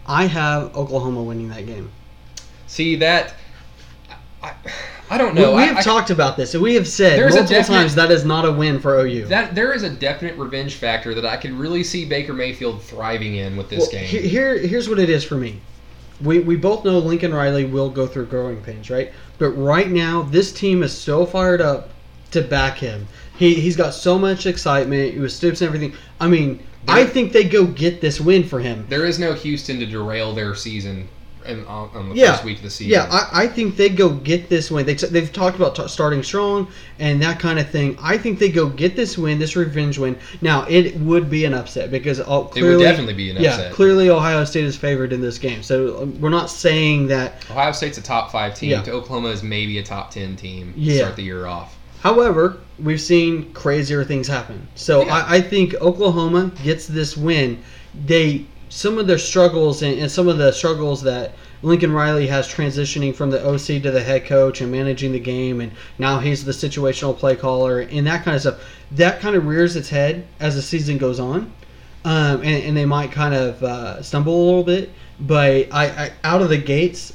I 0.05 0.27
have 0.27 0.75
Oklahoma 0.77 1.23
winning 1.23 1.49
that 1.49 1.65
game. 1.65 1.91
See 2.67 2.95
that? 2.97 3.33
I, 4.43 4.53
I 5.09 5.17
don't 5.17 5.35
know. 5.35 5.51
we, 5.51 5.57
we 5.61 5.63
have 5.67 5.77
I- 5.77 5.81
talked 5.81 6.09
about 6.09 6.35
this, 6.37 6.53
and 6.53 6.61
we 6.61 6.75
have 6.75 6.87
said 6.87 7.19
multiple 7.19 7.47
definite- 7.47 7.77
times 7.77 7.95
that 7.95 8.11
is 8.11 8.25
not 8.25 8.45
a 8.45 8.51
win 8.51 8.79
for 8.79 8.99
OU. 8.99 9.25
that 9.27 9.55
there 9.55 9.73
is 9.73 9.83
a 9.83 9.89
definite 9.89 10.37
revenge 10.37 10.75
factor 10.75 11.13
that 11.15 11.25
I 11.25 11.37
could 11.37 11.51
really 11.53 11.83
see 11.83 12.05
Baker 12.05 12.33
Mayfield 12.33 12.81
thriving 12.83 13.35
in 13.35 13.55
with 13.55 13.69
this 13.69 13.79
Well, 13.79 13.91
game. 13.91 14.05
he- 14.05 14.27
Here, 14.27 14.57
here's 14.57 14.89
what 14.89 14.99
it 14.99 15.09
is 15.09 15.23
for 15.23 15.35
me. 15.35 15.61
We, 16.21 16.39
we 16.39 16.55
both 16.55 16.83
know 16.83 16.97
Lincoln 16.97 17.33
Riley 17.33 17.65
will 17.65 17.89
go 17.89 18.07
through 18.07 18.25
growing 18.25 18.57
pains, 18.61 18.89
right? 18.89 19.13
But 19.37 19.51
right 19.51 19.89
now, 19.89 20.23
this 20.23 20.51
team 20.51 20.81
is 20.83 20.91
so 20.91 21.25
fired 21.25 21.61
up 21.61 21.89
to 22.31 22.41
back 22.41 22.77
him. 22.77 23.07
He, 23.37 23.53
he's 23.53 23.75
got 23.77 23.93
so 23.93 24.17
much 24.17 24.45
excitement 24.47 25.17
with 25.19 25.31
Stoops 25.31 25.61
and 25.61 25.67
everything. 25.67 25.93
I 26.19 26.27
mean, 26.27 26.59
I 26.87 27.05
think 27.05 27.33
they 27.33 27.43
go 27.43 27.65
get 27.65 28.01
this 28.01 28.19
win 28.19 28.43
for 28.43 28.59
him. 28.59 28.85
there 28.89 29.05
is 29.05 29.19
no 29.19 29.33
Houston 29.33 29.77
to 29.79 29.85
derail 29.85 30.33
their 30.33 30.55
season 30.55 31.07
in, 31.47 31.65
on, 31.65 31.89
on 31.95 32.09
the 32.09 32.15
Yeah. 32.15 32.31
first 32.33 32.43
week 32.43 32.57
of 32.57 32.63
the 32.63 32.69
season. 32.69 32.91
Yeah, 32.93 33.07
I, 33.09 33.43
I 33.43 33.47
think 33.47 33.75
they 33.75 33.89
go 33.89 34.09
get 34.09 34.49
this 34.49 34.69
win. 34.71 34.85
They, 34.85 34.93
they've 34.95 35.31
talked 35.31 35.55
about 35.55 35.75
t- 35.75 35.87
starting 35.87 36.23
strong 36.23 36.67
and 36.99 37.21
that 37.21 37.39
kind 37.39 37.59
of 37.59 37.69
thing. 37.69 37.97
I 38.01 38.17
think 38.17 38.39
they 38.39 38.49
go 38.49 38.67
get 38.69 38.95
this 38.95 39.17
win, 39.17 39.39
this 39.39 39.55
revenge 39.55 39.97
win. 39.97 40.17
Now, 40.41 40.65
it 40.67 40.95
would 40.97 41.29
be 41.29 41.45
an 41.45 41.53
upset 41.53 41.91
because 41.91 42.19
all, 42.19 42.51
it 42.55 42.63
would 42.63 42.79
definitely 42.79 43.13
be 43.13 43.29
an 43.31 43.37
upset. 43.37 43.59
yeah, 43.69 43.71
clearly 43.71 44.09
Ohio 44.09 44.43
State 44.43 44.65
is 44.65 44.75
favored 44.77 45.13
in 45.13 45.21
this 45.21 45.37
game. 45.37 45.63
So 45.63 46.01
um, 46.03 46.19
we're 46.21 46.29
not 46.29 46.49
saying 46.49 47.07
that 47.07 47.49
Ohio 47.49 47.71
State's 47.71 47.97
a 47.97 48.03
top 48.03 48.31
five 48.31 48.55
team. 48.55 48.71
Yeah. 48.71 48.81
To 48.83 48.91
Oklahoma 48.91 49.29
is 49.29 49.43
maybe 49.43 49.77
a 49.79 49.83
top 49.83 50.11
ten 50.11 50.35
team 50.35 50.73
to 50.73 50.79
Yeah. 50.79 50.97
start 50.99 51.15
the 51.15 51.23
year 51.23 51.45
off. 51.45 51.75
However, 52.01 52.57
we've 52.79 53.01
seen 53.01 53.51
crazier 53.53 54.03
things 54.03 54.27
happen. 54.27 54.67
So 54.75 55.03
Yeah. 55.05 55.15
I, 55.15 55.35
I 55.37 55.41
think 55.41 55.73
Oklahoma 55.81 56.51
gets 56.63 56.85
this 56.87 57.17
win. 57.17 57.61
They 58.05 58.45
some 58.69 58.97
of 58.97 59.07
their 59.07 59.17
struggles 59.17 59.81
and, 59.81 59.99
and 59.99 60.11
some 60.11 60.27
of 60.27 60.37
the 60.37 60.51
struggles 60.51 61.01
that 61.03 61.33
Lincoln 61.61 61.91
Riley 61.91 62.27
has 62.27 62.47
transitioning 62.47 63.15
from 63.15 63.31
the 63.31 63.43
OC 63.43 63.81
to 63.83 63.91
the 63.91 64.03
head 64.03 64.25
coach 64.25 64.61
and 64.61 64.71
managing 64.71 65.11
the 65.11 65.19
game, 65.19 65.61
and 65.61 65.71
now 65.97 66.19
he's 66.19 66.45
the 66.45 66.51
situational 66.51 67.17
play 67.17 67.35
caller 67.35 67.79
and 67.79 68.05
that 68.05 68.23
kind 68.23 68.35
of 68.35 68.41
stuff. 68.41 68.59
That 68.91 69.19
kind 69.19 69.35
of 69.35 69.45
rears 69.47 69.75
its 69.75 69.89
head 69.89 70.27
as 70.39 70.55
the 70.55 70.61
season 70.61 70.97
goes 70.97 71.19
on, 71.19 71.51
um, 72.05 72.41
and, 72.41 72.63
and 72.63 72.77
they 72.77 72.85
might 72.85 73.11
kind 73.11 73.33
of 73.33 73.63
uh, 73.63 74.01
stumble 74.03 74.35
a 74.35 74.43
little 74.45 74.63
bit. 74.63 74.91
But 75.19 75.73
I, 75.73 75.85
I 75.85 76.11
out 76.23 76.43
of 76.43 76.49
the 76.49 76.57
gates, 76.57 77.13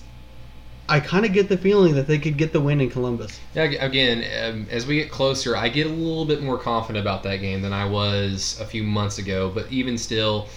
I 0.88 0.99
kind 0.99 1.25
of 1.25 1.33
get 1.33 1.49
the 1.49 1.57
feeling 1.57 1.95
that 1.95 2.09
they 2.09 2.19
could 2.19 2.37
get 2.37 2.53
the 2.53 2.61
win 2.61 2.81
in 2.81 2.91
Columbus. 2.91 3.38
Yeah, 3.55 3.62
again, 3.62 4.25
um, 4.43 4.67
as 4.71 4.87
we 4.87 4.97
get 4.97 5.11
closer, 5.11 5.57
I 5.57 5.69
get 5.69 5.87
a 5.87 5.91
little 5.91 6.25
bit 6.25 6.43
more 6.43 6.59
confident 6.59 7.03
about 7.03 7.23
that 7.23 7.37
game 7.37 7.62
than 7.62 7.73
I 7.73 7.88
was 7.88 8.59
a 8.61 8.67
few 8.67 8.83
months 8.83 9.19
ago. 9.19 9.53
But 9.55 9.71
even 9.71 9.97
still, 9.97 10.49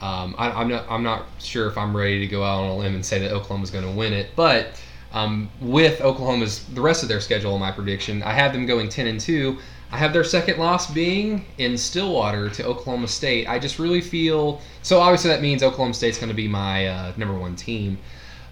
um, 0.00 0.34
I, 0.38 0.50
I'm 0.50 0.68
not 0.68 0.86
I'm 0.88 1.02
not 1.02 1.26
sure 1.38 1.66
if 1.66 1.76
I'm 1.76 1.96
ready 1.96 2.20
to 2.20 2.26
go 2.26 2.44
out 2.44 2.62
on 2.62 2.70
a 2.70 2.76
limb 2.76 2.94
and 2.94 3.04
say 3.04 3.18
that 3.18 3.32
Oklahoma's 3.32 3.70
going 3.70 3.84
to 3.84 3.90
win 3.90 4.12
it. 4.12 4.30
But 4.36 4.80
um, 5.12 5.50
with 5.60 6.00
Oklahoma's 6.00 6.64
the 6.66 6.80
rest 6.80 7.02
of 7.02 7.08
their 7.08 7.20
schedule, 7.20 7.54
in 7.54 7.60
my 7.60 7.72
prediction, 7.72 8.22
I 8.22 8.32
have 8.32 8.52
them 8.52 8.66
going 8.66 8.88
10 8.88 9.06
and 9.06 9.20
two. 9.20 9.58
I 9.90 9.96
have 9.96 10.12
their 10.12 10.24
second 10.24 10.58
loss 10.58 10.92
being 10.92 11.46
in 11.56 11.78
Stillwater 11.78 12.50
to 12.50 12.64
Oklahoma 12.64 13.08
State. 13.08 13.48
I 13.48 13.58
just 13.58 13.78
really 13.78 14.02
feel 14.02 14.60
so. 14.82 15.00
Obviously, 15.00 15.30
that 15.30 15.40
means 15.40 15.62
Oklahoma 15.62 15.94
State's 15.94 16.18
going 16.18 16.28
to 16.28 16.34
be 16.34 16.46
my 16.46 16.86
uh, 16.86 17.12
number 17.16 17.34
one 17.34 17.56
team. 17.56 17.98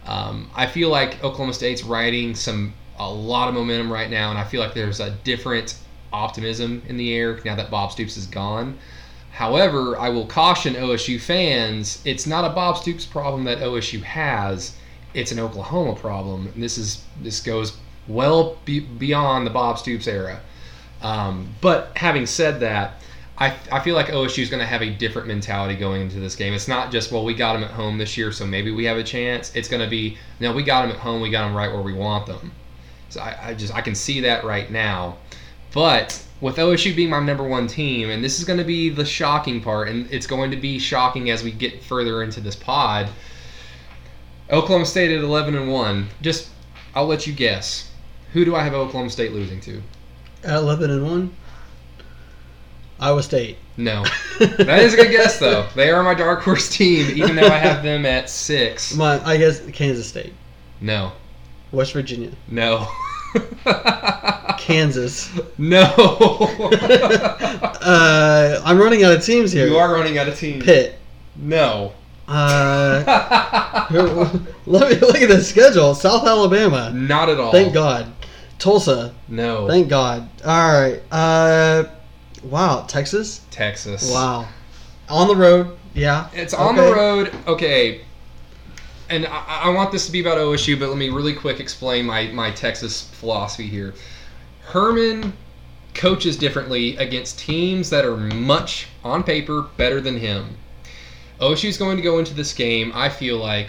Um, 0.07 0.51
I 0.55 0.67
feel 0.67 0.89
like 0.89 1.23
Oklahoma 1.23 1.53
State's 1.53 1.85
riding 1.85 2.35
some 2.35 2.73
a 2.99 3.11
lot 3.11 3.49
of 3.49 3.55
momentum 3.55 3.93
right 3.93 4.11
now, 4.11 4.31
and 4.31 4.39
I 4.39 4.45
feel 4.45 4.61
like 4.61 4.73
there's 4.73 5.01
a 5.01 5.11
different 5.25 5.77
optimism 6.13 6.83
in 6.89 6.97
the 6.97 7.15
air 7.15 7.39
now 7.45 7.55
that 7.57 7.71
Bob 7.71 7.93
Stoops 7.93 8.17
is 8.17 8.27
gone. 8.27 8.79
However, 9.37 9.99
I 9.99 10.09
will 10.09 10.25
caution 10.25 10.73
OSU 10.77 11.21
fans: 11.21 12.01
it's 12.07 12.27
not 12.27 12.47
a 12.47 12.55
Bob 12.55 12.79
Stoops 12.79 13.05
problem 13.05 13.45
that 13.45 13.59
OSU 13.59 14.03
has; 14.03 14.75
it's 15.13 15.31
an 15.31 15.39
Oklahoma 15.39 15.95
problem. 15.95 16.51
And 16.55 16.63
this 16.63 16.79
is 16.79 17.03
this 17.21 17.41
goes 17.41 17.77
well 18.09 18.57
be, 18.65 18.81
beyond 18.81 19.47
the 19.47 19.51
Bob 19.51 19.79
Stoops 19.79 20.07
era. 20.07 20.41
Um, 21.03 21.55
but 21.61 21.93
having 21.97 22.25
said 22.25 22.61
that, 22.61 23.03
I, 23.37 23.55
I 23.71 23.81
feel 23.81 23.95
like 23.95 24.07
OSU 24.07 24.39
is 24.39 24.49
going 24.49 24.61
to 24.61 24.67
have 24.67 24.81
a 24.81 24.89
different 24.89 25.29
mentality 25.29 25.77
going 25.77 26.01
into 26.01 26.19
this 26.19 26.35
game. 26.35 26.55
It's 26.55 26.67
not 26.67 26.91
just 26.91 27.13
well 27.13 27.23
we 27.23 27.35
got 27.35 27.53
them 27.53 27.65
at 27.65 27.73
home 27.73 27.99
this 27.99 28.17
year, 28.17 28.33
so 28.33 28.47
maybe 28.47 28.71
we 28.71 28.87
have 28.87 28.97
a 28.97 29.05
chance. 29.05 29.55
It's 29.55 29.69
going 29.69 29.83
to 29.83 29.91
be 29.91 30.17
no, 30.41 30.55
we 30.55 30.63
got 30.63 30.81
them 30.81 30.93
at 30.93 30.97
home, 30.97 31.21
we 31.21 31.29
got 31.29 31.47
them 31.47 31.55
right 31.55 31.71
where 31.71 31.83
we 31.83 31.93
want 31.93 32.25
them. 32.25 32.53
So 33.11 33.21
I, 33.21 33.49
I 33.49 33.55
just 33.55 33.75
I 33.75 33.83
can 33.83 33.95
see 33.95 34.21
that 34.21 34.45
right 34.45 34.71
now. 34.71 35.19
But 35.77 36.25
with 36.41 36.57
OSU 36.57 36.97
being 36.97 37.11
my 37.11 37.21
number 37.21 37.45
one 37.45 37.67
team, 37.67 38.09
and 38.09 38.25
this 38.25 38.39
is 38.39 38.47
going 38.47 38.59
to 38.59 38.65
be 38.65 38.89
the 38.89 39.05
shocking 39.05 39.61
part, 39.61 39.91
and 39.91 40.11
it's 40.11 40.27
going 40.27 40.51
to 40.51 40.57
be 40.57 40.79
shocking 40.79 41.29
as 41.29 41.45
we 41.45 41.53
get 41.53 41.83
further 41.83 42.23
into 42.23 42.41
this 42.41 42.57
pod. 42.57 43.11
Oklahoma 44.49 44.87
State 44.87 45.11
at 45.15 45.23
eleven 45.23 45.55
and 45.55 45.71
one. 45.71 46.09
Just 46.23 46.49
I'll 46.95 47.05
let 47.05 47.27
you 47.27 47.35
guess. 47.35 47.91
Who 48.33 48.47
do 48.47 48.57
I 48.57 48.63
have 48.63 48.73
Oklahoma 48.73 49.11
State 49.11 49.33
losing 49.33 49.61
to? 49.61 49.83
At 50.45 50.55
eleven 50.55 50.91
and 50.91 51.05
one, 51.05 51.37
Iowa 52.99 53.23
State. 53.23 53.59
No. 53.77 54.03
That 54.39 54.81
is 54.81 54.95
a 54.95 54.97
good 54.97 55.11
guess, 55.11 55.39
though. 55.39 55.69
They 55.75 55.91
are 55.91 56.03
my 56.03 56.15
dark 56.15 56.41
horse 56.41 56.75
team, 56.75 57.11
even 57.19 57.37
though 57.37 57.49
I 57.49 57.59
have 57.59 57.83
them 57.83 58.07
at 58.07 58.31
six. 58.31 58.95
My, 58.95 59.23
I 59.27 59.37
guess 59.37 59.61
Kansas 59.73 60.09
State, 60.09 60.33
No. 60.81 61.13
West 61.71 61.93
Virginia, 61.93 62.31
No. 62.49 62.89
Kansas. 64.59 65.31
no. 65.59 65.83
uh, 67.81 68.63
I'm 68.65 68.79
running 68.79 69.05
out 69.05 69.13
of 69.13 69.25
teams 69.25 69.53
here. 69.53 69.67
you 69.67 69.77
are 69.77 69.93
running 69.93 70.19
out 70.19 70.29
of 70.29 70.39
teams. 70.39 70.65
Pitt. 70.65 70.99
No. 71.37 71.93
Uh, 72.29 73.05
let 74.67 74.91
me 74.91 74.99
look 74.99 75.17
at 75.17 75.29
the 75.29 75.41
schedule. 75.43 75.95
South 75.95 76.27
Alabama. 76.27 76.91
Not 76.93 77.29
at 77.29 77.39
all. 77.39 77.53
Thank 77.53 77.73
God. 77.73 78.13
Tulsa. 78.59 79.15
No. 79.29 79.69
Thank 79.69 79.89
God. 79.89 80.29
All 80.45 80.81
right. 80.81 81.01
Uh, 81.13 81.85
wow. 82.43 82.85
Texas. 82.89 83.43
Texas. 83.51 84.11
Wow. 84.11 84.49
On 85.09 85.29
the 85.29 85.37
road. 85.37 85.77
Yeah. 85.95 86.29
It's 86.33 86.53
on 86.55 86.77
Okay. 86.79 86.89
the 86.89 86.95
road. 86.95 87.33
Okay. 87.47 88.01
And 89.09 89.27
I, 89.27 89.63
I 89.65 89.69
want 89.71 89.93
this 89.93 90.07
to 90.07 90.13
be 90.13 90.21
about 90.21 90.39
OSU, 90.39 90.79
but 90.79 90.89
let 90.89 90.99
me 90.99 91.11
really 91.11 91.35
quick 91.35 91.61
explain 91.61 92.07
my, 92.07 92.27
my 92.29 92.51
Texas 92.51 93.03
philosophy 93.13 93.69
here. 93.69 93.95
Herman 94.63 95.33
coaches 95.95 96.37
differently 96.37 96.97
against 96.97 97.39
teams 97.39 97.91
that 97.91 98.05
are 98.05 98.17
much, 98.17 98.89
on 99.05 99.23
paper, 99.23 99.63
better 99.77 100.01
than 100.01 100.19
him. 100.19 100.57
OSU 101.41 101.69
is 101.69 101.77
going 101.77 101.97
to 101.97 102.03
go 102.03 102.19
into 102.19 102.35
this 102.35 102.53
game, 102.53 102.93
I 102.95 103.09
feel 103.09 103.39
like, 103.39 103.69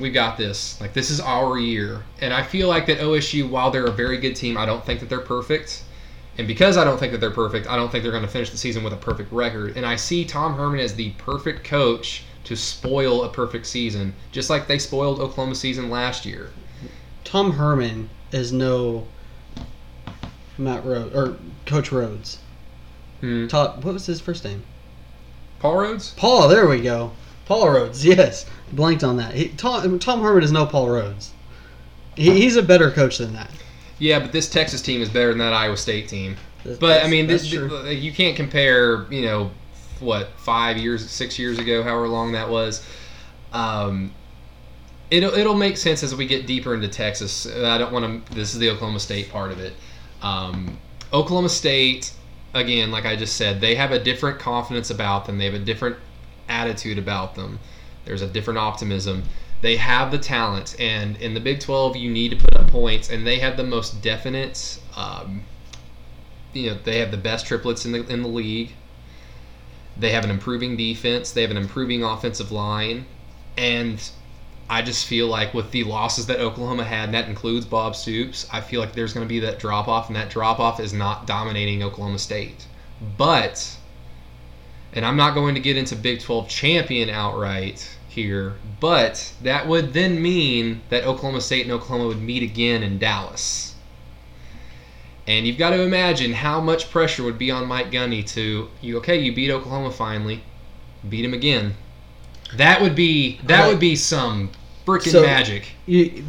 we 0.00 0.10
got 0.10 0.38
this. 0.38 0.80
Like, 0.80 0.94
this 0.94 1.10
is 1.10 1.20
our 1.20 1.58
year. 1.58 2.02
And 2.20 2.32
I 2.32 2.42
feel 2.42 2.68
like 2.68 2.86
that 2.86 2.98
OSU, 2.98 3.48
while 3.48 3.70
they're 3.70 3.86
a 3.86 3.92
very 3.92 4.16
good 4.18 4.34
team, 4.34 4.56
I 4.56 4.66
don't 4.66 4.84
think 4.84 5.00
that 5.00 5.08
they're 5.08 5.20
perfect. 5.20 5.82
And 6.38 6.48
because 6.48 6.76
I 6.76 6.84
don't 6.84 6.98
think 6.98 7.12
that 7.12 7.18
they're 7.18 7.30
perfect, 7.30 7.66
I 7.66 7.76
don't 7.76 7.92
think 7.92 8.02
they're 8.02 8.12
going 8.12 8.24
to 8.24 8.30
finish 8.30 8.50
the 8.50 8.56
season 8.56 8.82
with 8.82 8.94
a 8.94 8.96
perfect 8.96 9.30
record. 9.32 9.76
And 9.76 9.84
I 9.84 9.96
see 9.96 10.24
Tom 10.24 10.56
Herman 10.56 10.80
as 10.80 10.94
the 10.94 11.10
perfect 11.12 11.64
coach 11.64 12.24
to 12.44 12.56
spoil 12.56 13.22
a 13.24 13.28
perfect 13.28 13.66
season, 13.66 14.14
just 14.32 14.50
like 14.50 14.66
they 14.66 14.78
spoiled 14.78 15.20
Oklahoma 15.20 15.54
season 15.54 15.90
last 15.90 16.26
year. 16.26 16.50
Tom 17.24 17.52
Herman 17.52 18.10
is 18.32 18.52
no 18.52 19.06
Matt 20.58 20.84
Rhodes 20.84 21.14
or 21.14 21.36
Coach 21.66 21.90
Rhoads. 21.90 22.38
Hmm. 23.20 23.46
Todd, 23.46 23.84
what 23.84 23.94
was 23.94 24.06
his 24.06 24.20
first 24.20 24.44
name? 24.44 24.62
Paul 25.60 25.76
Rhoads? 25.76 26.16
Paul. 26.16 26.48
There 26.48 26.66
we 26.68 26.80
go. 26.80 27.12
Paul 27.46 27.66
Rhoads. 27.66 28.04
Yes, 28.16 28.46
blanked 28.72 29.04
on 29.04 29.16
that. 29.18 29.34
He, 29.34 29.48
Tom, 29.48 29.98
Tom 29.98 30.20
Herman 30.22 30.42
is 30.42 30.52
no 30.52 30.66
Paul 30.66 30.88
Rhoads. 30.88 31.28
He, 32.16 32.40
he's 32.40 32.56
a 32.56 32.62
better 32.62 32.90
coach 32.90 33.18
than 33.18 33.32
that. 33.34 33.50
Yeah, 33.98 34.18
but 34.18 34.32
this 34.32 34.50
Texas 34.50 34.82
team 34.82 35.00
is 35.00 35.08
better 35.08 35.28
than 35.28 35.38
that 35.38 35.52
Iowa 35.52 35.76
State 35.76 36.08
team. 36.08 36.36
That's- 36.64 36.78
But 36.78 37.04
I 37.04 37.08
mean, 37.08 37.26
this, 37.28 37.50
you 37.52 38.12
can't 38.12 38.36
compare. 38.36 39.06
You 39.12 39.22
know, 39.22 39.50
what 40.02 40.28
five 40.36 40.76
years, 40.76 41.08
six 41.08 41.38
years 41.38 41.58
ago, 41.58 41.82
however 41.82 42.08
long 42.08 42.32
that 42.32 42.48
was. 42.48 42.86
Um, 43.52 44.12
it'll 45.10 45.34
it'll 45.34 45.56
make 45.56 45.76
sense 45.76 46.02
as 46.02 46.14
we 46.14 46.26
get 46.26 46.46
deeper 46.46 46.74
into 46.74 46.88
Texas. 46.88 47.46
I 47.46 47.78
don't 47.78 47.92
want 47.92 48.26
to. 48.26 48.34
This 48.34 48.52
is 48.52 48.58
the 48.58 48.70
Oklahoma 48.70 49.00
State 49.00 49.30
part 49.30 49.52
of 49.52 49.60
it. 49.60 49.74
Um, 50.22 50.78
Oklahoma 51.12 51.50
State, 51.50 52.12
again, 52.54 52.90
like 52.90 53.04
I 53.04 53.16
just 53.16 53.36
said, 53.36 53.60
they 53.60 53.74
have 53.74 53.92
a 53.92 53.98
different 53.98 54.38
confidence 54.38 54.90
about 54.90 55.26
them. 55.26 55.38
They 55.38 55.44
have 55.44 55.54
a 55.54 55.58
different 55.58 55.96
attitude 56.48 56.98
about 56.98 57.34
them. 57.34 57.58
There's 58.04 58.22
a 58.22 58.26
different 58.26 58.58
optimism. 58.58 59.24
They 59.60 59.76
have 59.76 60.10
the 60.10 60.18
talent, 60.18 60.74
and 60.80 61.16
in 61.18 61.34
the 61.34 61.40
Big 61.40 61.60
12, 61.60 61.96
you 61.96 62.10
need 62.10 62.30
to 62.30 62.36
put 62.36 62.56
up 62.56 62.68
points, 62.68 63.10
and 63.10 63.24
they 63.24 63.38
have 63.38 63.56
the 63.56 63.62
most 63.62 64.02
definite. 64.02 64.80
Um, 64.96 65.44
you 66.52 66.70
know, 66.70 66.78
they 66.82 66.98
have 66.98 67.10
the 67.10 67.16
best 67.16 67.46
triplets 67.46 67.86
in 67.86 67.92
the 67.92 68.04
in 68.06 68.22
the 68.22 68.28
league. 68.28 68.72
They 69.96 70.10
have 70.12 70.24
an 70.24 70.30
improving 70.30 70.76
defense. 70.76 71.32
They 71.32 71.42
have 71.42 71.50
an 71.50 71.56
improving 71.56 72.02
offensive 72.02 72.50
line, 72.50 73.06
and 73.56 74.00
I 74.70 74.80
just 74.80 75.06
feel 75.06 75.26
like 75.26 75.52
with 75.52 75.70
the 75.70 75.84
losses 75.84 76.26
that 76.26 76.40
Oklahoma 76.40 76.84
had, 76.84 77.06
and 77.06 77.14
that 77.14 77.28
includes 77.28 77.66
Bob 77.66 77.94
Stoops, 77.94 78.46
I 78.50 78.62
feel 78.62 78.80
like 78.80 78.94
there's 78.94 79.12
going 79.12 79.26
to 79.26 79.28
be 79.28 79.40
that 79.40 79.58
drop 79.58 79.86
off, 79.86 80.06
and 80.06 80.16
that 80.16 80.30
drop 80.30 80.58
off 80.58 80.80
is 80.80 80.94
not 80.94 81.26
dominating 81.26 81.82
Oklahoma 81.82 82.18
State. 82.18 82.64
But, 83.18 83.76
and 84.94 85.04
I'm 85.04 85.16
not 85.16 85.34
going 85.34 85.54
to 85.56 85.60
get 85.60 85.76
into 85.76 85.94
Big 85.94 86.20
12 86.20 86.48
champion 86.48 87.10
outright 87.10 87.86
here, 88.08 88.54
but 88.80 89.32
that 89.42 89.66
would 89.68 89.92
then 89.92 90.22
mean 90.22 90.80
that 90.88 91.04
Oklahoma 91.04 91.40
State 91.40 91.64
and 91.64 91.72
Oklahoma 91.72 92.06
would 92.06 92.22
meet 92.22 92.42
again 92.42 92.82
in 92.82 92.98
Dallas. 92.98 93.71
And 95.26 95.46
you've 95.46 95.58
got 95.58 95.70
to 95.70 95.82
imagine 95.82 96.32
how 96.32 96.60
much 96.60 96.90
pressure 96.90 97.22
would 97.22 97.38
be 97.38 97.50
on 97.50 97.66
Mike 97.66 97.92
Gundy 97.92 98.26
to 98.34 98.68
you. 98.80 98.96
Okay, 98.98 99.18
you 99.20 99.32
beat 99.34 99.50
Oklahoma 99.50 99.90
finally, 99.92 100.42
beat 101.08 101.24
him 101.24 101.32
again. 101.32 101.74
That 102.56 102.82
would 102.82 102.94
be 102.96 103.38
that 103.44 103.60
Right. 103.60 103.68
would 103.68 103.78
be 103.80 103.94
some 103.96 104.50
freaking 104.86 105.12
So- 105.12 105.22
magic. 105.22 105.68
You, 105.86 106.24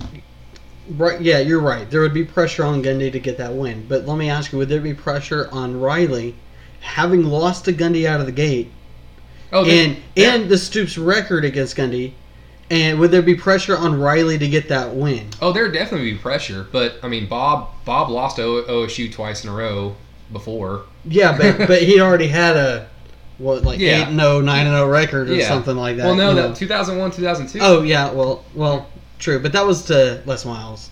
right? 0.95 1.19
Yeah, 1.19 1.39
you're 1.39 1.59
right. 1.59 1.89
There 1.89 2.01
would 2.01 2.13
be 2.13 2.23
pressure 2.23 2.63
on 2.63 2.83
Gundy 2.83 3.11
to 3.11 3.19
get 3.19 3.37
that 3.39 3.53
win. 3.53 3.85
But 3.89 4.05
let 4.07 4.17
me 4.17 4.29
ask 4.29 4.51
you: 4.51 4.59
Would 4.59 4.69
there 4.69 4.79
be 4.79 4.93
pressure 4.93 5.49
on 5.51 5.79
Riley, 5.79 6.35
having 6.81 7.23
lost 7.25 7.65
to 7.65 7.73
Gundy 7.73 8.05
out 8.05 8.19
of 8.19 8.25
the 8.27 8.31
gate, 8.31 8.69
Oh, 9.51 9.65
and 9.65 9.97
yeah. 10.15 10.35
and 10.35 10.49
the 10.49 10.57
Stoops 10.57 10.97
record 10.97 11.43
against 11.43 11.75
Gundy? 11.75 12.11
And 12.73 12.99
would 12.99 13.11
there 13.11 13.21
be 13.21 13.35
pressure 13.35 13.77
on 13.77 13.99
Riley 13.99 14.39
to 14.39 14.47
get 14.47 14.67
that 14.69 14.95
win? 14.95 15.27
oh, 15.43 15.51
there 15.51 15.63
would 15.63 15.73
definitely 15.73 16.11
be 16.11 16.17
pressure. 16.17 16.65
But 16.71 16.95
I 17.03 17.07
mean, 17.07 17.27
Bob 17.27 17.69
Bob 17.85 18.09
lost 18.09 18.37
to 18.37 18.43
O- 18.43 18.63
OSU 18.87 19.11
twice 19.13 19.43
in 19.43 19.49
a 19.51 19.53
row 19.53 19.95
before. 20.31 20.85
Yeah, 21.05 21.37
but 21.37 21.67
but 21.67 21.83
he 21.83 21.99
already 22.01 22.27
had 22.27 22.57
a 22.57 22.89
what 23.37 23.63
like 23.63 23.79
Yeah. 23.79 24.01
eight 24.01 24.07
and 24.07 24.19
0, 24.19 24.41
9 24.41 24.65
and 24.67 24.75
0 24.75 24.87
record 24.89 25.29
or 25.29 25.35
Yeah. 25.35 25.47
something 25.47 25.75
like 25.75 25.97
that. 25.97 26.05
well, 26.05 26.15
no, 26.15 26.33
that 26.33 26.49
know. 26.49 26.55
2001, 26.55 27.11
2002. 27.11 27.59
Oh 27.61 27.83
yeah, 27.83 28.11
well 28.11 28.43
well 28.55 28.87
true, 29.19 29.39
but 29.39 29.51
that 29.53 29.65
was 29.67 29.85
to 29.85 30.21
Les 30.25 30.43
Miles. 30.45 30.89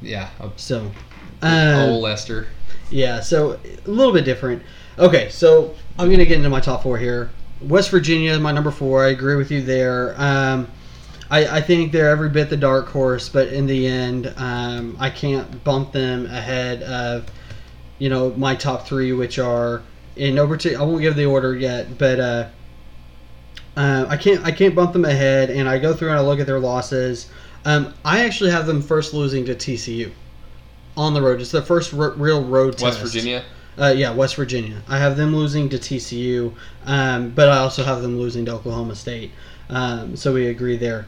yeah, 0.00 0.28
So, 0.56 0.90
uh, 1.42 1.86
old 1.88 2.02
Lester. 2.02 2.46
Yeah, 2.90 3.20
so 3.20 3.58
a 3.86 3.90
little 3.90 4.12
bit 4.12 4.24
different. 4.24 4.62
Okay, 4.98 5.28
so 5.30 5.74
I'm 5.98 6.10
gonna 6.10 6.24
get 6.24 6.36
into 6.36 6.48
my 6.48 6.60
top 6.60 6.84
four 6.84 6.96
here. 6.98 7.30
West 7.60 7.90
Virginia 7.90 8.38
my 8.38 8.52
number 8.52 8.70
four. 8.70 9.04
I 9.04 9.08
agree 9.08 9.34
with 9.36 9.50
you 9.50 9.62
there. 9.62 10.14
Um, 10.16 10.68
I, 11.30 11.58
I 11.58 11.60
think 11.60 11.92
they're 11.92 12.08
every 12.08 12.30
bit 12.30 12.48
the 12.48 12.56
dark 12.56 12.88
horse, 12.88 13.28
but 13.28 13.48
in 13.48 13.66
the 13.66 13.86
end, 13.86 14.32
um, 14.36 14.96
I 14.98 15.10
can't 15.10 15.62
bump 15.62 15.92
them 15.92 16.26
ahead 16.26 16.82
of, 16.82 17.26
you 17.98 18.08
know, 18.08 18.30
my 18.30 18.54
top 18.54 18.86
three, 18.86 19.12
which 19.12 19.38
are 19.38 19.82
in 20.16 20.34
no 20.34 20.46
particular. 20.46 20.84
I 20.84 20.88
won't 20.88 21.02
give 21.02 21.16
the 21.16 21.26
order 21.26 21.54
yet, 21.54 21.98
but 21.98 22.20
uh, 22.20 22.48
uh, 23.76 24.06
I 24.08 24.16
can't 24.16 24.44
I 24.44 24.52
can't 24.52 24.74
bump 24.74 24.92
them 24.92 25.04
ahead. 25.04 25.50
And 25.50 25.68
I 25.68 25.78
go 25.78 25.94
through 25.94 26.10
and 26.10 26.18
I 26.18 26.22
look 26.22 26.40
at 26.40 26.46
their 26.46 26.60
losses. 26.60 27.30
Um, 27.64 27.92
I 28.04 28.24
actually 28.24 28.50
have 28.50 28.66
them 28.66 28.80
first 28.80 29.12
losing 29.12 29.44
to 29.46 29.54
TCU 29.54 30.10
on 30.96 31.12
the 31.14 31.20
road. 31.20 31.40
It's 31.40 31.52
their 31.52 31.62
first 31.62 31.92
r- 31.92 32.10
real 32.10 32.44
road 32.44 32.78
to 32.78 32.84
West 32.84 33.00
test. 33.00 33.12
Virginia. 33.12 33.44
Uh, 33.78 33.94
yeah, 33.96 34.12
West 34.12 34.34
Virginia. 34.34 34.82
I 34.88 34.98
have 34.98 35.16
them 35.16 35.36
losing 35.36 35.68
to 35.68 35.78
TCU, 35.78 36.52
um, 36.84 37.30
but 37.30 37.48
I 37.48 37.58
also 37.58 37.84
have 37.84 38.02
them 38.02 38.18
losing 38.18 38.44
to 38.46 38.52
Oklahoma 38.54 38.96
State. 38.96 39.30
Um, 39.70 40.16
so 40.16 40.32
we 40.34 40.46
agree 40.46 40.76
there. 40.76 41.06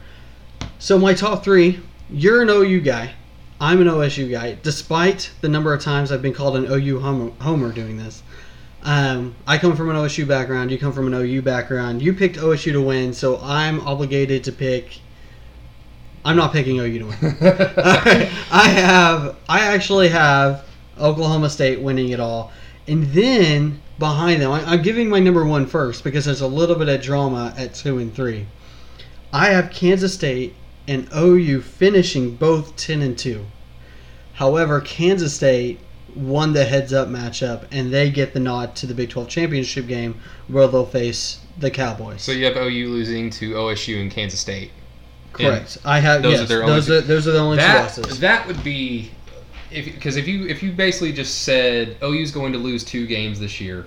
So 0.79 0.97
my 0.97 1.13
top 1.13 1.43
three, 1.43 1.79
you're 2.09 2.41
an 2.41 2.49
OU 2.49 2.81
guy. 2.81 3.13
I'm 3.59 3.79
an 3.79 3.87
OSU 3.87 4.31
guy. 4.31 4.57
Despite 4.63 5.31
the 5.41 5.47
number 5.47 5.73
of 5.73 5.81
times 5.81 6.11
I've 6.11 6.23
been 6.23 6.33
called 6.33 6.55
an 6.55 6.65
OU 6.65 6.99
homer, 6.99 7.31
homer 7.39 7.71
doing 7.71 7.97
this, 7.97 8.23
um, 8.83 9.35
I 9.45 9.59
come 9.59 9.75
from 9.75 9.89
an 9.91 9.95
OSU 9.95 10.27
background. 10.27 10.71
You 10.71 10.79
come 10.79 10.91
from 10.93 11.05
an 11.05 11.13
OU 11.13 11.43
background. 11.43 12.01
You 12.01 12.13
picked 12.13 12.37
OSU 12.37 12.71
to 12.71 12.81
win, 12.81 13.13
so 13.13 13.39
I'm 13.43 13.79
obligated 13.81 14.43
to 14.45 14.51
pick. 14.51 14.99
I'm 16.25 16.35
not 16.35 16.51
picking 16.51 16.79
OU 16.79 16.99
to 16.99 17.05
win. 17.05 17.17
I 18.51 18.67
have. 18.75 19.35
I 19.47 19.59
actually 19.67 20.09
have 20.09 20.65
Oklahoma 20.99 21.49
State 21.49 21.79
winning 21.79 22.09
it 22.09 22.19
all, 22.19 22.51
and 22.87 23.03
then 23.07 23.81
behind 23.99 24.41
them, 24.41 24.51
I, 24.51 24.63
I'm 24.63 24.81
giving 24.81 25.09
my 25.09 25.19
number 25.19 25.45
one 25.45 25.67
first 25.67 26.03
because 26.03 26.25
there's 26.25 26.41
a 26.41 26.47
little 26.47 26.75
bit 26.75 26.89
of 26.89 27.01
drama 27.01 27.53
at 27.55 27.75
two 27.75 27.99
and 27.99 28.13
three. 28.13 28.47
I 29.33 29.47
have 29.47 29.71
Kansas 29.71 30.13
State 30.13 30.55
and 30.87 31.07
OU 31.15 31.61
finishing 31.61 32.35
both 32.35 32.75
ten 32.75 33.01
and 33.01 33.17
two. 33.17 33.45
However, 34.33 34.81
Kansas 34.81 35.33
State 35.35 35.79
won 36.15 36.53
the 36.53 36.65
heads-up 36.65 37.07
matchup, 37.07 37.65
and 37.71 37.93
they 37.93 38.09
get 38.09 38.33
the 38.33 38.39
nod 38.39 38.75
to 38.75 38.85
the 38.85 38.93
Big 38.93 39.09
12 39.09 39.29
championship 39.29 39.87
game 39.87 40.19
where 40.47 40.67
they'll 40.67 40.85
face 40.85 41.39
the 41.59 41.71
Cowboys. 41.71 42.21
So 42.21 42.31
you 42.31 42.45
have 42.45 42.57
OU 42.57 42.89
losing 42.89 43.29
to 43.31 43.53
OSU 43.53 44.01
and 44.01 44.11
Kansas 44.11 44.39
State. 44.39 44.71
Correct. 45.33 45.77
I 45.85 45.99
have 45.99 46.23
those 46.23 46.33
yes. 46.33 46.41
are 46.41 46.45
their 46.45 46.63
only 46.63 46.75
those 46.75 46.87
two- 46.87 46.97
are 46.97 47.01
those 47.01 47.27
are 47.27 47.31
the 47.31 47.39
only 47.39 47.57
two 47.57 47.61
That 47.63 47.83
losses. 47.83 48.19
that 48.19 48.47
would 48.47 48.61
be 48.63 49.11
if 49.71 49.85
because 49.85 50.17
if 50.17 50.27
you 50.27 50.45
if 50.47 50.61
you 50.61 50.71
basically 50.73 51.13
just 51.13 51.43
said 51.43 51.95
OU's 52.03 52.31
going 52.31 52.51
to 52.51 52.59
lose 52.59 52.83
two 52.83 53.07
games 53.07 53.39
this 53.39 53.61
year, 53.61 53.85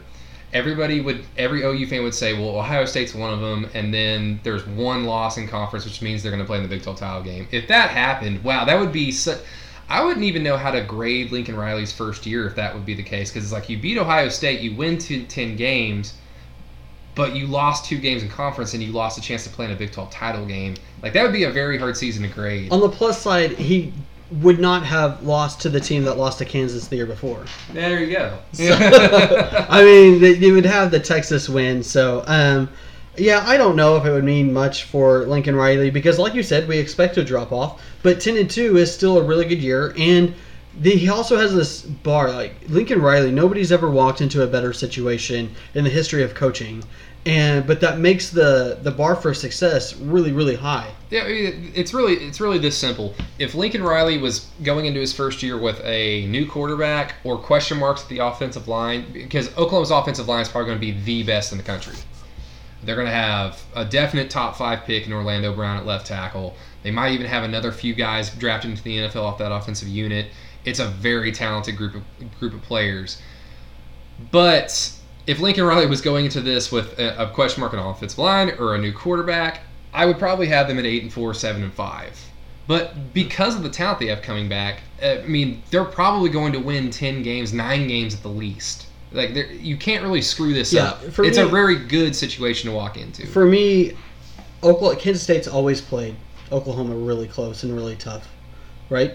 everybody 0.54 1.00
would 1.00 1.24
every 1.36 1.62
OU 1.64 1.86
fan 1.88 2.02
would 2.04 2.14
say, 2.14 2.32
well, 2.32 2.56
Ohio 2.56 2.84
State's 2.84 3.14
one 3.14 3.32
of 3.34 3.40
them, 3.40 3.68
and 3.74 3.92
then 3.92 4.40
there's 4.44 4.64
one 4.66 5.04
loss 5.04 5.36
in 5.36 5.48
conference, 5.48 5.84
which 5.84 6.00
means 6.00 6.22
they're 6.22 6.32
going 6.32 6.42
to 6.42 6.46
play 6.46 6.56
in 6.56 6.62
the 6.62 6.68
Big 6.68 6.82
12 6.82 6.98
title 6.98 7.22
game. 7.22 7.48
If 7.50 7.68
that 7.68 7.90
happened, 7.90 8.42
wow, 8.44 8.64
that 8.64 8.78
would 8.78 8.92
be 8.92 9.10
such. 9.10 9.40
I 9.86 10.02
wouldn't 10.02 10.24
even 10.24 10.42
know 10.42 10.56
how 10.56 10.70
to 10.70 10.82
grade 10.82 11.30
Lincoln 11.30 11.56
Riley's 11.56 11.92
first 11.92 12.24
year 12.24 12.46
if 12.46 12.54
that 12.54 12.72
would 12.72 12.86
be 12.86 12.94
the 12.94 13.02
case, 13.02 13.30
because 13.30 13.44
it's 13.44 13.52
like 13.52 13.68
you 13.68 13.78
beat 13.78 13.98
Ohio 13.98 14.30
State, 14.30 14.60
you 14.60 14.74
win 14.74 14.96
two, 14.96 15.24
10 15.24 15.56
games, 15.56 16.14
but 17.14 17.36
you 17.36 17.46
lost 17.46 17.84
two 17.84 17.98
games 17.98 18.22
in 18.22 18.30
conference 18.30 18.72
and 18.72 18.82
you 18.82 18.92
lost 18.92 19.18
a 19.18 19.20
chance 19.20 19.44
to 19.44 19.50
play 19.50 19.66
in 19.66 19.72
a 19.72 19.76
Big 19.76 19.92
12 19.92 20.10
title 20.10 20.46
game. 20.46 20.74
Like 21.02 21.12
that 21.12 21.22
would 21.22 21.34
be 21.34 21.44
a 21.44 21.50
very 21.50 21.76
hard 21.78 21.96
season 21.96 22.22
to 22.22 22.28
grade. 22.28 22.72
On 22.72 22.80
the 22.80 22.88
plus 22.88 23.20
side, 23.20 23.52
he 23.52 23.92
would 24.30 24.58
not 24.58 24.84
have 24.84 25.22
lost 25.22 25.60
to 25.62 25.68
the 25.68 25.80
team 25.80 26.04
that 26.04 26.14
lost 26.14 26.38
to 26.38 26.44
Kansas 26.44 26.88
the 26.88 26.96
year 26.96 27.06
before. 27.06 27.44
There 27.72 28.02
you 28.02 28.16
go. 28.16 28.38
I 29.68 29.82
mean, 29.84 30.20
they, 30.20 30.34
they 30.34 30.50
would 30.50 30.64
have 30.66 30.90
the 30.90 31.00
Texas 31.00 31.48
win. 31.48 31.82
So, 31.82 32.24
um, 32.26 32.68
yeah, 33.16 33.44
I 33.46 33.56
don't 33.56 33.76
know 33.76 33.96
if 33.96 34.04
it 34.04 34.10
would 34.10 34.24
mean 34.24 34.52
much 34.52 34.84
for 34.84 35.26
Lincoln 35.26 35.54
Riley 35.54 35.90
because, 35.90 36.18
like 36.18 36.34
you 36.34 36.42
said, 36.42 36.66
we 36.66 36.78
expect 36.78 37.14
to 37.14 37.24
drop 37.24 37.52
off. 37.52 37.82
But 38.02 38.20
ten 38.20 38.36
and 38.36 38.50
two 38.50 38.76
is 38.76 38.92
still 38.92 39.18
a 39.18 39.22
really 39.22 39.44
good 39.44 39.60
year, 39.60 39.94
and 39.96 40.34
the, 40.80 40.90
he 40.90 41.08
also 41.08 41.36
has 41.36 41.54
this 41.54 41.82
bar. 41.82 42.32
Like 42.32 42.54
Lincoln 42.68 43.00
Riley, 43.00 43.30
nobody's 43.30 43.70
ever 43.70 43.88
walked 43.88 44.20
into 44.20 44.42
a 44.42 44.46
better 44.46 44.72
situation 44.72 45.54
in 45.74 45.84
the 45.84 45.90
history 45.90 46.22
of 46.22 46.34
coaching, 46.34 46.82
and 47.26 47.66
but 47.66 47.80
that 47.80 47.98
makes 47.98 48.30
the 48.30 48.78
the 48.82 48.90
bar 48.90 49.16
for 49.16 49.32
success 49.32 49.96
really, 49.96 50.32
really 50.32 50.56
high. 50.56 50.90
Yeah, 51.10 51.24
it's 51.26 51.94
really 51.94 52.14
it's 52.14 52.40
really 52.40 52.58
this 52.58 52.76
simple. 52.76 53.14
If 53.38 53.54
Lincoln 53.54 53.82
Riley 53.82 54.18
was 54.18 54.50
going 54.62 54.86
into 54.86 55.00
his 55.00 55.12
first 55.12 55.42
year 55.42 55.58
with 55.58 55.80
a 55.84 56.26
new 56.26 56.46
quarterback 56.46 57.14
or 57.24 57.38
question 57.38 57.78
marks 57.78 58.02
at 58.02 58.08
the 58.08 58.18
offensive 58.18 58.68
line, 58.68 59.06
because 59.12 59.48
Oklahoma's 59.56 59.90
offensive 59.90 60.28
line 60.28 60.42
is 60.42 60.48
probably 60.48 60.66
going 60.66 60.80
to 60.80 60.86
be 60.86 61.00
the 61.04 61.22
best 61.22 61.52
in 61.52 61.58
the 61.58 61.64
country. 61.64 61.94
They're 62.82 62.96
going 62.96 63.06
to 63.06 63.14
have 63.14 63.62
a 63.74 63.86
definite 63.86 64.28
top 64.28 64.56
five 64.56 64.84
pick 64.84 65.06
in 65.06 65.12
Orlando 65.12 65.54
Brown 65.54 65.78
at 65.78 65.86
left 65.86 66.06
tackle. 66.06 66.54
They 66.82 66.90
might 66.90 67.12
even 67.12 67.26
have 67.26 67.42
another 67.42 67.72
few 67.72 67.94
guys 67.94 68.28
drafted 68.28 68.72
into 68.72 68.82
the 68.82 68.98
NFL 68.98 69.22
off 69.22 69.38
that 69.38 69.50
offensive 69.50 69.88
unit. 69.88 70.26
It's 70.66 70.80
a 70.80 70.86
very 70.86 71.32
talented 71.32 71.78
group 71.78 71.94
of 71.94 72.38
group 72.38 72.52
of 72.52 72.60
players. 72.60 73.22
But 74.30 74.92
if 75.26 75.40
Lincoln 75.40 75.64
Riley 75.64 75.86
was 75.86 76.00
going 76.00 76.24
into 76.24 76.40
this 76.40 76.70
with 76.70 76.98
a, 76.98 77.24
a 77.24 77.30
question 77.30 77.60
mark 77.60 77.72
on 77.72 77.78
offensive 77.78 78.18
line 78.18 78.52
or 78.58 78.74
a 78.74 78.78
new 78.78 78.92
quarterback, 78.92 79.60
I 79.92 80.06
would 80.06 80.18
probably 80.18 80.46
have 80.48 80.68
them 80.68 80.78
at 80.78 80.84
eight 80.84 81.02
and 81.02 81.12
four, 81.12 81.34
seven 81.34 81.62
and 81.62 81.72
five. 81.72 82.18
But 82.66 83.12
because 83.12 83.56
of 83.56 83.62
the 83.62 83.68
talent 83.68 83.98
they 83.98 84.06
have 84.06 84.22
coming 84.22 84.48
back, 84.48 84.80
I 85.02 85.22
mean, 85.26 85.62
they're 85.70 85.84
probably 85.84 86.30
going 86.30 86.52
to 86.52 86.58
win 86.58 86.90
ten 86.90 87.22
games, 87.22 87.52
nine 87.52 87.86
games 87.88 88.14
at 88.14 88.22
the 88.22 88.28
least. 88.28 88.86
Like 89.12 89.36
you 89.60 89.76
can't 89.76 90.02
really 90.02 90.22
screw 90.22 90.52
this 90.52 90.72
Yeah, 90.72 90.84
up. 90.88 91.02
It's 91.04 91.18
me- 91.18 91.42
a 91.42 91.46
very 91.46 91.76
good 91.76 92.16
situation 92.16 92.70
to 92.70 92.76
walk 92.76 92.96
into. 92.96 93.26
For 93.26 93.44
me, 93.44 93.92
Oklahoma, 94.62 94.98
Kansas 94.98 95.22
State's 95.22 95.46
always 95.46 95.80
played 95.80 96.16
Oklahoma 96.50 96.94
really 96.96 97.28
close 97.28 97.62
and 97.62 97.74
really 97.74 97.96
tough, 97.96 98.28
right? 98.90 99.14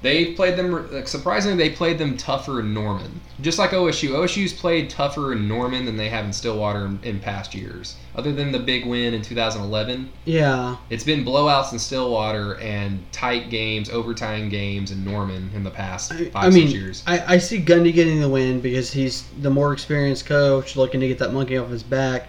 They 0.00 0.32
played 0.34 0.56
them 0.56 0.92
like, 0.92 1.08
surprisingly. 1.08 1.58
They 1.58 1.74
played 1.74 1.98
them 1.98 2.16
tougher 2.16 2.60
in 2.60 2.72
Norman, 2.72 3.20
just 3.40 3.58
like 3.58 3.70
OSU. 3.70 4.10
OSU's 4.10 4.52
played 4.52 4.88
tougher 4.88 5.32
in 5.32 5.48
Norman 5.48 5.86
than 5.86 5.96
they 5.96 6.08
have 6.08 6.24
in 6.24 6.32
Stillwater 6.32 6.86
in, 6.86 7.00
in 7.02 7.18
past 7.18 7.52
years. 7.52 7.96
Other 8.14 8.32
than 8.32 8.52
the 8.52 8.60
big 8.60 8.86
win 8.86 9.12
in 9.12 9.22
2011, 9.22 10.08
Yeah, 10.24 10.76
it's 10.88 11.02
been 11.02 11.24
blowouts 11.24 11.72
in 11.72 11.80
Stillwater 11.80 12.58
and 12.60 13.10
tight 13.10 13.50
games, 13.50 13.90
overtime 13.90 14.48
games 14.48 14.92
in 14.92 15.04
Norman 15.04 15.50
in 15.52 15.64
the 15.64 15.70
past 15.70 16.12
I, 16.12 16.26
five 16.26 16.44
I 16.44 16.50
mean, 16.50 16.68
six 16.68 16.72
years. 16.72 17.02
I, 17.06 17.34
I 17.34 17.38
see 17.38 17.60
Gundy 17.60 17.92
getting 17.92 18.20
the 18.20 18.28
win 18.28 18.60
because 18.60 18.92
he's 18.92 19.24
the 19.40 19.50
more 19.50 19.72
experienced 19.72 20.26
coach, 20.26 20.76
looking 20.76 21.00
to 21.00 21.08
get 21.08 21.18
that 21.18 21.32
monkey 21.32 21.56
off 21.56 21.70
his 21.70 21.82
back. 21.82 22.28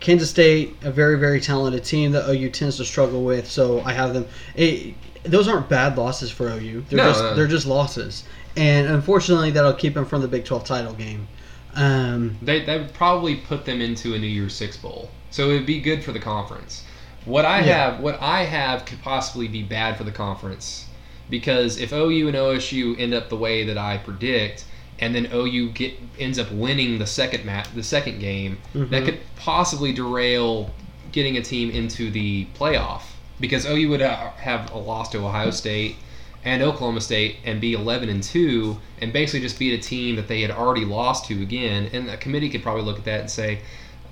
Kansas 0.00 0.28
State, 0.28 0.76
a 0.82 0.90
very 0.90 1.18
very 1.18 1.40
talented 1.40 1.82
team 1.82 2.12
that 2.12 2.28
OU 2.28 2.50
tends 2.50 2.76
to 2.76 2.84
struggle 2.84 3.24
with, 3.24 3.50
so 3.50 3.80
I 3.80 3.92
have 3.94 4.12
them. 4.12 4.26
It, 4.54 4.94
those 5.26 5.48
aren't 5.48 5.68
bad 5.68 5.96
losses 5.98 6.30
for 6.30 6.48
OU. 6.48 6.84
They're 6.88 6.96
No, 6.98 7.04
just 7.10 7.22
no. 7.22 7.34
they're 7.34 7.46
just 7.46 7.66
losses, 7.66 8.24
and 8.56 8.86
unfortunately 8.86 9.50
that'll 9.50 9.72
keep 9.74 9.94
them 9.94 10.04
from 10.06 10.22
the 10.22 10.28
Big 10.28 10.44
Twelve 10.44 10.64
title 10.64 10.92
game. 10.94 11.28
Um, 11.74 12.36
They 12.42 12.64
they 12.64 12.78
would 12.78 12.94
probably 12.94 13.36
put 13.36 13.64
them 13.64 13.80
into 13.80 14.14
a 14.14 14.18
New 14.18 14.26
Year's 14.26 14.54
Six 14.54 14.76
bowl, 14.76 15.10
so 15.30 15.50
it 15.50 15.54
would 15.54 15.66
be 15.66 15.80
good 15.80 16.02
for 16.02 16.12
the 16.12 16.18
conference. 16.20 16.84
What 17.24 17.44
I 17.44 17.58
Yeah. 17.60 17.90
have, 17.92 18.00
what 18.00 18.18
I 18.22 18.44
have, 18.44 18.84
could 18.86 19.02
possibly 19.02 19.48
be 19.48 19.62
bad 19.62 19.96
for 19.98 20.04
the 20.04 20.12
conference, 20.12 20.86
because 21.28 21.78
if 21.78 21.92
OU 21.92 22.28
and 22.28 22.36
OSU 22.36 22.94
end 22.98 23.12
up 23.14 23.28
the 23.28 23.36
way 23.36 23.64
that 23.64 23.76
I 23.76 23.98
predict, 23.98 24.64
and 25.00 25.14
then 25.14 25.28
OU 25.34 25.70
get 25.70 25.98
ends 26.18 26.38
up 26.38 26.50
winning 26.52 26.98
the 26.98 27.06
second 27.06 27.44
mat, 27.44 27.68
the 27.74 27.82
second 27.82 28.20
game, 28.20 28.58
that 28.74 29.02
Mhm. 29.02 29.04
could 29.04 29.18
possibly 29.36 29.92
derail 29.92 30.70
getting 31.12 31.36
a 31.36 31.42
team 31.42 31.70
into 31.70 32.10
the 32.10 32.46
playoff, 32.58 33.02
because 33.40 33.66
OU 33.66 33.88
would 33.90 34.00
have 34.00 34.70
a 34.72 34.78
loss 34.78 35.10
to 35.10 35.18
Ohio 35.18 35.50
State 35.50 35.96
and 36.44 36.62
Oklahoma 36.62 37.00
State 37.00 37.36
and 37.44 37.60
be 37.60 37.74
11 37.74 38.08
and 38.08 38.22
2 38.22 38.78
and 39.00 39.12
basically 39.12 39.40
just 39.40 39.58
beat 39.58 39.78
a 39.78 39.82
team 39.82 40.16
that 40.16 40.28
they 40.28 40.40
had 40.40 40.50
already 40.50 40.84
lost 40.84 41.26
to 41.26 41.42
again. 41.42 41.90
And 41.92 42.08
a 42.08 42.16
committee 42.16 42.48
could 42.48 42.62
probably 42.62 42.82
look 42.82 42.98
at 42.98 43.04
that 43.04 43.20
and 43.20 43.30
say 43.30 43.60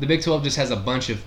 the 0.01 0.07
Big 0.07 0.23
12 0.23 0.43
just 0.43 0.57
has 0.57 0.71
a 0.71 0.77
bunch 0.77 1.11
of 1.11 1.23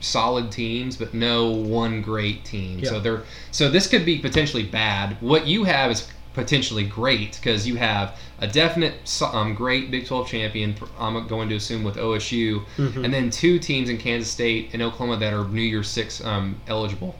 solid 0.00 0.52
teams 0.52 0.96
but 0.96 1.12
no 1.12 1.50
one 1.50 2.02
great 2.02 2.44
team. 2.44 2.78
Yeah. 2.78 2.90
So 2.90 3.00
they're 3.00 3.22
so 3.50 3.70
this 3.70 3.88
could 3.88 4.04
be 4.04 4.18
potentially 4.18 4.62
bad. 4.62 5.16
What 5.20 5.46
you 5.46 5.64
have 5.64 5.90
is 5.90 6.08
potentially 6.38 6.84
great 6.84 7.34
because 7.34 7.66
you 7.66 7.74
have 7.74 8.16
a 8.38 8.46
definite 8.46 8.94
um, 9.32 9.54
great 9.54 9.90
Big 9.90 10.06
12 10.06 10.28
champion 10.28 10.76
I'm 10.96 11.26
going 11.26 11.48
to 11.48 11.56
assume 11.56 11.82
with 11.82 11.96
OSU 11.96 12.64
Mhm. 12.76 13.04
and 13.04 13.12
then 13.12 13.28
two 13.30 13.58
teams 13.58 13.88
in 13.88 13.98
Kansas 13.98 14.30
State 14.30 14.70
and 14.72 14.80
Oklahoma 14.80 15.16
that 15.18 15.32
are 15.34 15.44
New 15.48 15.60
Year's 15.62 15.88
6 15.88 16.24
um, 16.24 16.60
eligible. 16.68 17.16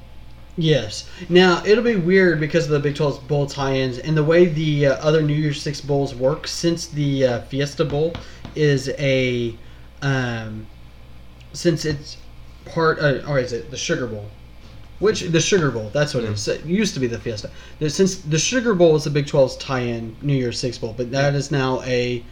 Yes. 0.57 1.09
Now 1.29 1.63
it'll 1.67 1.83
be 1.83 1.97
weird 1.97 2.39
because 2.39 2.65
of 2.67 2.71
the 2.71 2.79
Big 2.79 2.95
12 2.95 3.27
bowl 3.27 3.47
tie-ins 3.47 3.99
and 3.99 4.17
the 4.17 4.23
way 4.25 4.45
the 4.47 4.87
uh, 4.87 4.93
other 4.95 5.21
New 5.23 5.35
Year's 5.35 5.61
Six 5.63 5.81
bowls 5.81 6.15
work. 6.15 6.47
Since 6.47 6.87
the 6.87 7.27
uh, 7.27 7.41
Fiesta 7.43 7.85
Bowl 7.85 8.13
is 8.55 8.89
a, 8.99 9.55
um, 10.03 10.67
since 11.53 11.85
it's 11.85 12.19
part, 12.67 12.99
uh, 13.01 13.21
or 13.29 13.39
is 13.41 13.53
it 13.53 13.71
the 13.71 13.77
Sugar 13.77 14.07
Bowl? 14.07 14.27
Which 14.99 15.21
the 15.21 15.41
Sugar 15.41 15.71
Bowl, 15.71 15.91
that's 15.93 16.13
what 16.13 16.25
it 16.25 16.31
is. 16.31 16.49
It 16.49 16.65
used 16.65 16.95
to 16.95 17.01
be 17.01 17.07
the 17.07 17.19
Fiesta. 17.19 17.51
Since 17.87 18.17
the 18.17 18.39
Sugar 18.39 18.75
Bowl 18.75 18.97
is 18.97 19.05
the 19.05 19.11
Big 19.11 19.27
12's 19.27 19.57
tie-in 19.57 20.17
New 20.23 20.35
Year's 20.35 20.59
Six 20.59 20.77
Bowl, 20.77 20.95
but 20.97 21.13
that 21.13 21.35
is 21.35 21.53
now 21.53 21.81
a 21.83 22.25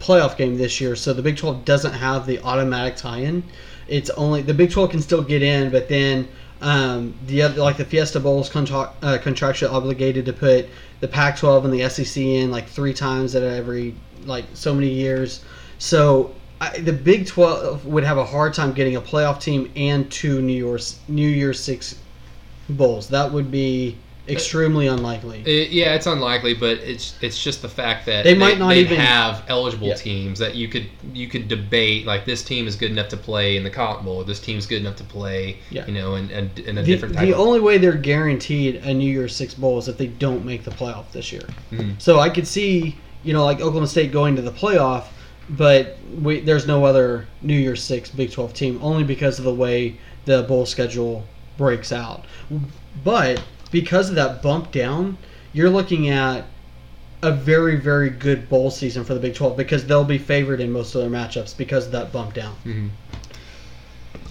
playoff 0.00 0.36
game 0.36 0.56
this 0.56 0.80
year. 0.80 0.96
So 0.96 1.12
the 1.12 1.22
Big 1.22 1.36
12 1.36 1.64
doesn't 1.64 1.92
have 1.92 2.26
the 2.26 2.40
automatic 2.42 2.96
tie-in. 2.96 3.42
It's 3.88 4.10
only 4.10 4.42
the 4.42 4.54
Big 4.54 4.70
12 4.70 4.90
can 4.90 5.02
still 5.02 5.22
get 5.22 5.42
in, 5.42 5.70
but 5.70 5.88
then 5.88 6.26
um, 6.62 7.14
the 7.26 7.42
other 7.42 7.60
like 7.60 7.76
the 7.76 7.84
Fiesta 7.84 8.18
Bowl 8.18 8.40
is 8.40 8.48
contra- 8.48 8.92
uh, 9.02 9.18
contractually 9.22 9.70
obligated 9.70 10.24
to 10.24 10.32
put 10.32 10.68
the 11.00 11.08
Pac-12 11.08 11.64
and 11.64 11.74
the 11.74 11.88
SEC 11.88 12.22
in 12.22 12.50
like 12.50 12.66
three 12.66 12.94
times 12.94 13.34
at 13.34 13.42
every 13.42 13.94
like 14.24 14.46
so 14.54 14.74
many 14.74 14.88
years. 14.88 15.44
So 15.78 16.34
I, 16.60 16.78
the 16.78 16.92
Big 16.92 17.26
12 17.26 17.84
would 17.84 18.04
have 18.04 18.16
a 18.16 18.24
hard 18.24 18.54
time 18.54 18.72
getting 18.72 18.96
a 18.96 19.00
playoff 19.00 19.40
team 19.40 19.70
and 19.76 20.10
two 20.10 20.40
New 20.40 20.54
Year's 20.54 20.98
New 21.08 21.28
Year's 21.28 21.60
Six 21.60 21.96
bowls. 22.68 23.08
That 23.08 23.32
would 23.32 23.50
be 23.50 23.96
extremely 24.28 24.88
unlikely. 24.88 25.40
It, 25.46 25.70
yeah, 25.70 25.94
it's 25.94 26.06
unlikely, 26.06 26.54
but 26.54 26.78
it's 26.78 27.14
it's 27.20 27.40
just 27.40 27.62
the 27.62 27.68
fact 27.68 28.06
that 28.06 28.24
They 28.24 28.34
might 28.34 28.58
not 28.58 28.70
they'd 28.70 28.86
even- 28.86 28.96
have 28.98 29.44
eligible 29.46 29.86
Yeah. 29.86 29.94
teams 29.94 30.40
that 30.40 30.56
you 30.56 30.66
could 30.66 30.86
you 31.14 31.28
could 31.28 31.46
debate 31.46 32.06
like 32.06 32.24
this 32.24 32.42
team 32.42 32.66
is 32.66 32.74
good 32.74 32.90
enough 32.90 33.08
to 33.10 33.16
play 33.16 33.56
in 33.56 33.62
the 33.62 33.70
Cotton 33.70 34.04
Bowl, 34.04 34.24
this 34.24 34.40
team's 34.40 34.66
good 34.66 34.80
enough 34.80 34.96
to 34.96 35.04
play, 35.04 35.58
Yeah. 35.70 35.86
you 35.86 35.94
know, 35.94 36.16
in, 36.16 36.28
in, 36.30 36.50
in 36.66 36.76
a 36.78 36.82
The, 36.82 36.86
different 36.92 37.14
type 37.14 37.24
the 37.28 37.34
only 37.36 37.60
way 37.60 37.78
they're 37.78 37.92
guaranteed 37.92 38.76
a 38.84 38.92
New 38.92 39.08
Year's 39.08 39.34
Six 39.36 39.54
bowl 39.54 39.78
is 39.78 39.86
if 39.86 39.96
they 39.96 40.08
don't 40.08 40.44
make 40.44 40.64
the 40.64 40.72
playoff 40.72 41.04
this 41.12 41.30
year. 41.30 41.46
Mhm. 41.72 41.94
So 42.02 42.18
I 42.18 42.28
could 42.28 42.48
see, 42.48 42.96
you 43.22 43.32
know, 43.32 43.44
like 43.44 43.58
Oklahoma 43.60 43.86
State 43.86 44.10
going 44.10 44.34
to 44.34 44.42
the 44.42 44.50
playoff, 44.50 45.04
but 45.50 45.98
we, 46.20 46.40
there's 46.40 46.66
no 46.66 46.84
other 46.84 47.28
New 47.42 47.54
Year's 47.56 47.80
Six 47.80 48.10
Big 48.10 48.32
12 48.32 48.52
team 48.54 48.80
only 48.82 49.04
because 49.04 49.38
of 49.38 49.44
the 49.44 49.54
way 49.54 49.98
the 50.24 50.42
bowl 50.42 50.66
schedule 50.66 51.22
breaks 51.56 51.92
out. 51.92 52.24
But 53.04 53.42
because 53.70 54.08
of 54.08 54.14
that 54.16 54.42
bump 54.42 54.72
down, 54.72 55.18
you're 55.52 55.70
looking 55.70 56.08
at 56.08 56.44
a 57.22 57.32
very, 57.32 57.76
very 57.76 58.10
good 58.10 58.48
bowl 58.48 58.70
season 58.70 59.04
for 59.04 59.14
the 59.14 59.20
Big 59.20 59.34
12 59.34 59.56
because 59.56 59.86
they'll 59.86 60.04
be 60.04 60.18
favored 60.18 60.60
in 60.60 60.70
most 60.70 60.94
of 60.94 61.00
their 61.00 61.10
matchups 61.10 61.56
because 61.56 61.86
of 61.86 61.92
that 61.92 62.12
bump 62.12 62.34
down. 62.34 62.54
Mhm. 62.64 62.90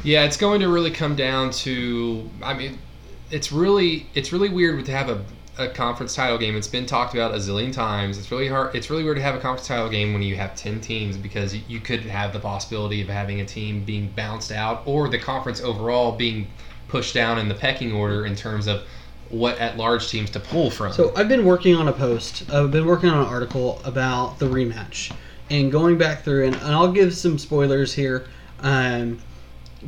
Yeah, 0.03 0.23
it's 0.23 0.37
going 0.37 0.61
to 0.61 0.67
really 0.67 0.91
come 0.91 1.15
down 1.15 1.49
to. 1.51 2.29
I 2.43 2.53
mean, 2.53 2.77
it's 3.31 3.51
really 3.51 4.07
it's 4.13 4.31
really 4.31 4.49
weird 4.49 4.85
to 4.85 4.91
have 4.91 5.09
a, 5.09 5.25
a 5.57 5.67
conference 5.69 6.13
title 6.13 6.37
game. 6.37 6.55
It's 6.55 6.67
been 6.67 6.85
talked 6.85 7.15
about 7.15 7.33
a 7.33 7.37
zillion 7.37 7.73
times. 7.73 8.19
It's 8.19 8.29
really 8.31 8.47
hard. 8.47 8.75
It's 8.75 8.91
really 8.91 9.03
weird 9.03 9.17
to 9.17 9.23
have 9.23 9.33
a 9.33 9.39
conference 9.39 9.67
title 9.67 9.89
game 9.89 10.13
when 10.13 10.21
you 10.21 10.35
have 10.35 10.55
ten 10.55 10.79
teams 10.79 11.17
because 11.17 11.55
you 11.55 11.79
could 11.79 12.01
have 12.01 12.33
the 12.33 12.39
possibility 12.39 13.01
of 13.01 13.07
having 13.09 13.41
a 13.41 13.45
team 13.45 13.83
being 13.83 14.09
bounced 14.15 14.51
out 14.51 14.83
or 14.85 15.09
the 15.09 15.17
conference 15.17 15.59
overall 15.59 16.11
being 16.11 16.47
pushed 16.87 17.13
down 17.13 17.37
in 17.39 17.47
the 17.47 17.55
pecking 17.55 17.93
order 17.93 18.25
in 18.25 18.35
terms 18.35 18.67
of 18.67 18.83
what 19.29 19.57
at 19.57 19.77
large 19.77 20.09
teams 20.09 20.29
to 20.31 20.39
pull 20.39 20.69
from. 20.69 20.93
So 20.93 21.13
I've 21.15 21.27
been 21.27 21.45
working 21.45 21.75
on 21.75 21.87
a 21.87 21.93
post. 21.93 22.49
I've 22.51 22.71
been 22.71 22.85
working 22.85 23.09
on 23.09 23.19
an 23.19 23.25
article 23.25 23.81
about 23.83 24.39
the 24.39 24.45
rematch 24.45 25.11
and 25.49 25.71
going 25.71 25.97
back 25.97 26.23
through, 26.23 26.45
and, 26.45 26.55
and 26.55 26.73
I'll 26.73 26.91
give 26.91 27.13
some 27.13 27.37
spoilers 27.37 27.93
here. 27.93 28.27
Um, 28.61 29.19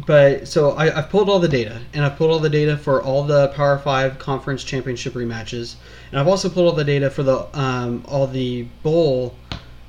but 0.06 0.48
so 0.48 0.72
I, 0.72 0.96
I've 0.96 1.10
pulled 1.10 1.30
all 1.30 1.40
the 1.40 1.48
data, 1.48 1.82
and 1.94 2.06
I've 2.06 2.18
pulled 2.18 2.32
all 2.32 2.40
the 2.40 2.50
data 2.50 2.78
for 2.78 3.02
all 3.02 3.24
the 3.24 3.48
Power 3.50 3.80
Five 3.80 4.20
conference 4.20 4.64
championship 4.64 5.14
rematches, 5.14 5.76
and 6.12 6.20
I've 6.20 6.28
also 6.28 6.50
pulled 6.50 6.68
all 6.68 6.76
the 6.76 6.84
data 6.84 7.10
for 7.10 7.24
the 7.24 7.48
um, 7.58 8.04
all 8.08 8.28
the 8.28 8.64
bowl 8.84 9.36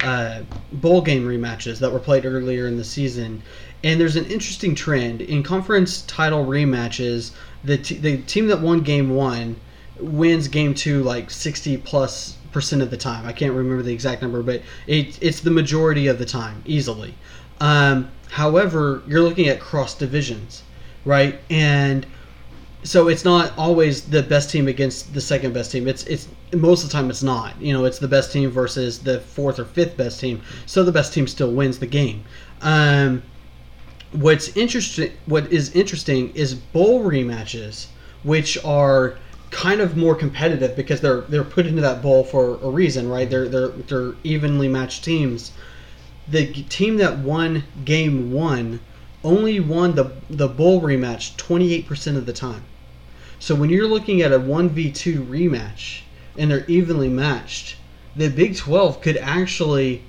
uh, 0.01 0.43
bowl 0.73 1.03
game 1.03 1.27
rematches 1.27 1.79
that 1.81 1.93
were 1.93 1.99
played 1.99 2.25
earlier 2.25 2.67
in 2.67 2.77
the 2.77 2.85
season. 2.85 3.43
And 3.85 4.01
there's 4.01 4.17
an 4.17 4.25
interesting 4.27 4.75
trend 4.75 5.21
in 5.21 5.43
conference 5.43 6.03
title 6.03 6.45
rematches. 6.45 7.33
The 7.65 7.79
t- 7.79 7.97
the 7.97 8.19
team 8.23 8.49
that 8.49 8.61
won 8.61 8.81
game 8.81 9.11
one 9.11 9.57
wins 10.01 10.49
game 10.49 10.75
two 10.75 11.03
like 11.03 11.31
60 11.31 11.77
plus 11.79 12.37
percent 12.53 12.83
of 12.83 12.91
the 12.91 12.97
time. 12.97 13.27
I 13.27 13.33
can't 13.33 13.53
remember 13.53 13.83
the 13.83 13.93
exact 13.93 14.23
number, 14.23 14.43
but 14.43 14.63
it, 14.87 15.19
it's 15.23 15.41
the 15.41 15.51
majority 15.51 16.07
of 16.07 16.19
the 16.19 16.25
time, 16.25 16.63
easily. 16.65 17.15
Um, 17.61 18.11
however, 18.31 19.03
you're 19.07 19.23
looking 19.23 19.49
at 19.49 19.61
cross 19.61 19.95
divisions, 19.95 20.63
right? 21.05 21.39
And 21.51 22.07
so 22.85 23.09
it's 23.09 23.25
not 23.25 23.53
always 23.59 24.03
the 24.03 24.23
best 24.23 24.51
team 24.51 24.69
against 24.69 25.13
the 25.13 25.21
second 25.21 25.53
best 25.53 25.73
team. 25.73 25.89
It's 25.89 26.05
it's 26.05 26.29
most 26.53 26.85
of 26.85 26.91
the 26.91 26.93
time 26.93 27.11
it's 27.11 27.23
not. 27.23 27.61
You 27.61 27.73
know, 27.73 27.85
it's 27.85 27.99
the 27.99 28.09
best 28.09 28.33
team 28.33 28.51
versus 28.51 29.01
the 29.01 29.21
fourth 29.21 29.59
or 29.59 29.65
fifth 29.65 29.97
best 29.97 30.21
team. 30.21 30.41
So 30.67 30.83
the 30.85 30.93
best 30.93 31.13
team 31.13 31.27
still 31.27 31.53
wins 31.53 31.79
the 31.79 31.87
game. 31.87 32.25
Um, 32.63 33.23
what's 34.13 34.57
interesting 34.57 35.13
what 35.27 35.53
is 35.53 35.75
interesting 35.75 36.31
is 36.35 36.55
bowl 36.55 37.05
rematches 37.05 37.89
which 38.23 38.63
are 38.65 39.19
kind 39.51 39.81
of 39.81 39.97
more 39.97 40.15
competitive 40.15 40.77
because 40.77 41.01
they're 41.01 41.23
they're 41.23 41.45
put 41.45 41.67
into 41.67 41.81
that 41.81 42.03
bowl 42.03 42.25
for 42.25 42.59
a 42.63 42.69
reason 42.69 43.09
right? 43.09 43.29
They're 43.31 43.49
they're 43.49 43.69
they're 43.69 44.15
evenly 44.25 44.69
matched 44.69 45.05
teams. 45.05 45.53
The 46.29 46.47
team 46.47 46.99
that 46.99 47.19
won 47.19 47.65
game 47.85 48.33
1 48.33 48.81
only 49.25 49.61
won 49.61 49.95
the 49.95 50.13
the 50.29 50.49
bowl 50.49 50.83
rematch 50.83 51.37
28% 51.37 52.17
of 52.17 52.27
the 52.27 52.33
time. 52.33 52.65
So 53.39 53.55
when 53.55 53.71
you're 53.71 53.89
looking 53.89 54.21
at 54.21 54.33
a 54.33 54.39
1v2 54.39 55.27
rematch 55.27 56.01
and 56.37 56.51
they're 56.51 56.67
evenly 56.67 57.09
matched 57.09 57.77
the 58.17 58.29
Big 58.29 58.57
12 58.57 59.01
could 59.01 59.17
actually 59.17 60.03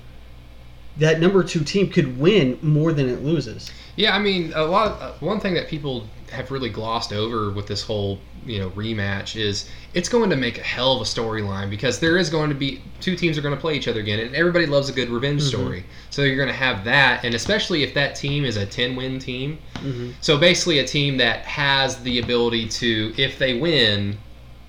that 0.98 1.20
number 1.20 1.42
2 1.42 1.64
team 1.64 1.88
could 1.88 2.18
win 2.18 2.58
more 2.60 2.92
than 2.92 3.08
it 3.08 3.22
loses 3.22 3.70
Yeah, 3.96 4.14
I 4.14 4.18
mean, 4.18 4.52
a 4.54 4.64
lot. 4.64 4.92
Of, 4.92 5.02
uh, 5.02 5.12
one 5.20 5.40
thing 5.40 5.54
that 5.54 5.68
people 5.68 6.06
have 6.30 6.50
really 6.50 6.70
glossed 6.70 7.12
over 7.12 7.50
with 7.50 7.66
this 7.66 7.82
whole 7.82 8.18
you 8.46 8.58
know 8.58 8.70
rematch 8.70 9.36
is 9.38 9.68
it's 9.92 10.08
going 10.08 10.30
to 10.30 10.36
make 10.36 10.56
a 10.58 10.62
hell 10.62 10.94
of 10.94 11.02
a 11.02 11.04
storyline 11.04 11.68
because 11.68 11.98
there 11.98 12.16
is 12.16 12.30
going 12.30 12.48
to 12.48 12.54
be 12.54 12.80
two 13.00 13.16
teams 13.16 13.36
are 13.36 13.42
going 13.42 13.54
to 13.54 13.60
play 13.60 13.74
each 13.74 13.88
other 13.88 14.00
again, 14.00 14.20
and 14.20 14.34
everybody 14.34 14.66
loves 14.66 14.88
a 14.88 14.92
good 14.92 15.08
revenge 15.10 15.42
story. 15.42 15.84
So 16.10 16.22
you're 16.22 16.36
going 16.36 16.48
to 16.48 16.54
have 16.54 16.84
that, 16.84 17.24
and 17.24 17.34
especially 17.34 17.82
if 17.82 17.92
that 17.94 18.14
team 18.14 18.44
is 18.44 18.56
a 18.56 18.64
10 18.64 18.96
win 18.96 19.18
team. 19.18 19.58
Mhm. 19.74 20.14
So 20.20 20.38
basically, 20.38 20.78
a 20.78 20.86
team 20.86 21.16
that 21.18 21.44
has 21.44 22.02
the 22.02 22.18
ability 22.20 22.68
to, 22.68 23.12
if 23.16 23.38
they 23.38 23.54
win, 23.54 24.16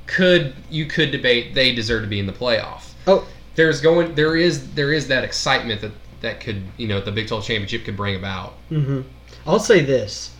could 0.07 0.53
you 0.69 0.86
could 0.86 1.11
debate 1.11 1.53
they 1.53 1.74
deserve 1.74 2.01
to 2.01 2.07
be 2.07 2.19
in 2.19 2.26
the 2.26 2.34
playoff. 2.34 2.84
Oh, 3.07 3.26
There's 3.55 3.82
going 3.82 4.15
there 4.15 4.36
is 4.36 4.72
there 4.74 4.91
is 4.93 5.07
that 5.07 5.24
excitement 5.24 5.82
that 5.82 5.91
that 6.22 6.39
could 6.39 6.63
you 6.78 6.88
know 6.88 7.01
the 7.01 7.11
Big 7.11 7.28
12 7.28 7.43
championship 7.43 7.86
could 7.86 7.97
bring 7.97 8.15
about. 8.15 8.53
hmm 8.69 9.01
I'll 9.45 9.59
say 9.59 9.82
this. 9.82 10.36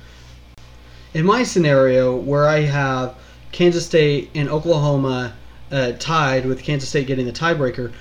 In 1.14 1.26
my 1.26 1.44
scenario, 1.44 2.16
where 2.16 2.48
I 2.48 2.62
have 2.62 3.16
Kansas 3.52 3.86
State 3.86 4.30
and 4.36 4.48
Oklahoma 4.48 5.34
uh, 5.72 5.94
tied, 5.94 6.46
with 6.46 6.64
Kansas 6.64 6.88
State 6.90 7.08
getting 7.08 7.26
the 7.26 7.32
tiebreaker, 7.34 7.92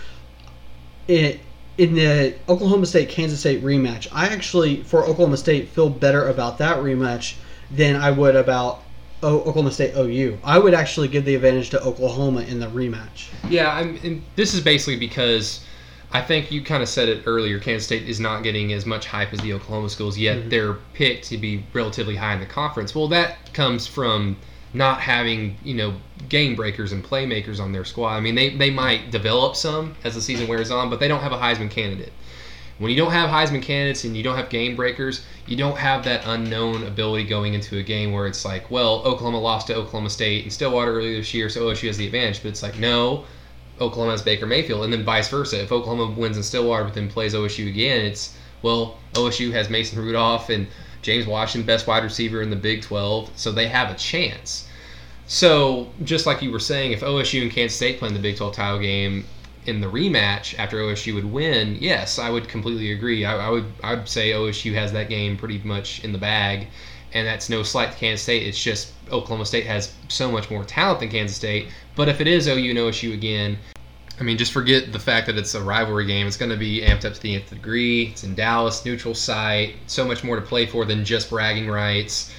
it, 1.09 1.41
in 1.78 1.95
the 1.95 2.35
Oklahoma 2.49 2.87
State 2.87 3.09
Kansas 3.09 3.41
State 3.41 3.62
rematch, 3.64 4.07
I 4.12 4.26
actually, 4.26 4.83
for 4.83 5.05
Oklahoma 5.05 5.37
State, 5.37 5.68
feel 5.68 5.89
better 5.89 6.28
about 6.28 6.59
that 6.59 6.78
rematch 6.78 7.35
than 7.70 7.97
I 7.97 8.11
would 8.11 8.37
about 8.37 8.83
o- 9.22 9.41
Oklahoma 9.41 9.72
State 9.72 9.95
OU. 9.97 10.39
I 10.45 10.59
would 10.59 10.74
actually 10.74 11.09
give 11.09 11.24
the 11.24 11.35
advantage 11.35 11.70
to 11.70 11.83
Oklahoma 11.83 12.43
in 12.43 12.61
the 12.61 12.66
rematch. 12.66 13.28
Yeah, 13.49 13.72
I'm, 13.74 13.99
and 14.05 14.22
this 14.37 14.55
is 14.55 14.61
basically 14.61 14.97
because 14.97 15.64
I 16.12 16.20
think 16.22 16.50
you 16.50 16.62
kind 16.62 16.82
of 16.82 16.88
said 16.88 17.08
it 17.08 17.22
earlier. 17.26 17.61
Kansas 17.61 17.86
State 17.86 18.08
is 18.08 18.18
not 18.18 18.42
getting 18.42 18.72
as 18.72 18.84
much 18.84 19.06
hype 19.06 19.32
as 19.32 19.40
the 19.40 19.52
Oklahoma 19.52 19.88
schools, 19.88 20.18
yet 20.18 20.38
mm-hmm. 20.38 20.48
they're 20.48 20.74
picked 20.92 21.26
to 21.26 21.38
be 21.38 21.64
relatively 21.72 22.16
high 22.16 22.34
in 22.34 22.40
the 22.40 22.46
conference. 22.46 22.94
Well, 22.94 23.08
that 23.08 23.52
comes 23.52 23.86
from 23.86 24.36
not 24.72 25.00
having 25.00 25.56
you 25.64 25.74
know 25.74 25.94
game 26.28 26.54
breakers 26.54 26.92
and 26.92 27.04
playmakers 27.04 27.61
on 27.61 27.72
their 27.72 27.84
squad. 27.84 28.16
I 28.16 28.20
mean, 28.20 28.34
they 28.34 28.50
they 28.50 28.70
might 28.70 29.11
develop 29.11 29.54
some 29.54 29.94
as 30.04 30.14
the 30.14 30.20
season 30.20 30.48
wears 30.48 30.70
on, 30.70 30.90
but 30.90 30.98
they 31.00 31.08
don't 31.08 31.22
have 31.22 31.32
a 31.32 31.38
Heisman 31.38 31.70
candidate. 31.70 32.12
When 32.78 32.90
you 32.90 32.96
don't 32.96 33.12
have 33.12 33.28
Heisman 33.28 33.62
candidates 33.62 34.04
and 34.04 34.16
you 34.16 34.22
don't 34.22 34.36
have 34.36 34.48
game 34.48 34.74
breakers, 34.74 35.26
you 35.46 35.54
don't 35.54 35.76
have 35.76 36.02
that 36.04 36.22
unknown 36.24 36.86
ability 36.86 37.24
going 37.24 37.52
into 37.52 37.76
a 37.76 37.82
game 37.82 38.11
where 38.11 38.26
it's 38.26 38.42
like, 38.42 38.70
well, 38.70 39.02
Oklahoma 39.04 39.38
lost 39.38 39.66
to 39.66 39.74
Oklahoma 39.74 40.08
State 40.08 40.44
and 40.44 40.52
Stillwater 40.52 40.92
earlier 40.96 41.18
this 41.18 41.34
year, 41.34 41.50
so 41.50 41.66
OSU 41.66 41.88
has 41.88 41.98
the 41.98 42.06
advantage. 42.06 42.42
But 42.42 42.48
it's 42.48 42.62
like, 42.62 42.78
no, 42.78 43.26
Oklahoma 43.81 44.12
has 44.12 44.22
Baker 44.22 44.47
Mayfield, 44.47 44.85
and 44.85 44.93
then 44.93 45.05
vice 45.05 45.28
versa. 45.28 45.62
If 45.62 45.72
Oklahoma 45.72 46.12
wins 46.18 46.37
in 46.37 46.43
Stillwater 46.43 46.85
but 46.85 46.95
then 46.95 47.09
plays 47.09 47.35
OSU 47.35 47.68
again, 47.68 48.05
it's 48.05 48.37
well, 48.62 48.99
OSU 49.14 49.53
has 49.53 49.70
Mason 49.70 49.99
Rudolph 49.99 50.51
and 50.51 50.66
James 51.03 51.26
Washington, 51.26 51.66
best 51.66 51.87
wide 51.87 52.05
receiver 52.05 52.43
in 52.43 52.51
the 52.51 52.57
Big 52.57 52.83
12, 52.83 53.31
so 53.35 53.51
they 53.51 53.68
have 53.68 53.91
a 53.91 53.95
chance. 53.95 54.68
So 55.26 55.89
just 56.05 56.26
like 56.26 56.43
you 56.43 56.51
were 56.51 56.59
saying, 56.59 56.93
if 56.93 57.01
OSU 57.01 57.43
and 57.43 57.51
Kansas 57.51 57.76
State 57.76 57.99
play 57.99 58.09
in 58.09 58.14
the 58.14 58.20
Big 58.20 58.37
12 58.37 58.55
title 58.55 58.78
game 58.81 59.24
in 59.64 59.81
the 59.81 59.87
rematch 59.87 60.59
after 60.59 60.78
OSU 60.78 61.14
would 61.14 61.24
win, 61.24 61.78
yes, 61.81 62.18
I 62.18 62.31
would 62.31 62.49
completely 62.49 62.93
agree. 62.93 63.24
I, 63.24 63.47
I 63.47 63.49
would 63.49 63.66
I'd 63.83 64.09
say 64.09 64.33
OSU 64.33 64.74
has 64.74 64.93
that 64.93 65.09
game 65.09 65.37
pretty 65.37 65.59
much 65.64 66.05
in 66.05 66.12
the 66.12 66.18
bag, 66.18 66.66
and 67.12 67.26
that's 67.26 67.49
no 67.49 67.62
slight 67.62 67.93
to 67.93 67.99
Kansas 67.99 68.22
State. 68.22 68.47
It's 68.47 68.62
just 68.62 68.93
Oklahoma 69.11 69.47
State 69.47 69.66
has 69.66 69.93
so 70.09 70.31
much 70.31 70.51
more 70.51 70.64
talent 70.64 71.01
than 71.01 71.09
Kansas 71.09 71.37
State. 71.37 71.68
But 72.01 72.09
if 72.09 72.22
it 72.22 72.26
is 72.26 72.48
OU 72.48 72.70
and 72.70 72.78
OSU 72.78 73.12
again, 73.12 73.59
I 74.18 74.22
mean, 74.22 74.38
just 74.38 74.53
forget 74.53 74.90
the 74.90 74.98
fact 74.98 75.26
that 75.26 75.36
it's 75.36 75.55
a 75.55 75.62
rivalry 75.62 76.07
game. 76.07 76.26
It's 76.26 76.38
going 76.38 76.51
to 76.51 76.57
be 76.57 76.80
amped 76.80 77.05
up 77.05 77.12
to 77.12 77.20
the 77.20 77.34
nth 77.34 77.51
degree. 77.51 78.05
It's 78.05 78.24
in 78.24 78.34
Dallas, 78.34 78.86
neutral 78.86 79.14
site. 79.14 79.74
So 79.86 80.07
much 80.07 80.24
more 80.24 80.36
to 80.36 80.40
play 80.40 80.64
for 80.64 80.86
than 80.86 81.05
just 81.05 81.28
bragging 81.28 81.68
rights. 81.68 82.32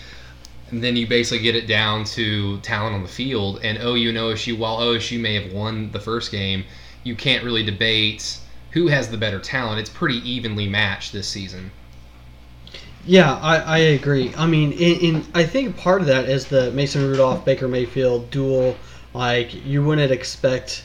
And 0.71 0.83
then 0.83 0.95
you 0.95 1.05
basically 1.05 1.43
get 1.43 1.55
it 1.55 1.67
down 1.67 2.05
to 2.05 2.57
talent 2.61 2.95
on 2.95 3.03
the 3.03 3.07
field. 3.07 3.59
And 3.61 3.77
OU 3.77 4.09
and 4.09 4.17
OSU, 4.17 4.57
while 4.57 4.79
OSU 4.79 5.19
may 5.19 5.35
have 5.35 5.53
won 5.53 5.91
the 5.91 5.99
first 5.99 6.31
game, 6.31 6.63
you 7.03 7.13
can't 7.13 7.43
really 7.43 7.63
debate 7.63 8.39
who 8.71 8.87
has 8.87 9.11
the 9.11 9.17
better 9.17 9.39
talent. 9.39 9.79
It's 9.79 9.91
pretty 9.91 10.27
evenly 10.27 10.67
matched 10.67 11.13
this 11.13 11.27
season. 11.27 11.69
Yeah, 13.05 13.35
I, 13.35 13.57
I 13.57 13.77
agree. 13.77 14.33
I 14.35 14.47
mean, 14.47 14.71
in, 14.71 14.99
in 15.01 15.25
I 15.35 15.43
think 15.43 15.77
part 15.77 16.01
of 16.01 16.07
that 16.07 16.27
is 16.27 16.45
the 16.47 16.71
Mason 16.71 17.07
Rudolph 17.07 17.45
Baker 17.45 17.67
Mayfield 17.67 18.31
duel. 18.31 18.75
Like 19.13 19.65
you 19.65 19.83
wouldn't 19.83 20.11
expect 20.11 20.83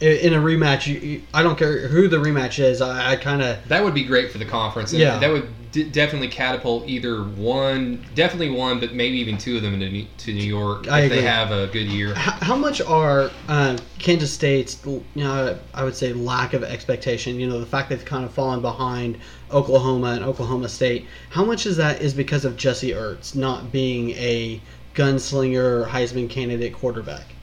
in 0.00 0.34
a 0.34 0.38
rematch. 0.38 0.86
You, 0.86 1.22
I 1.32 1.42
don't 1.42 1.58
care 1.58 1.88
who 1.88 2.08
the 2.08 2.18
rematch 2.18 2.58
is. 2.58 2.80
I, 2.80 3.12
I 3.12 3.16
kind 3.16 3.42
of 3.42 3.66
That 3.68 3.82
would 3.82 3.94
be 3.94 4.04
great 4.04 4.30
for 4.30 4.38
the 4.38 4.44
conference. 4.44 4.92
And 4.92 5.00
Yeah. 5.00 5.18
That 5.18 5.30
would 5.30 5.48
d- 5.72 5.90
definitely 5.90 6.28
catapult 6.28 6.86
either 6.86 7.22
one, 7.22 8.04
definitely 8.14 8.50
one, 8.50 8.80
but 8.80 8.94
maybe 8.94 9.18
even 9.18 9.38
two 9.38 9.56
of 9.56 9.62
them 9.62 9.74
into 9.74 9.88
New, 9.88 10.06
to 10.18 10.32
New 10.32 10.44
York 10.44 10.88
I 10.88 11.02
if 11.02 11.10
they 11.10 11.22
have 11.22 11.50
a 11.50 11.66
good 11.68 11.86
year. 11.86 12.14
how, 12.14 12.32
how 12.44 12.56
much 12.56 12.80
are 12.82 13.30
uh, 13.48 13.76
Kansas 13.98 14.32
State's 14.32 14.84
you 14.84 15.02
know 15.14 15.58
I 15.74 15.84
would 15.84 15.96
say 15.96 16.12
lack 16.12 16.52
of 16.54 16.62
expectation. 16.62 17.40
You 17.40 17.46
know 17.46 17.60
the 17.60 17.66
fact 17.66 17.88
they've 17.90 18.04
kind 18.04 18.24
of 18.24 18.32
fallen 18.32 18.60
behind 18.60 19.18
Oklahoma 19.50 20.08
and 20.08 20.24
Oklahoma 20.24 20.68
State. 20.68 21.06
How 21.30 21.44
much 21.44 21.66
is 21.66 21.76
that 21.76 22.00
is 22.00 22.14
because 22.14 22.44
of 22.44 22.56
Jesse 22.56 22.90
Ertz 22.90 23.34
not 23.34 23.72
being 23.72 24.10
a 24.10 24.60
gunslinger 24.94 25.86
Heisman 25.86 26.28
candidate 26.28 26.72
quarterback? 26.72 27.35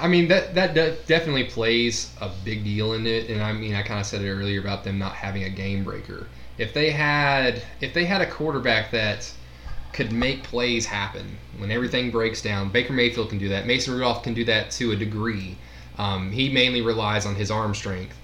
I 0.00 0.08
mean 0.08 0.28
that 0.28 0.54
that 0.54 0.74
de- 0.74 0.96
definitely 1.06 1.44
plays 1.44 2.10
a 2.20 2.30
big 2.44 2.64
deal 2.64 2.94
in 2.94 3.06
it, 3.06 3.28
and 3.28 3.42
I 3.42 3.52
mean 3.52 3.74
I 3.74 3.82
kind 3.82 4.00
of 4.00 4.06
said 4.06 4.22
it 4.22 4.30
earlier 4.30 4.60
about 4.60 4.84
them 4.84 4.98
not 4.98 5.14
having 5.14 5.44
a 5.44 5.50
game 5.50 5.84
breaker. 5.84 6.26
If 6.58 6.72
they 6.72 6.90
had 6.90 7.62
if 7.80 7.94
they 7.94 8.04
had 8.04 8.20
a 8.20 8.30
quarterback 8.30 8.90
that 8.92 9.32
could 9.92 10.12
make 10.12 10.42
plays 10.42 10.86
happen 10.86 11.38
when 11.58 11.70
everything 11.70 12.10
breaks 12.10 12.42
down, 12.42 12.68
Baker 12.70 12.92
Mayfield 12.92 13.28
can 13.28 13.38
do 13.38 13.48
that. 13.50 13.66
Mason 13.66 13.94
Rudolph 13.94 14.24
can 14.24 14.34
do 14.34 14.44
that 14.44 14.70
to 14.72 14.90
a 14.90 14.96
degree. 14.96 15.56
Um, 15.98 16.32
he 16.32 16.48
mainly 16.48 16.80
relies 16.80 17.24
on 17.24 17.36
his 17.36 17.50
arm 17.50 17.74
strength, 17.74 18.18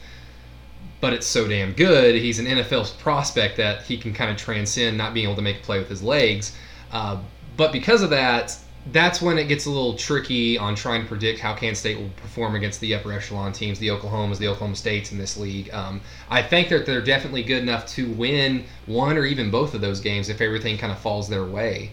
but 1.00 1.12
it's 1.12 1.26
so 1.26 1.46
damn 1.46 1.72
good. 1.72 2.16
He's 2.16 2.40
an 2.40 2.46
NFL 2.46 2.98
prospect 2.98 3.56
that 3.58 3.82
he 3.82 3.96
can 3.96 4.12
kind 4.12 4.30
of 4.30 4.36
transcend 4.36 4.98
not 4.98 5.14
being 5.14 5.26
able 5.26 5.36
to 5.36 5.42
make 5.42 5.58
a 5.58 5.60
play 5.60 5.78
with 5.78 5.88
his 5.88 6.02
legs. 6.02 6.56
Uh, 6.90 7.18
but 7.56 7.70
because 7.70 8.02
of 8.02 8.10
that, 8.10 8.58
that's 8.86 9.20
when 9.20 9.38
it 9.38 9.44
gets 9.44 9.66
a 9.66 9.70
little 9.70 9.94
tricky 9.94 10.56
on 10.56 10.74
trying 10.74 11.02
to 11.02 11.08
predict 11.08 11.38
how 11.38 11.54
Kansas 11.54 11.80
State 11.80 11.98
will 11.98 12.10
perform 12.16 12.54
against 12.54 12.80
the 12.80 12.94
upper 12.94 13.12
echelon 13.12 13.52
teams, 13.52 13.78
the 13.78 13.88
Oklahomas, 13.88 14.38
the 14.38 14.48
Oklahoma 14.48 14.76
States 14.76 15.12
in 15.12 15.18
this 15.18 15.36
league. 15.36 15.72
Um, 15.72 16.00
I 16.30 16.42
think 16.42 16.70
that 16.70 16.86
they're 16.86 17.02
definitely 17.02 17.42
good 17.42 17.62
enough 17.62 17.86
to 17.88 18.10
win 18.12 18.64
one 18.86 19.18
or 19.18 19.26
even 19.26 19.50
both 19.50 19.74
of 19.74 19.82
those 19.82 20.00
games 20.00 20.28
if 20.28 20.40
everything 20.40 20.78
kind 20.78 20.92
of 20.92 20.98
falls 20.98 21.28
their 21.28 21.44
way. 21.44 21.90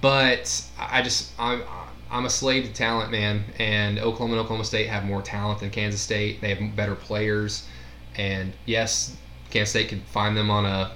But 0.00 0.64
I 0.78 1.02
just 1.02 1.32
I'm 1.38 1.62
I'm 2.10 2.24
a 2.24 2.30
slave 2.30 2.64
to 2.64 2.72
talent, 2.72 3.10
man. 3.10 3.44
And 3.58 3.98
Oklahoma 3.98 4.34
and 4.34 4.40
Oklahoma 4.40 4.64
State 4.64 4.88
have 4.88 5.04
more 5.04 5.20
talent 5.20 5.60
than 5.60 5.70
Kansas 5.70 6.00
State. 6.00 6.40
They 6.40 6.54
have 6.54 6.76
better 6.76 6.94
players, 6.94 7.68
and 8.16 8.54
yes, 8.64 9.16
Kansas 9.50 9.70
State 9.70 9.90
could 9.90 10.02
find 10.04 10.34
them 10.36 10.50
on 10.50 10.64
a 10.64 10.92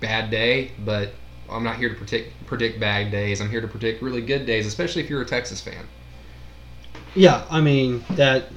bad 0.00 0.30
day, 0.30 0.72
but 0.84 1.12
I'm 1.52 1.64
not 1.64 1.76
here 1.76 1.88
to 1.88 1.94
predict 1.94 2.46
predict 2.46 2.80
bad 2.80 3.10
days. 3.10 3.40
I'm 3.40 3.50
here 3.50 3.60
to 3.60 3.68
predict 3.68 4.02
really 4.02 4.20
good 4.20 4.46
days, 4.46 4.66
especially 4.66 5.02
if 5.02 5.10
you're 5.10 5.22
a 5.22 5.26
Texas 5.26 5.60
fan. 5.60 5.86
Yeah, 7.14 7.44
I 7.50 7.60
mean 7.60 8.04
that. 8.10 8.48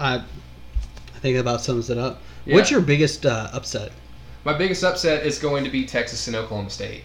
I 0.00 0.16
I 0.16 1.18
think 1.20 1.34
that 1.34 1.40
about 1.40 1.60
sums 1.60 1.90
it 1.90 1.98
up. 1.98 2.22
What's 2.46 2.70
your 2.70 2.80
biggest 2.80 3.26
uh, 3.26 3.50
upset? 3.52 3.92
My 4.44 4.56
biggest 4.56 4.82
upset 4.84 5.26
is 5.26 5.38
going 5.38 5.64
to 5.64 5.70
be 5.70 5.84
Texas 5.84 6.26
and 6.28 6.36
Oklahoma 6.36 6.70
State, 6.70 7.04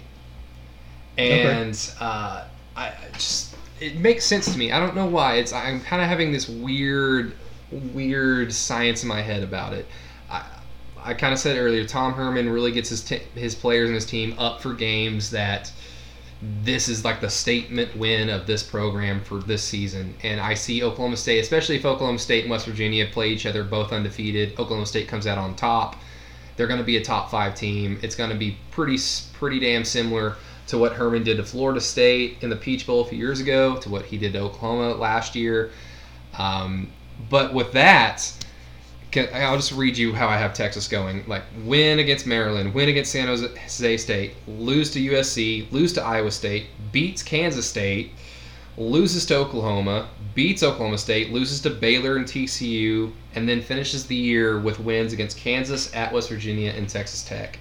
and 1.17 1.77
uh, 1.99 2.45
I 2.75 2.87
I 2.87 2.95
just 3.13 3.55
it 3.79 3.97
makes 3.97 4.25
sense 4.25 4.51
to 4.51 4.57
me. 4.57 4.71
I 4.71 4.79
don't 4.79 4.95
know 4.95 5.05
why. 5.05 5.35
It's 5.35 5.51
I'm 5.51 5.81
kind 5.81 6.01
of 6.01 6.07
having 6.07 6.31
this 6.31 6.47
weird, 6.47 7.35
weird 7.71 8.53
science 8.53 9.03
in 9.03 9.09
my 9.09 9.21
head 9.21 9.43
about 9.43 9.73
it. 9.73 9.85
I 11.03 11.13
kind 11.13 11.33
of 11.33 11.39
said 11.39 11.57
earlier, 11.57 11.85
Tom 11.85 12.13
Herman 12.13 12.49
really 12.49 12.71
gets 12.71 12.89
his 12.89 13.03
t- 13.03 13.21
his 13.35 13.55
players 13.55 13.89
and 13.89 13.95
his 13.95 14.05
team 14.05 14.35
up 14.37 14.61
for 14.61 14.73
games 14.73 15.31
that 15.31 15.71
this 16.63 16.89
is 16.89 17.05
like 17.05 17.21
the 17.21 17.29
statement 17.29 17.95
win 17.95 18.29
of 18.29 18.45
this 18.45 18.63
program 18.63 19.21
for 19.21 19.39
this 19.39 19.63
season. 19.63 20.13
And 20.23 20.41
I 20.41 20.53
see 20.53 20.83
Oklahoma 20.83 21.17
State, 21.17 21.39
especially 21.39 21.77
if 21.77 21.85
Oklahoma 21.85 22.19
State 22.19 22.43
and 22.43 22.51
West 22.51 22.65
Virginia 22.65 23.05
play 23.05 23.29
each 23.29 23.45
other 23.45 23.63
both 23.63 23.93
undefeated. 23.93 24.51
Oklahoma 24.59 24.85
State 24.85 25.07
comes 25.07 25.25
out 25.25 25.37
on 25.37 25.55
top. 25.55 25.95
They're 26.55 26.67
going 26.67 26.79
to 26.79 26.85
be 26.85 26.97
a 26.97 27.03
top 27.03 27.31
five 27.31 27.55
team. 27.55 27.99
It's 28.01 28.15
going 28.15 28.29
to 28.29 28.35
be 28.35 28.57
pretty 28.71 28.97
pretty 29.33 29.59
damn 29.59 29.85
similar 29.85 30.35
to 30.67 30.77
what 30.77 30.93
Herman 30.93 31.23
did 31.23 31.37
to 31.37 31.43
Florida 31.43 31.81
State 31.81 32.37
in 32.41 32.49
the 32.49 32.55
Peach 32.55 32.85
Bowl 32.85 33.01
a 33.01 33.05
few 33.05 33.17
years 33.17 33.39
ago, 33.39 33.77
to 33.77 33.89
what 33.89 34.05
he 34.05 34.17
did 34.17 34.33
to 34.33 34.39
Oklahoma 34.39 34.95
last 34.95 35.35
year. 35.35 35.71
Um, 36.37 36.89
but 37.29 37.53
with 37.53 37.73
that, 37.73 38.31
I'll 39.17 39.57
just 39.57 39.71
read 39.71 39.97
you 39.97 40.13
how 40.13 40.27
I 40.27 40.37
have 40.37 40.53
Texas 40.53 40.87
going. 40.87 41.23
Like 41.27 41.43
win 41.63 41.99
against 41.99 42.25
Maryland, 42.25 42.73
win 42.73 42.89
against 42.89 43.11
San 43.11 43.27
Jose 43.27 43.97
State, 43.97 44.33
lose 44.47 44.91
to 44.91 44.99
USC, 44.99 45.71
lose 45.71 45.93
to 45.93 46.03
Iowa 46.03 46.31
State, 46.31 46.67
beats 46.91 47.21
Kansas 47.21 47.65
State, 47.65 48.11
loses 48.77 49.25
to 49.27 49.35
Oklahoma, 49.35 50.09
beats 50.33 50.63
Oklahoma 50.63 50.97
State, 50.97 51.31
loses 51.31 51.61
to 51.61 51.69
Baylor 51.69 52.17
and 52.17 52.25
TCU, 52.25 53.11
and 53.35 53.47
then 53.47 53.61
finishes 53.61 54.07
the 54.07 54.15
year 54.15 54.59
with 54.59 54.79
wins 54.79 55.13
against 55.13 55.37
Kansas, 55.37 55.93
at 55.95 56.11
West 56.11 56.29
Virginia, 56.29 56.71
and 56.71 56.89
Texas 56.89 57.23
Tech. 57.23 57.59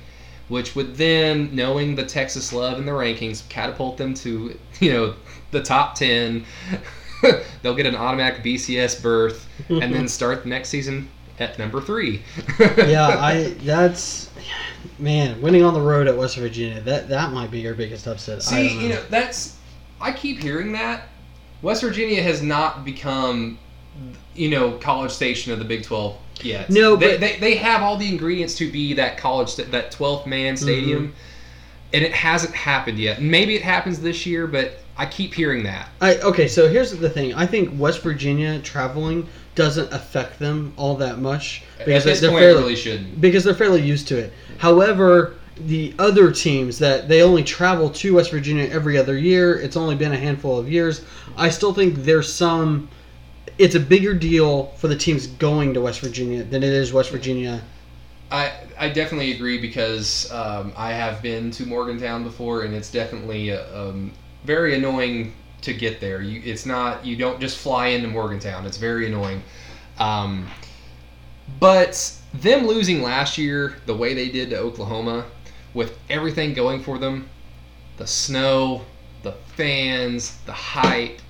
Which 0.49 0.75
would 0.75 0.97
then, 0.97 1.55
knowing 1.55 1.95
the 1.95 2.05
Texas 2.05 2.53
love 2.53 2.79
in 2.79 2.85
the 2.87 2.93
rankings, 2.93 3.49
catapult 3.49 3.97
them 3.97 4.15
to, 4.15 4.59
you 4.81 4.93
know, 4.93 5.15
the 5.51 5.63
top 5.63 5.95
10. 5.95 6.45
They'll 7.63 7.75
get 7.75 7.87
an 7.87 7.95
automatic 7.95 8.43
BCS 8.43 9.01
berth 9.01 9.49
and 9.69 9.95
then 9.95 10.09
start 10.09 10.43
the 10.43 10.49
next 10.49 10.71
season 10.71 11.09
at 11.39 11.59
number 11.59 11.81
three. 11.81 12.23
yeah, 12.77 13.09
I 13.19 13.55
that's 13.65 14.31
man 14.99 15.41
winning 15.41 15.63
on 15.65 15.75
the 15.75 15.81
road 15.81 16.07
at 16.09 16.17
West 16.17 16.37
Virginia. 16.37 16.81
That 16.81 17.09
that 17.09 17.33
might 17.33 17.51
be 17.51 17.61
your 17.61 17.75
biggest 17.75 18.07
upset. 18.07 18.39
I 18.39 18.41
See, 18.41 18.75
know. 18.77 18.81
you 18.83 18.89
know, 18.91 19.03
that's 19.11 19.57
I 20.01 20.13
keep 20.13 20.39
hearing 20.39 20.73
that 20.73 21.09
West 21.63 21.83
Virginia 21.83 22.23
has 22.23 22.43
not 22.43 22.85
become, 22.85 23.59
you 24.35 24.51
know, 24.51 24.73
college 24.79 25.13
station 25.13 25.53
of 25.53 25.59
the 25.59 25.65
Big 25.65 25.85
Twelve 25.85 26.19
yet. 26.41 26.71
No, 26.71 26.97
they, 26.97 27.13
but- 27.13 27.21
they, 27.21 27.37
they 27.39 27.55
have 27.57 27.83
all 27.83 27.97
the 27.97 28.09
ingredients 28.09 28.55
to 28.57 28.71
be 28.71 28.95
that 28.95 29.17
college 29.17 29.57
that 29.57 29.91
twelfth 29.93 30.27
man 30.27 30.57
stadium, 30.57 31.09
Mm-hmm. 31.09 31.17
and 31.95 32.05
it 32.05 32.13
hasn't 32.13 32.55
happened 32.55 32.99
yet. 32.99 33.23
Maybe 33.23 33.55
it 33.55 33.63
happens 33.63 34.01
this 34.01 34.27
year, 34.27 34.47
but 34.47 34.79
I 34.97 35.07
keep 35.07 35.33
hearing 35.35 35.63
that. 35.65 35.89
I 36.01 36.17
okay. 36.19 36.49
So 36.49 36.69
here's 36.69 36.91
the 36.91 37.09
thing. 37.11 37.33
I 37.35 37.47
think 37.47 37.79
West 37.81 38.03
Virginia 38.03 38.59
traveling 38.61 39.27
doesn't 39.55 39.93
affect 39.93 40.39
them 40.39 40.73
all 40.77 40.97
that 40.97 41.19
much 41.19 41.63
because 41.79 42.21
they're 42.21 42.31
point, 42.31 42.43
fairly 42.43 42.61
really 42.61 42.77
shouldn't. 42.77 43.21
because 43.21 43.45
they're 43.45 43.55
fairly 43.55 43.83
used 43.83 44.09
to 44.09 44.19
it. 44.19 44.33
However, 44.59 45.35
the 45.57 45.95
other 45.99 46.31
teams 46.31 46.79
that 46.79 47.09
they 47.09 47.23
only 47.23 47.45
travel 47.45 47.91
to 47.91 48.15
West 48.15 48.31
Virginia 48.31 48.69
every 48.71 48.97
other 48.97 49.17
year, 49.17 49.61
it's 49.61 49.77
only 49.77 49.95
been 49.95 50.13
a 50.13 50.17
handful 50.17 50.59
of 50.59 50.71
years. 50.71 51.05
I 51.37 51.51
still 51.51 51.75
think 51.75 51.97
there's 51.97 52.33
some. 52.33 52.89
It's 53.59 53.75
a 53.75 53.81
bigger 53.81 54.15
deal 54.15 54.67
for 54.79 54.89
the 54.89 54.97
teams 54.97 55.27
going 55.27 55.75
to 55.75 55.83
West 55.83 56.01
Virginia 56.01 56.43
than 56.43 56.63
it 56.63 56.71
is 56.71 56.93
West 56.93 57.11
Virginia. 57.11 57.63
I 58.31 58.53
I 58.79 58.89
definitely 58.89 59.33
agree 59.33 59.59
because 59.59 60.33
um, 60.33 60.73
I 60.77 60.93
have 60.93 61.21
been 61.21 61.51
to 61.53 61.67
Morgantown 61.67 62.25
before, 62.25 62.63
and 62.63 62.75
it's 62.75 62.91
definitely 62.91 63.53
uh, 63.53 63.89
um, 63.89 64.13
very 64.45 64.75
annoying 64.75 65.35
to 65.63 65.73
get 65.75 66.01
there. 66.01 66.21
You 66.23 66.43
it's 66.45 66.67
not 66.67 67.05
you 67.05 67.17
don't 67.17 67.41
just 67.41 67.59
fly 67.59 67.89
into 67.89 68.09
Morgantown. 68.09 68.67
It's 68.67 68.77
very 68.77 69.07
annoying. 69.07 69.43
Um, 69.99 70.49
but 71.61 72.13
them 72.35 72.67
losing 72.67 73.03
last 73.03 73.39
year 73.39 73.77
the 73.87 73.95
way 73.95 74.15
they 74.15 74.29
did 74.29 74.51
to 74.51 74.59
Oklahoma, 74.59 75.27
with 75.75 75.99
everything 76.09 76.55
going 76.55 76.83
for 76.83 76.99
them, 76.99 77.29
the 77.97 78.07
snow, 78.07 78.83
the 79.23 79.33
fans, 79.57 80.39
the 80.47 80.53
hype, 80.53 81.21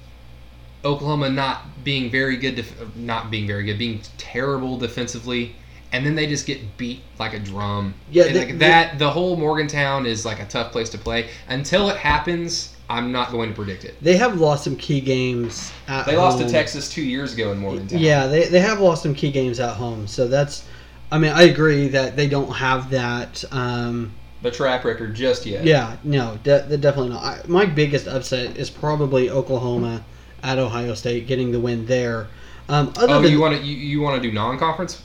Oklahoma 0.84 1.28
not 1.28 1.84
being 1.84 2.10
very 2.10 2.36
good, 2.36 2.56
def- 2.56 2.96
not 2.96 3.30
being 3.30 3.46
very 3.46 3.64
good, 3.64 3.78
being 3.78 4.00
terrible 4.18 4.76
defensively, 4.78 5.54
and 5.92 6.04
then 6.04 6.14
they 6.14 6.26
just 6.26 6.46
get 6.46 6.76
beat 6.76 7.02
like 7.18 7.34
a 7.34 7.38
drum. 7.38 7.94
Yeah, 8.10 8.24
they- 8.24 8.46
like 8.46 8.58
that. 8.58 8.98
The 8.98 9.10
whole 9.10 9.36
Morgantown 9.36 10.06
is 10.06 10.24
like 10.24 10.40
a 10.40 10.46
tough 10.46 10.72
place 10.72 10.88
to 10.90 10.98
play. 10.98 11.28
Until 11.48 11.88
it 11.88 11.96
happens, 11.96 12.74
I'm 12.92 13.10
not 13.10 13.30
going 13.30 13.48
to 13.48 13.54
predict 13.54 13.84
it. 13.84 13.94
They 14.02 14.16
have 14.18 14.38
lost 14.38 14.64
some 14.64 14.76
key 14.76 15.00
games 15.00 15.72
at 15.88 16.04
They 16.04 16.16
lost 16.16 16.38
to. 16.38 16.48
Texas 16.48 16.90
two 16.90 17.02
years 17.02 17.32
ago 17.34 17.50
in 17.52 17.58
Morgantown. 17.58 17.98
Yeah, 17.98 18.26
they, 18.26 18.48
they 18.48 18.60
have 18.60 18.80
lost 18.80 19.02
some 19.02 19.14
key 19.14 19.30
games 19.30 19.58
at 19.60 19.74
home. 19.76 20.06
So 20.06 20.28
that's, 20.28 20.66
I 21.10 21.18
mean, 21.18 21.32
I 21.32 21.42
agree 21.44 21.88
that 21.88 22.16
they 22.16 22.28
don't 22.28 22.52
have 22.52 22.90
that. 22.90 23.42
Um, 23.50 24.12
the 24.42 24.50
track 24.50 24.84
record 24.84 25.14
just 25.14 25.46
yet. 25.46 25.64
yeah, 25.64 25.96
no, 26.04 26.38
de- 26.42 26.66
de- 26.68 26.76
definitely 26.76 27.10
not. 27.10 27.22
I, 27.22 27.40
my 27.46 27.64
biggest 27.64 28.06
upset 28.08 28.56
is 28.56 28.68
probably 28.68 29.30
Oklahoma 29.30 30.04
at 30.42 30.58
Ohio 30.58 30.94
State 30.94 31.26
getting 31.26 31.52
the 31.52 31.60
win 31.60 31.86
there. 31.86 32.28
Um, 32.68 32.92
other 32.96 33.14
Oh, 33.14 33.22
than 33.22 33.30
you 33.32 33.40
want 33.40 33.56
to 33.56 33.62
you, 33.62 33.76
you 33.76 34.00
want 34.00 34.20
to 34.22 34.28
do 34.28 34.34
non-conference? 34.34 35.02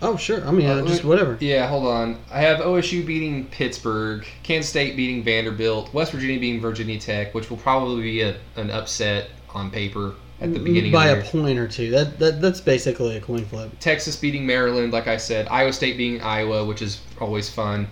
Oh 0.00 0.16
sure. 0.16 0.46
I 0.46 0.50
mean, 0.52 0.66
Uh, 0.68 0.76
uh, 0.76 0.86
just 0.86 1.04
whatever. 1.04 1.36
Yeah, 1.40 1.66
hold 1.68 1.86
on. 1.86 2.18
I 2.30 2.40
have 2.40 2.58
OSU 2.58 3.04
beating 3.04 3.46
Pittsburgh, 3.46 4.24
Kansas 4.42 4.70
State 4.70 4.96
beating 4.96 5.22
Vanderbilt, 5.24 5.92
West 5.92 6.12
Virginia 6.12 6.38
beating 6.38 6.60
Virginia 6.60 6.98
Tech, 6.98 7.34
which 7.34 7.50
will 7.50 7.56
probably 7.56 8.02
be 8.02 8.20
a, 8.22 8.36
an 8.56 8.70
upset 8.70 9.30
on 9.54 9.70
paper 9.70 10.14
at 10.40 10.52
the 10.54 10.60
beginning 10.60 10.92
by 10.92 11.08
of 11.08 11.18
a 11.18 11.20
the 11.22 11.24
year. 11.24 11.42
point 11.44 11.58
or 11.58 11.66
two. 11.66 11.90
That, 11.90 12.18
that 12.20 12.40
that's 12.40 12.60
basically 12.60 13.16
a 13.16 13.20
coin 13.20 13.44
flip. 13.44 13.72
Texas 13.80 14.14
beating 14.16 14.46
Maryland, 14.46 14.92
like 14.92 15.08
I 15.08 15.16
said. 15.16 15.48
Iowa 15.48 15.72
State 15.72 15.96
beating 15.96 16.22
Iowa, 16.22 16.64
which 16.64 16.80
is 16.82 17.00
always 17.20 17.48
fun. 17.50 17.88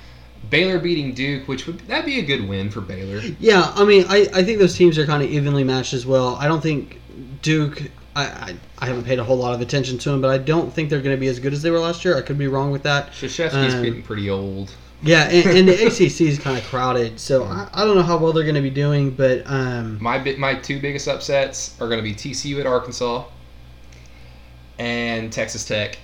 Baylor 0.48 0.78
beating 0.78 1.12
Duke, 1.12 1.48
which 1.48 1.66
would 1.66 1.80
that'd 1.88 2.07
be 2.07 2.20
a 2.20 2.22
good 2.24 2.48
win 2.48 2.70
for 2.70 2.80
Baylor. 2.80 3.20
Yeah, 3.40 3.72
I 3.74 3.84
mean, 3.84 4.04
I, 4.09 4.28
I 4.32 4.44
think 4.44 4.61
those 4.61 4.76
teams 4.76 4.96
are 4.96 5.07
kind 5.07 5.24
of 5.24 5.28
evenly 5.30 5.64
matched 5.64 5.92
as 5.92 6.07
well. 6.07 6.36
I 6.36 6.46
don't 6.46 6.62
think 6.62 7.00
Duke. 7.42 7.82
I, 8.16 8.24
I, 8.24 8.56
I 8.78 8.86
haven't 8.86 9.04
paid 9.04 9.18
a 9.18 9.24
whole 9.24 9.36
lot 9.36 9.54
of 9.54 9.60
attention 9.60 9.98
to 9.98 10.10
them, 10.10 10.20
but 10.20 10.30
I 10.30 10.38
don't 10.38 10.72
think 10.72 10.90
they're 10.90 11.02
going 11.02 11.14
to 11.16 11.20
be 11.20 11.28
as 11.28 11.38
good 11.38 11.52
as 11.52 11.62
they 11.62 11.70
were 11.70 11.78
last 11.78 12.04
year. 12.04 12.16
I 12.16 12.22
could 12.22 12.38
be 12.38 12.48
wrong 12.48 12.70
with 12.70 12.82
that. 12.84 13.12
Krzyzewski's 13.12 13.74
Um, 13.74 13.82
getting 13.82 14.02
pretty 14.02 14.28
old. 14.30 14.74
Yeah, 15.02 15.28
and, 15.28 15.58
and 15.58 15.68
the 15.68 15.74
ACC 15.86 16.22
is 16.22 16.38
kind 16.38 16.56
of 16.56 16.64
crowded, 16.64 17.20
so 17.20 17.44
I, 17.44 17.68
I 17.74 17.84
don't 17.84 17.94
know 17.96 18.02
how 18.02 18.16
well 18.16 18.32
they're 18.32 18.44
going 18.44 18.54
to 18.56 18.62
be 18.62 18.70
doing, 18.70 19.10
but 19.10 19.42
um, 19.46 19.98
My 20.02 20.18
bi- 20.18 20.36
my 20.36 20.54
two 20.54 20.80
biggest 20.80 21.06
upsets 21.06 21.78
are 21.80 21.86
going 21.88 21.98
to 21.98 22.02
be 22.02 22.14
TCU 22.14 22.58
at 22.60 22.66
Arkansas 22.66 23.24
and 24.78 25.32
Texas 25.32 25.64
Tech 25.64 25.98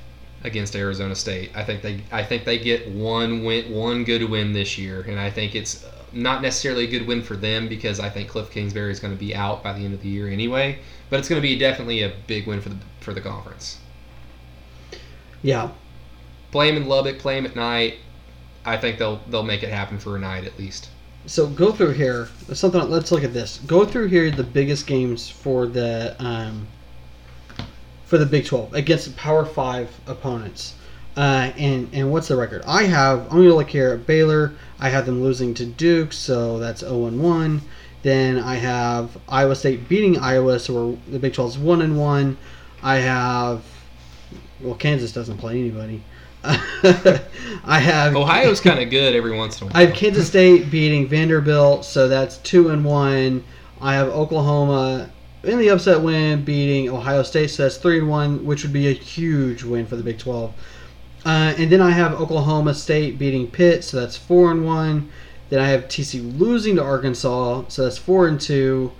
against 0.45 0.75
Arizona 0.77 1.15
State. 1.15 1.51
I 1.55 1.65
think 1.65 1.83
they 1.83 2.01
I 2.11 2.23
think 2.25 2.45
they 2.45 2.59
get 2.59 2.91
one 2.91 3.45
win 3.45 3.73
one 3.73 4.05
good 4.05 4.29
win 4.29 4.53
this 4.53 4.77
year, 4.79 5.03
and 5.09 5.19
I 5.19 5.31
think 5.31 5.55
it's 5.55 5.85
not 6.15 6.43
necessarily 6.43 6.85
a 6.85 6.87
good 6.87 7.07
win 7.07 7.23
for 7.23 7.37
them 7.37 7.69
because 7.69 8.01
I 8.01 8.09
think 8.11 8.29
Cliff 8.29 8.51
Kingsbury 8.51 8.93
is 8.93 9.01
going 9.01 9.15
to 9.15 9.19
be 9.19 9.35
out 9.35 9.63
by 9.63 9.73
the 9.73 9.85
end 9.85 9.95
of 9.95 10.03
the 10.03 10.09
year 10.09 10.29
anyway. 10.29 10.79
But 11.11 11.19
it's 11.19 11.29
going 11.29 11.41
to 11.41 11.47
be 11.47 11.57
definitely 11.59 12.03
a 12.03 12.13
big 12.27 12.47
win 12.47 12.61
for 12.61 12.69
the 12.71 12.77
for 13.01 13.13
the 13.13 13.21
conference. 13.21 13.79
yeah, 15.43 15.71
Play 16.51 16.69
'em 16.69 16.77
in 16.77 16.87
Lubbock, 16.87 17.19
Play 17.19 17.37
them 17.37 17.47
at 17.47 17.57
night. 17.57 17.95
I 18.65 18.77
think 18.77 18.99
they'll 18.99 19.21
they'll 19.29 19.43
make 19.43 19.63
it 19.63 19.71
happen 19.71 19.99
for 19.99 20.17
a 20.17 20.19
night 20.19 20.45
at 20.45 20.59
least. 20.59 20.89
So 21.27 21.47
go 21.47 21.73
through 21.73 21.93
here. 21.93 22.29
Something. 22.53 22.91
Let's 22.91 23.13
look 23.13 23.25
at 23.25 23.33
this. 23.33 23.61
Go 23.67 23.85
through 23.85 24.09
here 24.09 24.31
the 24.31 24.43
biggest 24.45 24.87
games 24.87 25.29
for 25.29 25.67
the 25.67 26.17
um, 26.19 26.67
for 28.05 28.19
the 28.19 28.27
Big 28.27 28.47
Twelve 28.47 28.75
against 28.75 29.07
the 29.07 29.13
Power 29.15 29.45
Five 29.45 29.89
opponents. 30.07 30.75
Uh, 31.17 31.53
and 31.59 31.89
and 31.93 32.11
what's 32.11 32.29
the 32.29 32.37
record? 32.37 32.63
I 32.67 32.85
have. 32.85 33.21
I'm 33.31 33.39
gonna 33.39 33.55
look 33.55 33.71
here 33.71 33.91
at 33.91 34.07
Baylor. 34.07 34.53
I 34.81 34.89
have 34.89 35.07
them 35.07 35.23
losing 35.23 35.55
to 35.55 35.67
Duke, 35.67 36.13
so 36.13 36.59
that's 36.59 36.81
0 36.81 37.07
and 37.07 37.23
1. 37.23 37.61
Then 38.03 38.39
I 38.39 38.57
have 38.57 39.17
Iowa 39.29 39.55
State 39.55 39.89
beating 39.89 40.19
Iowa, 40.19 40.59
so 40.59 40.75
we're, 40.75 41.13
the 41.13 41.19
Big 41.19 41.35
12 41.35 41.51
is 41.51 41.59
1 41.59 41.83
and 41.83 41.99
1. 41.99 42.37
I 42.83 42.97
have. 42.97 43.63
Well, 44.61 44.75
Kansas 44.75 45.13
doesn't 45.13 45.39
play 45.39 45.59
anybody. 45.59 46.03
I 46.45 47.79
have 47.79 48.17
Ohio's 48.17 48.61
kind 48.63 48.81
of 48.81 48.91
good 48.91 49.15
every 49.15 49.37
once 49.37 49.61
in 49.61 49.69
a 49.69 49.71
while. 49.71 49.77
I 49.77 49.87
have 49.87 49.95
Kansas 49.95 50.27
State 50.27 50.71
beating 50.71 51.07
Vanderbilt, 51.07 51.85
so 51.85 52.09
that's 52.09 52.39
two 52.39 52.71
and 52.71 52.85
one. 52.85 53.45
I 53.81 53.95
have 53.95 54.09
Oklahoma 54.09 55.11
in 55.45 55.59
the 55.59 55.69
upset 55.71 56.01
win 56.01 56.45
beating 56.45 56.89
Ohio 56.89 57.23
State, 57.23 57.51
so 57.51 57.65
that's 57.65 57.77
three 57.77 57.99
and 57.99 58.09
one, 58.09 58.45
which 58.45 58.63
would 58.65 58.73
be 58.73 58.89
a 58.89 58.93
huge 58.93 59.63
win 59.63 59.87
for 59.87 59.97
the 59.97 60.03
Big 60.03 60.19
Twelve. 60.19 60.53
Uh, 61.25 61.55
and 61.57 61.71
then 61.71 61.81
I 61.81 61.91
have 61.91 62.21
Oklahoma 62.21 62.75
State 62.75 63.19
beating 63.19 63.47
Pitt, 63.47 63.85
so 63.85 64.01
that's 64.01 64.17
four 64.17 64.51
and 64.51 64.65
one. 64.65 65.11
Then 65.51 65.61
I 65.61 65.69
have 65.69 65.85
TCU 65.85 66.39
losing 66.39 66.77
to 66.77 66.83
Arkansas, 66.83 67.65
so 67.69 67.85
that's 67.85 67.99
four 67.99 68.27
and 68.27 68.41
two. 68.41 68.93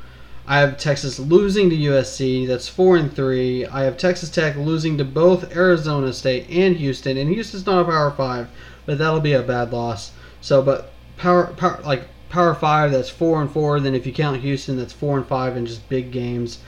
I 0.47 0.59
have 0.59 0.77
Texas 0.77 1.19
losing 1.19 1.71
to 1.71 1.77
USC, 1.77 2.47
that's 2.47 2.69
four 2.69 2.97
and 2.97 3.13
three. 3.13 3.65
I 3.65 3.85
have 3.85 3.97
Texas 3.97 4.29
Tech 4.29 4.57
losing 4.57 4.99
to 4.99 5.05
both 5.05 5.57
Arizona 5.57 6.13
State 6.13 6.51
and 6.51 6.77
Houston, 6.77 7.17
and 7.17 7.31
Houston's 7.31 7.65
not 7.65 7.83
a 7.83 7.85
Power 7.85 8.11
Five, 8.11 8.49
but 8.85 8.99
that'll 8.99 9.21
be 9.21 9.33
a 9.33 9.43
bad 9.43 9.73
loss. 9.73 10.13
So, 10.41 10.61
but 10.61 10.93
power, 11.17 11.47
power 11.57 11.81
like 11.85 12.09
Power 12.29 12.55
Five, 12.55 12.93
that's 12.93 13.09
four 13.09 13.41
and 13.41 13.51
four. 13.51 13.79
Then 13.81 13.95
if 13.95 14.07
you 14.07 14.13
count 14.13 14.41
Houston, 14.41 14.77
that's 14.77 14.93
four 14.93 15.17
and 15.17 15.27
five 15.27 15.57
in 15.57 15.65
just 15.65 15.89
big 15.89 16.11
games. 16.11 16.59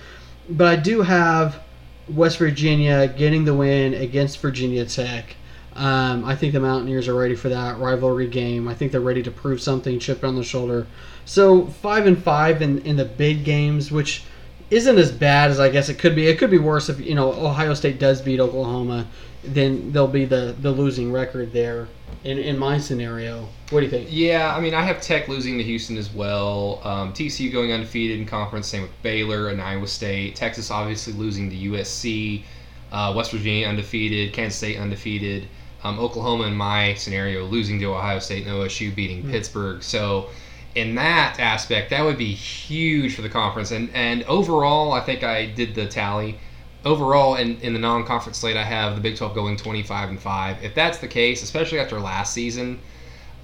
But 0.49 0.67
I 0.67 0.77
do 0.77 1.03
have 1.03 1.61
West 2.09 2.39
Virginia 2.39 3.09
getting 3.09 3.45
the 3.45 3.55
win 3.55 3.95
against 3.95 4.41
Virginia 4.41 4.85
Tech. 4.85 5.37
Um, 5.77 6.25
I 6.25 6.37
think 6.37 6.53
the 6.53 6.61
Mountaineers 6.61 7.09
are 7.09 7.15
ready 7.15 7.35
for 7.35 7.49
that 7.49 7.79
rivalry 7.79 8.29
game. 8.29 8.69
I 8.69 8.75
think 8.75 8.93
they're 8.93 9.01
ready 9.01 9.23
to 9.25 9.31
prove 9.31 9.61
something, 9.61 9.99
chip 9.99 10.23
on 10.23 10.37
the 10.37 10.45
shoulder. 10.45 10.87
So 11.25 11.67
five 11.67 12.07
and 12.07 12.23
five 12.23 12.63
in, 12.63 12.79
in 12.83 12.97
the 12.97 13.05
big 13.05 13.45
games, 13.45 13.91
which 13.91 14.23
isn't 14.71 14.99
as 14.99 15.11
bad 15.11 15.51
as 15.51 15.61
I 15.61 15.69
guess 15.69 15.89
it 15.89 15.99
could 15.99 16.15
be. 16.15 16.29
It 16.29 16.39
could 16.39 16.51
be 16.51 16.59
worse 16.59 16.89
if 16.89 17.01
you 17.01 17.15
know 17.15 17.33
Ohio 17.33 17.75
State 17.75 17.99
does 17.99 18.23
beat 18.23 18.41
Oklahoma, 18.41 19.07
then 19.43 19.93
there'll 19.93 20.09
be 20.09 20.25
the, 20.25 20.55
the 20.61 20.71
losing 20.71 21.13
record 21.13 21.53
there. 21.53 21.89
In, 22.23 22.39
in 22.39 22.59
my 22.59 22.79
scenario, 22.79 23.47
what 23.69 23.81
do 23.81 23.85
you 23.85 23.91
think? 23.91 24.09
Yeah, 24.11 24.57
I 24.57 24.61
mean, 24.61 24.73
I 24.73 24.81
have 24.81 25.03
Tech 25.03 25.29
losing 25.29 25.59
to 25.59 25.65
Houston 25.65 25.99
as 25.99 26.11
well. 26.11 26.81
Um, 26.83 27.13
TCU 27.13 27.53
going 27.53 27.71
undefeated 27.71 28.19
in 28.19 28.25
conference, 28.25 28.67
same 28.67 28.81
with 28.81 29.03
Baylor 29.03 29.49
and 29.49 29.61
Iowa 29.61 29.87
State. 29.87 30.35
Texas 30.35 30.71
obviously 30.71 31.13
losing 31.13 31.51
to 31.51 31.57
USC. 31.57 32.45
Uh, 32.91 33.13
West 33.15 33.33
Virginia 33.33 33.67
undefeated. 33.67 34.33
Kansas 34.33 34.57
State 34.57 34.79
undefeated. 34.79 35.49
Um, 35.85 36.01
Oklahoma, 36.01 36.45
in 36.45 36.55
my 36.55 36.95
scenario, 36.95 37.45
losing 37.45 37.79
to 37.81 37.95
Ohio 37.95 38.19
State 38.19 38.47
and 38.47 38.57
OSU 38.57 38.95
beating 38.95 39.23
Pittsburgh. 39.31 39.83
So, 39.83 40.31
in 40.75 40.95
that 40.95 41.39
aspect, 41.39 41.91
that 41.91 42.03
would 42.03 42.19
be 42.19 42.33
huge 42.33 43.15
for 43.15 43.23
the 43.23 43.29
conference. 43.29 43.71
And 43.71 43.91
and 43.95 44.23
overall, 44.25 44.93
I 44.93 45.01
think 45.01 45.23
I 45.23 45.47
did 45.47 45.75
the 45.75 45.87
tally. 45.87 46.39
Overall, 46.85 47.37
in, 47.37 47.59
in 47.61 47.73
the 47.73 47.79
non-conference 47.79 48.39
slate, 48.39 48.59
I 48.59 48.65
have 48.65 48.95
the 48.95 49.01
Big 49.01 49.17
12 49.17 49.35
going 49.35 49.57
25 49.57 50.11
and 50.11 50.21
five. 50.21 50.63
If 50.63 50.75
that's 50.75 50.99
the 50.99 51.09
case, 51.09 51.43
especially 51.43 51.79
after 51.79 51.99
last 51.99 52.35
season, 52.35 52.79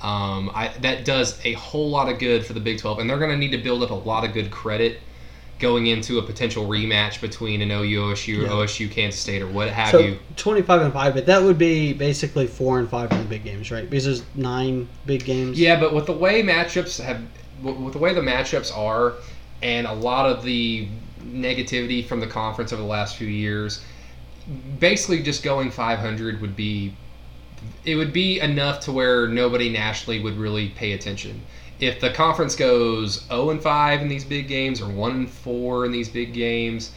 um, 0.02 0.50
I, 0.54 0.68
that 0.80 1.06
does 1.06 1.40
a 1.44 1.54
whole 1.54 1.88
lot 1.88 2.10
of 2.10 2.18
good 2.18 2.44
for 2.44 2.52
the 2.52 2.60
Big 2.60 2.78
12, 2.78 2.98
and 2.98 3.08
they're 3.08 3.18
going 3.18 3.30
to 3.30 3.38
need 3.38 3.52
to 3.52 3.62
build 3.62 3.82
up 3.82 3.90
a 3.90 3.94
lot 3.94 4.24
of 4.24 4.34
good 4.34 4.50
credit 4.50 5.00
going 5.60 5.86
into 5.86 6.18
a 6.18 6.22
potential 6.22 6.66
rematch 6.66 7.20
between 7.20 7.60
an 7.60 7.70
OU 7.70 8.00
OSU 8.00 8.38
or 8.38 8.42
Yeah. 8.42 8.48
OSU 8.48 8.90
Kansas 8.90 9.20
State 9.20 9.42
or 9.42 9.46
what 9.46 9.68
have 9.68 9.90
so 9.90 9.98
you. 9.98 10.18
25 10.36 10.82
and 10.82 10.92
5, 10.92 11.14
but 11.14 11.26
that 11.26 11.42
would 11.42 11.58
be 11.58 11.92
basically 11.92 12.46
4 12.46 12.80
and 12.80 12.88
5 12.88 13.12
in 13.12 13.18
the 13.18 13.24
big 13.24 13.44
games, 13.44 13.70
right? 13.70 13.88
Because 13.88 14.06
there's 14.06 14.22
9 14.34 14.88
big 15.06 15.24
games. 15.24 15.60
Yeah, 15.60 15.78
but 15.78 15.94
with 15.94 16.06
the 16.06 16.12
way 16.12 16.42
matchups 16.42 17.00
have, 17.04 17.20
with 17.62 17.92
the 17.92 17.98
way 17.98 18.14
the 18.14 18.22
matchups 18.22 18.76
are, 18.76 19.14
and 19.62 19.86
a 19.86 19.92
lot 19.92 20.26
of 20.26 20.42
the 20.42 20.88
negativity 21.22 22.04
from 22.04 22.18
the 22.18 22.26
conference 22.26 22.72
over 22.72 22.80
the 22.80 22.88
last 22.88 23.16
few 23.16 23.28
years, 23.28 23.82
basically 24.78 25.22
just 25.22 25.42
going 25.42 25.70
500 25.70 26.40
would 26.40 26.56
be, 26.56 26.94
it 27.84 27.96
would 27.96 28.14
be 28.14 28.40
enough 28.40 28.80
to 28.80 28.92
where 28.92 29.28
nobody 29.28 29.68
nationally 29.68 30.20
would 30.22 30.38
really 30.38 30.70
pay 30.70 30.92
attention. 30.92 31.42
If 31.80 32.00
the 32.00 32.10
conference 32.10 32.54
goes 32.54 33.26
0 33.28 33.50
and 33.50 33.62
5 33.62 34.02
in 34.02 34.08
these 34.08 34.24
big 34.24 34.48
games 34.48 34.80
or 34.80 34.88
1 34.88 35.10
and 35.12 35.30
4 35.30 35.86
in 35.86 35.92
these 35.92 36.08
big 36.08 36.32
games, 36.34 36.92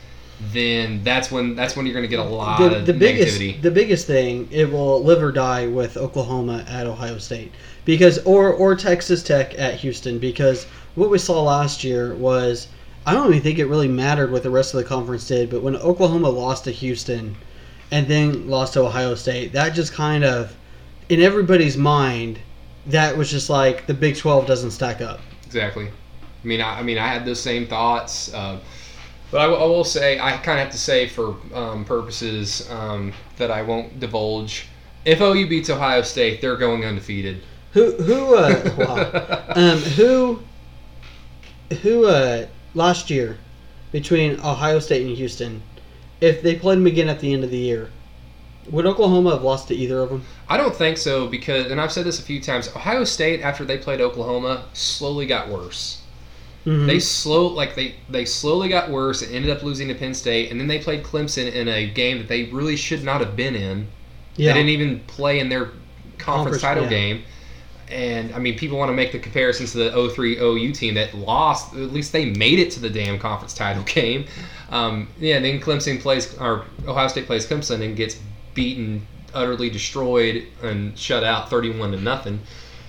then 0.52 1.04
that's 1.04 1.32
when 1.32 1.56
that's 1.56 1.76
when 1.76 1.86
you're 1.86 1.94
going 1.94 2.04
to 2.04 2.10
get 2.10 2.20
a 2.20 2.24
lot 2.24 2.60
the, 2.60 2.78
of 2.78 2.86
the 2.86 2.94
biggest 2.94 3.40
negativity. 3.40 3.62
the 3.62 3.72
biggest 3.72 4.08
thing 4.08 4.48
it 4.52 4.70
will 4.70 5.02
live 5.04 5.22
or 5.22 5.32
die 5.32 5.68
with 5.68 5.96
Oklahoma 5.96 6.66
at 6.68 6.86
Ohio 6.86 7.18
State 7.18 7.52
because 7.86 8.20
or 8.26 8.52
or 8.52 8.76
Texas 8.76 9.24
Tech 9.24 9.58
at 9.58 9.76
Houston 9.76 10.20
because 10.20 10.66
what 10.96 11.10
we 11.10 11.18
saw 11.18 11.42
last 11.42 11.84
year 11.84 12.16
was 12.16 12.68
I 13.06 13.14
don't 13.14 13.30
even 13.30 13.42
think 13.42 13.60
it 13.60 13.66
really 13.66 13.88
mattered 13.88 14.32
what 14.32 14.44
the 14.44 14.50
rest 14.50 14.74
of 14.74 14.80
the 14.80 14.86
conference 14.86 15.28
did 15.28 15.50
but 15.50 15.62
when 15.62 15.76
Oklahoma 15.78 16.30
lost 16.30 16.66
to 16.66 16.72
Houston 16.72 17.36
and 17.92 18.08
then 18.08 18.50
lost 18.50 18.74
to 18.74 18.82
Ohio 18.82 19.16
State 19.16 19.54
that 19.54 19.74
just 19.74 19.94
kind 19.94 20.24
of 20.24 20.56
in 21.10 21.22
everybody's 21.22 21.78
mind 21.78 22.40
that 22.88 23.16
was 23.18 23.30
just 23.32 23.50
like 23.50 23.86
the 23.86 23.94
Big 23.94 24.16
12 24.18 24.46
doesn't 24.46 24.72
stack 24.72 25.02
up 25.02 25.20
Exactly. 25.46 25.88
I 25.88 26.48
mean, 26.48 26.62
I, 26.62 26.80
I 26.80 26.84
mean, 26.84 26.98
I 26.98 27.08
had 27.08 27.26
those 27.26 27.40
same 27.40 27.68
thoughts, 27.68 28.34
uh, 28.34 28.60
but 29.32 29.40
I, 29.42 29.48
will- 29.48 29.70
will 29.70 29.84
say 29.84 30.20
I 30.20 30.32
kind 30.38 30.60
of 30.60 30.66
have 30.66 30.72
to 30.72 30.78
say 30.80 31.08
for 31.08 31.36
um, 31.54 31.86
purposes 31.86 32.68
um, 32.72 33.14
that 33.38 33.52
I 33.52 33.62
won't 33.62 34.00
divulge. 34.00 34.66
If 35.06 35.22
OU 35.22 35.48
beats 35.48 35.70
Ohio 35.70 36.02
State, 36.02 36.42
they're 36.42 36.58
going 36.58 36.84
undefeated. 36.86 37.44
who 37.74 37.92
who 37.94 38.36
uh, 38.36 38.76
wow. 38.78 39.44
um, 39.56 39.78
who 39.80 40.40
who 41.82 42.06
uh, 42.08 42.48
last 42.74 43.10
year 43.10 43.38
between 43.92 44.40
Ohio 44.40 44.80
State 44.80 45.06
and 45.06 45.16
Houston, 45.16 45.62
if 46.20 46.42
they 46.42 46.56
played 46.56 46.78
them 46.80 46.88
again 46.88 47.10
at 47.10 47.20
the 47.20 47.32
end 47.34 47.44
of 47.44 47.52
the 47.52 47.58
year, 47.58 47.90
would 48.70 48.86
Oklahoma 48.86 49.32
have 49.32 49.44
lost 49.44 49.68
to 49.70 49.76
either 49.76 50.00
of 50.00 50.10
them? 50.10 50.24
I 50.48 50.58
don't 50.58 50.76
think 50.76 50.98
so 50.98 51.28
because, 51.28 51.72
and 51.72 51.80
I've 51.82 51.92
said 51.92 52.06
this 52.06 52.20
a 52.20 52.24
few 52.24 52.42
times. 52.42 52.68
Ohio 52.76 53.04
State, 53.04 53.42
after 53.42 53.66
they 53.66 53.78
played 53.78 54.02
Oklahoma, 54.02 54.66
slowly 54.74 55.26
got 55.26 55.50
worse. 55.50 56.00
Mhm. 56.66 56.88
They 56.88 57.00
slow 57.00 57.48
like 57.48 57.76
they 57.76 57.96
they 58.10 58.24
slowly 58.26 58.70
got 58.70 58.90
worse 58.90 59.22
and 59.22 59.36
ended 59.36 59.52
up 59.52 59.64
losing 59.64 59.90
to 59.90 59.96
Penn 59.96 60.14
State, 60.14 60.50
and 60.50 60.60
then 60.60 60.68
they 60.68 60.80
played 60.80 61.04
Clemson 61.04 61.52
in 61.52 61.68
a 61.68 61.88
game 61.88 62.20
that 62.20 62.28
they 62.30 62.46
really 62.46 62.78
should 62.78 63.04
not 63.04 63.20
have 63.20 63.36
been 63.36 63.56
in. 63.56 63.88
yeah, 64.38 64.54
They 64.54 64.60
didn't 64.60 64.70
even 64.70 65.00
play 65.02 65.40
in 65.40 65.50
their 65.50 65.72
Conference, 66.18 66.62
conference, 66.62 66.62
title 66.62 66.84
yeah. 66.84 66.90
game. 66.90 67.24
And 67.90 68.34
I 68.34 68.40
mean, 68.40 68.58
people 68.58 68.78
want 68.78 68.90
to 68.90 68.94
make 68.94 69.12
the 69.12 69.20
comparisons 69.20 69.74
to 69.74 69.78
the 69.80 69.92
03 69.96 70.38
OU 70.40 70.72
team 70.72 70.94
that 70.96 71.14
lost. 71.14 71.74
At 71.74 71.92
least 71.92 72.12
they 72.14 72.26
made 72.26 72.60
it 72.60 72.72
to 72.72 72.80
the 72.80 72.90
damn 72.90 73.20
conference 73.20 73.54
title 73.54 73.84
game. 73.88 74.26
Um, 74.70 75.10
yeah, 75.20 75.40
then 75.40 75.60
Clemson 75.60 76.00
plays, 76.00 76.34
or 76.38 76.66
Ohio 76.88 77.08
State 77.10 77.26
plays 77.26 77.46
Clemson 77.46 77.82
and 77.84 77.96
gets 77.96 78.18
beaten 78.54 79.06
utterly 79.34 79.70
destroyed 79.70 80.48
and 80.62 80.98
shut 80.98 81.24
out 81.24 81.50
31 81.50 81.92
to 81.92 82.00
nothing. 82.00 82.40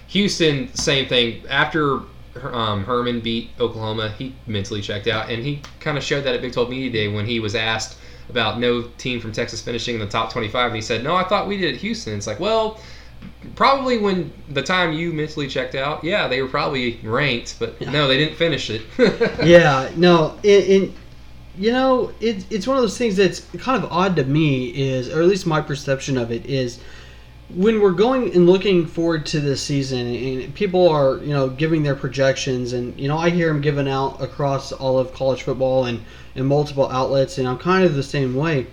Houston, 0.08 0.72
same 0.74 1.08
thing. 1.08 1.42
After 1.48 2.00
um, 2.42 2.84
Herman 2.84 3.20
beat 3.20 3.50
Oklahoma, 3.58 4.10
he 4.10 4.34
mentally 4.46 4.82
checked 4.82 5.06
out, 5.06 5.30
and 5.30 5.42
he 5.42 5.62
kind 5.80 5.96
of 5.96 6.04
showed 6.04 6.24
that 6.24 6.34
at 6.34 6.40
Big 6.42 6.52
12 6.52 6.70
Media 6.70 6.90
Day 6.90 7.08
when 7.08 7.26
he 7.26 7.40
was 7.40 7.54
asked 7.54 7.98
about 8.28 8.58
no 8.58 8.82
team 8.98 9.20
from 9.20 9.32
Texas 9.32 9.60
finishing 9.60 9.94
in 9.94 10.00
the 10.00 10.06
top 10.06 10.32
25, 10.32 10.66
and 10.66 10.76
he 10.76 10.82
said, 10.82 11.04
"No, 11.04 11.14
I 11.14 11.24
thought 11.24 11.46
we 11.46 11.56
did 11.56 11.74
at 11.74 11.80
Houston." 11.80 12.14
It's 12.14 12.26
like, 12.26 12.40
well, 12.40 12.80
probably 13.54 13.98
when 13.98 14.32
the 14.48 14.62
time 14.62 14.92
you 14.92 15.12
mentally 15.12 15.46
checked 15.46 15.74
out, 15.74 16.02
yeah, 16.02 16.28
they 16.28 16.42
were 16.42 16.48
probably 16.48 16.98
ranked, 17.02 17.56
but 17.58 17.80
no, 17.80 18.08
they 18.08 18.16
didn't 18.16 18.36
finish 18.36 18.70
it. 18.70 18.82
yeah, 19.44 19.90
no, 19.96 20.38
you 21.56 21.72
know, 21.72 22.12
it, 22.20 22.44
it's 22.50 22.66
one 22.66 22.76
of 22.76 22.82
those 22.82 22.98
things 22.98 23.16
that's 23.16 23.40
kind 23.58 23.82
of 23.82 23.90
odd 23.92 24.16
to 24.16 24.24
me 24.24 24.68
is, 24.68 25.08
or 25.08 25.20
at 25.20 25.28
least 25.28 25.46
my 25.46 25.60
perception 25.60 26.18
of 26.18 26.30
it 26.30 26.46
is, 26.46 26.80
when 27.50 27.80
we're 27.80 27.92
going 27.92 28.34
and 28.34 28.46
looking 28.46 28.86
forward 28.86 29.26
to 29.26 29.40
this 29.40 29.62
season, 29.62 30.06
and 30.06 30.54
people 30.54 30.88
are 30.88 31.18
you 31.18 31.32
know 31.32 31.48
giving 31.48 31.82
their 31.82 31.94
projections, 31.94 32.72
and 32.72 32.98
you 32.98 33.06
know 33.06 33.18
I 33.18 33.30
hear 33.30 33.48
them 33.48 33.60
given 33.60 33.86
out 33.86 34.20
across 34.20 34.72
all 34.72 34.98
of 34.98 35.12
college 35.12 35.42
football 35.42 35.84
and 35.84 36.02
and 36.34 36.46
multiple 36.46 36.90
outlets, 36.90 37.38
and 37.38 37.46
I'm 37.46 37.58
kind 37.58 37.84
of 37.84 37.94
the 37.94 38.02
same 38.02 38.34
way. 38.34 38.66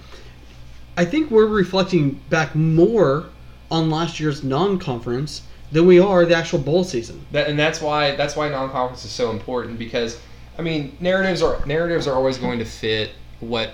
I 0.98 1.06
think 1.06 1.32
we're 1.32 1.48
reflecting 1.48 2.22
back 2.30 2.56
more 2.56 3.30
on 3.70 3.90
last 3.90 4.20
year's 4.20 4.44
non-conference 4.44 5.44
than 5.72 5.86
we 5.86 6.00
are 6.00 6.26
the 6.26 6.36
actual 6.36 6.60
bowl 6.60 6.84
season. 6.84 7.26
That, 7.32 7.48
and 7.48 7.58
that's 7.58 7.82
why 7.82 8.16
that's 8.16 8.36
why 8.36 8.50
non-conference 8.50 9.06
is 9.06 9.12
so 9.12 9.32
important 9.32 9.78
because 9.78 10.20
I 10.62 10.64
mean 10.64 10.96
narratives 11.00 11.42
are 11.42 11.66
narratives 11.66 12.08
are 12.08 12.14
always 12.14 12.38
going 12.38 12.60
to 12.60 12.66
fit 12.66 13.12
what 13.40 13.72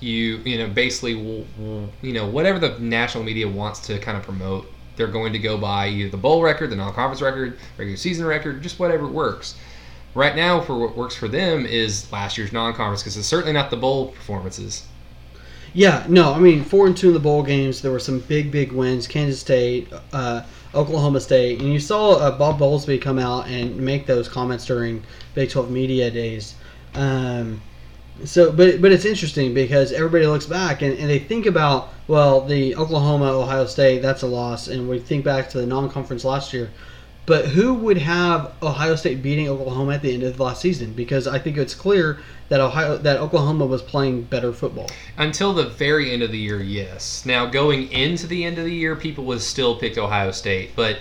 you 0.00 0.38
you 0.38 0.58
know 0.58 0.68
basically 0.68 1.12
you 2.02 2.12
know 2.12 2.26
whatever 2.26 2.58
the 2.58 2.76
national 2.80 3.22
media 3.22 3.48
wants 3.48 3.78
to 3.86 3.98
kind 4.00 4.18
of 4.18 4.24
promote 4.24 4.66
they're 4.96 5.06
going 5.06 5.32
to 5.32 5.38
go 5.38 5.56
by 5.56 5.86
either 5.88 6.10
the 6.10 6.16
bowl 6.16 6.42
record 6.42 6.70
the 6.70 6.76
non-conference 6.76 7.22
record 7.22 7.56
regular 7.78 7.96
season 7.96 8.26
record 8.26 8.60
just 8.60 8.80
whatever 8.80 9.06
works 9.06 9.54
right 10.14 10.34
now 10.34 10.60
for 10.60 10.76
what 10.76 10.96
works 10.96 11.14
for 11.14 11.28
them 11.28 11.64
is 11.64 12.10
last 12.10 12.36
year's 12.36 12.52
non-conference 12.52 13.02
because 13.02 13.16
it's 13.16 13.28
certainly 13.28 13.52
not 13.52 13.70
the 13.70 13.76
bowl 13.76 14.08
performances 14.08 14.84
Yeah, 15.74 16.04
no, 16.08 16.32
I 16.32 16.40
mean 16.40 16.64
four 16.64 16.88
and 16.88 16.96
two 16.96 17.08
in 17.08 17.14
the 17.14 17.20
bowl 17.20 17.42
games. 17.42 17.82
There 17.82 17.92
were 17.92 18.00
some 18.00 18.20
big, 18.20 18.50
big 18.50 18.72
wins. 18.72 19.06
Kansas 19.06 19.38
State, 19.40 19.92
uh, 20.12 20.42
Oklahoma 20.76 21.20
State, 21.20 21.60
and 21.60 21.72
you 21.72 21.80
saw 21.80 22.16
uh, 22.16 22.36
Bob 22.36 22.58
Bowlesby 22.58 23.00
come 23.00 23.18
out 23.18 23.48
and 23.48 23.76
make 23.76 24.06
those 24.06 24.28
comments 24.28 24.66
during 24.66 25.02
Big 25.34 25.50
Twelve 25.50 25.70
media 25.70 26.10
days. 26.10 26.54
Um, 26.94 27.60
so, 28.24 28.52
but 28.52 28.80
but 28.80 28.92
it's 28.92 29.04
interesting 29.04 29.54
because 29.54 29.92
everybody 29.92 30.26
looks 30.26 30.46
back 30.46 30.82
and, 30.82 30.96
and 30.98 31.08
they 31.10 31.18
think 31.18 31.46
about 31.46 31.90
well 32.08 32.40
the 32.40 32.76
Oklahoma 32.76 33.26
Ohio 33.26 33.66
State 33.66 34.02
that's 34.02 34.22
a 34.22 34.26
loss, 34.26 34.68
and 34.68 34.88
we 34.88 34.98
think 34.98 35.24
back 35.24 35.48
to 35.50 35.58
the 35.58 35.66
non-conference 35.66 36.24
last 36.24 36.52
year. 36.52 36.70
But 37.26 37.46
who 37.46 37.74
would 37.74 37.98
have 37.98 38.52
Ohio 38.62 38.94
State 38.94 39.20
beating 39.20 39.48
Oklahoma 39.48 39.94
at 39.94 40.02
the 40.02 40.14
end 40.14 40.22
of 40.22 40.36
the 40.36 40.42
last 40.42 40.60
season? 40.60 40.92
Because 40.92 41.26
I 41.26 41.40
think 41.40 41.56
it's 41.56 41.74
clear 41.74 42.20
that 42.48 42.60
Ohio 42.60 42.96
that 42.98 43.18
Oklahoma 43.18 43.66
was 43.66 43.82
playing 43.82 44.22
better 44.22 44.52
football. 44.52 44.88
Until 45.16 45.52
the 45.52 45.64
very 45.64 46.12
end 46.12 46.22
of 46.22 46.30
the 46.30 46.38
year, 46.38 46.60
yes. 46.60 47.24
Now, 47.26 47.46
going 47.46 47.90
into 47.90 48.26
the 48.26 48.44
end 48.44 48.58
of 48.58 48.64
the 48.64 48.74
year, 48.74 48.96
people 48.96 49.24
would 49.24 49.40
still 49.40 49.76
pick 49.76 49.98
Ohio 49.98 50.30
State, 50.30 50.76
but 50.76 50.98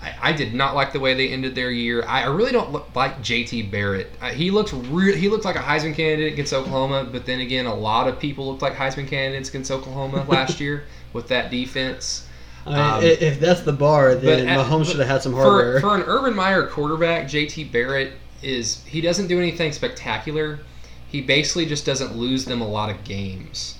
I, 0.00 0.14
I 0.22 0.32
did 0.32 0.54
not 0.54 0.74
like 0.74 0.92
the 0.92 1.00
way 1.00 1.14
they 1.14 1.28
ended 1.28 1.54
their 1.54 1.70
year. 1.70 2.04
I, 2.06 2.22
I 2.22 2.26
really 2.26 2.52
don't 2.52 2.70
look, 2.70 2.94
like 2.94 3.18
JT 3.20 3.70
Barrett. 3.70 4.10
Uh, 4.20 4.30
he 4.30 4.50
looked 4.50 4.72
re- 4.72 5.16
he 5.16 5.28
looked 5.28 5.44
like 5.44 5.56
a 5.56 5.60
Heisman 5.60 5.94
candidate 5.94 6.32
against 6.32 6.52
Oklahoma, 6.52 7.08
but 7.10 7.26
then 7.26 7.40
again, 7.40 7.66
a 7.66 7.74
lot 7.74 8.06
of 8.08 8.18
people 8.18 8.48
looked 8.48 8.62
like 8.62 8.74
Heisman 8.74 9.08
candidates 9.08 9.48
against 9.48 9.70
Oklahoma 9.70 10.24
last 10.28 10.60
year 10.60 10.84
with 11.12 11.28
that 11.28 11.50
defense. 11.50 12.26
I 12.66 12.98
Um, 12.98 13.02
if 13.04 13.40
that's 13.40 13.62
the 13.62 13.72
bar, 13.72 14.14
then 14.14 14.46
at- 14.46 14.58
Mahomes 14.58 14.86
should 14.86 14.98
have 15.00 15.08
had 15.08 15.22
some 15.22 15.32
for, 15.32 15.42
hardware. 15.42 15.80
For 15.80 15.94
an 15.96 16.02
Urban 16.02 16.34
Meyer 16.34 16.66
quarterback, 16.66 17.26
JT 17.26 17.72
Barrett 17.72 18.12
is 18.42 18.84
he 18.84 19.00
doesn't 19.00 19.26
do 19.26 19.38
anything 19.38 19.72
spectacular. 19.72 20.60
He 21.08 21.20
basically 21.20 21.66
just 21.66 21.86
doesn't 21.86 22.16
lose 22.16 22.44
them 22.44 22.60
a 22.60 22.68
lot 22.68 22.90
of 22.90 23.04
games. 23.04 23.76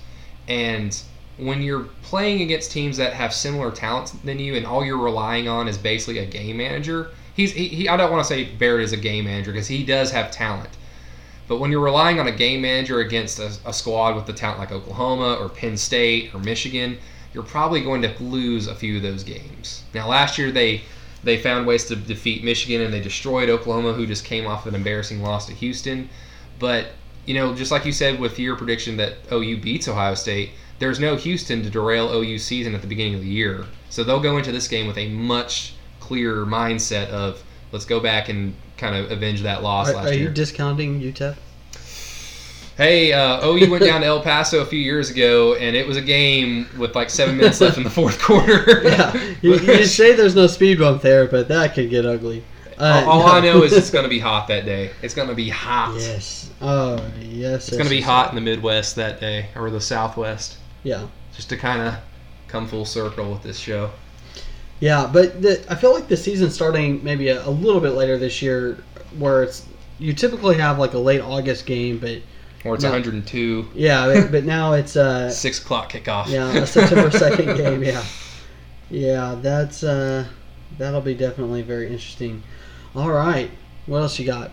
And 0.48 0.98
when 1.36 1.62
you're 1.62 1.84
playing 2.02 2.42
against 2.42 2.72
teams 2.72 2.96
that 2.96 3.12
have 3.12 3.32
similar 3.32 3.70
talent 3.70 4.12
than 4.24 4.38
you, 4.38 4.56
and 4.56 4.66
all 4.66 4.84
you're 4.84 4.98
relying 4.98 5.46
on 5.46 5.68
is 5.68 5.78
basically 5.78 6.18
a 6.18 6.26
game 6.26 6.56
manager, 6.56 7.10
he's 7.34 7.52
he, 7.52 7.68
he 7.68 7.88
I 7.88 7.96
don't 7.96 8.10
want 8.10 8.24
to 8.24 8.28
say 8.28 8.44
Barrett 8.44 8.84
is 8.84 8.92
a 8.92 8.96
game 8.96 9.26
manager 9.26 9.52
because 9.52 9.68
he 9.68 9.84
does 9.84 10.10
have 10.10 10.30
talent. 10.30 10.70
But 11.46 11.58
when 11.58 11.70
you're 11.70 11.80
relying 11.80 12.20
on 12.20 12.26
a 12.26 12.32
game 12.32 12.60
manager 12.60 13.00
against 13.00 13.38
a, 13.38 13.50
a 13.64 13.72
squad 13.72 14.16
with 14.16 14.26
the 14.26 14.34
talent 14.34 14.58
like 14.58 14.72
Oklahoma 14.72 15.34
or 15.40 15.48
Penn 15.48 15.78
State 15.78 16.34
or 16.34 16.40
Michigan, 16.40 16.98
you're 17.32 17.42
probably 17.42 17.82
going 17.82 18.02
to 18.02 18.22
lose 18.22 18.66
a 18.66 18.74
few 18.74 18.96
of 18.96 19.02
those 19.02 19.22
games. 19.22 19.84
Now, 19.94 20.08
last 20.08 20.38
year 20.38 20.50
they 20.50 20.82
they 21.24 21.38
found 21.38 21.66
ways 21.66 21.84
to 21.86 21.96
defeat 21.96 22.44
Michigan 22.44 22.82
and 22.82 22.92
they 22.92 23.00
destroyed 23.00 23.48
Oklahoma, 23.48 23.92
who 23.92 24.06
just 24.06 24.24
came 24.24 24.46
off 24.46 24.66
an 24.66 24.74
embarrassing 24.74 25.22
loss 25.22 25.46
to 25.46 25.54
Houston. 25.54 26.08
But 26.58 26.88
you 27.28 27.34
know, 27.34 27.54
just 27.54 27.70
like 27.70 27.84
you 27.84 27.92
said 27.92 28.18
with 28.18 28.38
your 28.38 28.56
prediction 28.56 28.96
that 28.96 29.16
OU 29.30 29.58
beats 29.58 29.86
Ohio 29.86 30.14
State, 30.14 30.50
there's 30.78 30.98
no 30.98 31.14
Houston 31.14 31.62
to 31.62 31.68
derail 31.68 32.10
OU 32.10 32.38
season 32.38 32.74
at 32.74 32.80
the 32.80 32.86
beginning 32.86 33.14
of 33.14 33.20
the 33.20 33.26
year. 33.26 33.66
So 33.90 34.02
they'll 34.02 34.18
go 34.18 34.38
into 34.38 34.50
this 34.50 34.66
game 34.66 34.86
with 34.86 34.96
a 34.96 35.10
much 35.10 35.74
clearer 36.00 36.46
mindset 36.46 37.10
of 37.10 37.44
let's 37.70 37.84
go 37.84 38.00
back 38.00 38.30
and 38.30 38.54
kind 38.78 38.96
of 38.96 39.10
avenge 39.12 39.42
that 39.42 39.62
loss 39.62 39.90
Are, 39.90 39.96
last 39.96 40.08
are 40.08 40.14
year. 40.14 40.28
you 40.28 40.30
discounting 40.30 41.02
UTEP? 41.02 41.36
Hey, 42.78 43.12
uh, 43.12 43.46
OU 43.46 43.70
went 43.72 43.84
down 43.84 44.00
to 44.00 44.06
El 44.06 44.22
Paso 44.22 44.60
a 44.60 44.64
few 44.64 44.78
years 44.78 45.10
ago, 45.10 45.54
and 45.56 45.76
it 45.76 45.86
was 45.86 45.96
a 45.96 46.00
game 46.00 46.66
with 46.78 46.94
like 46.94 47.10
seven 47.10 47.36
minutes 47.36 47.60
left 47.60 47.76
in 47.76 47.82
the 47.82 47.90
fourth 47.90 48.22
quarter. 48.22 48.82
Yeah, 48.84 49.34
you, 49.42 49.56
you 49.56 49.84
say 49.84 50.14
there's 50.14 50.36
no 50.36 50.46
speed 50.46 50.78
bump 50.78 51.02
there, 51.02 51.26
but 51.26 51.48
that 51.48 51.74
could 51.74 51.90
get 51.90 52.06
ugly. 52.06 52.42
Uh, 52.78 53.04
all, 53.06 53.22
all 53.22 53.26
no. 53.26 53.32
I 53.32 53.40
know 53.40 53.62
is 53.64 53.72
it's 53.72 53.90
going 53.96 54.04
to 54.04 54.08
be 54.08 54.18
hot 54.20 54.48
that 54.48 54.64
day. 54.64 54.90
It's 55.02 55.14
going 55.14 55.28
to 55.28 55.34
be 55.34 55.48
hot. 55.48 55.94
yes. 55.98 56.50
Oh 56.60 57.04
yes. 57.20 57.68
It's 57.68 57.76
going 57.76 57.88
to 57.88 57.94
be 57.94 58.00
hot 58.00 58.30
in 58.30 58.34
the 58.34 58.40
Midwest 58.40 58.96
that 58.96 59.20
day, 59.20 59.48
or 59.56 59.70
the 59.70 59.80
Southwest, 59.80 60.56
Yeah, 60.84 61.06
just 61.34 61.48
to 61.50 61.56
kind 61.56 61.82
of 61.82 61.94
come 62.48 62.66
full 62.68 62.84
circle 62.84 63.30
with 63.30 63.42
this 63.42 63.58
show. 63.58 63.90
yeah, 64.80 65.08
but 65.12 65.42
the, 65.42 65.64
I 65.70 65.74
feel 65.74 65.92
like 65.92 66.08
the 66.08 66.16
season 66.16 66.50
starting 66.50 67.02
maybe 67.04 67.28
a, 67.28 67.46
a 67.46 67.50
little 67.50 67.80
bit 67.80 67.90
later 67.90 68.16
this 68.16 68.40
year, 68.42 68.78
where 69.18 69.42
it's 69.42 69.66
you 69.98 70.12
typically 70.12 70.56
have 70.56 70.78
like 70.78 70.94
a 70.94 70.98
late 70.98 71.20
August 71.20 71.66
game, 71.66 71.98
but 71.98 72.22
Or 72.64 72.74
it's 72.76 72.84
No. 72.84 72.90
102, 72.90 73.68
yeah, 73.74 74.06
but, 74.06 74.30
but 74.32 74.44
now 74.44 74.72
it's 74.74 74.96
uh 74.96 75.28
six 75.46 75.60
o'clock 75.60 75.90
kickoff. 75.92 76.28
yeah 76.28 76.52
a 76.54 76.66
September 76.66 77.10
second 77.10 77.56
game. 77.56 77.82
Yeah, 77.82 78.04
yeah, 78.90 79.36
that's 79.42 79.82
uh 79.82 80.24
that'll 80.78 81.00
be 81.00 81.14
definitely 81.14 81.62
very 81.62 81.86
interesting. 81.86 82.42
All 82.94 83.10
right, 83.10 83.50
what 83.86 83.98
else 83.98 84.18
you 84.18 84.26
got? 84.26 84.50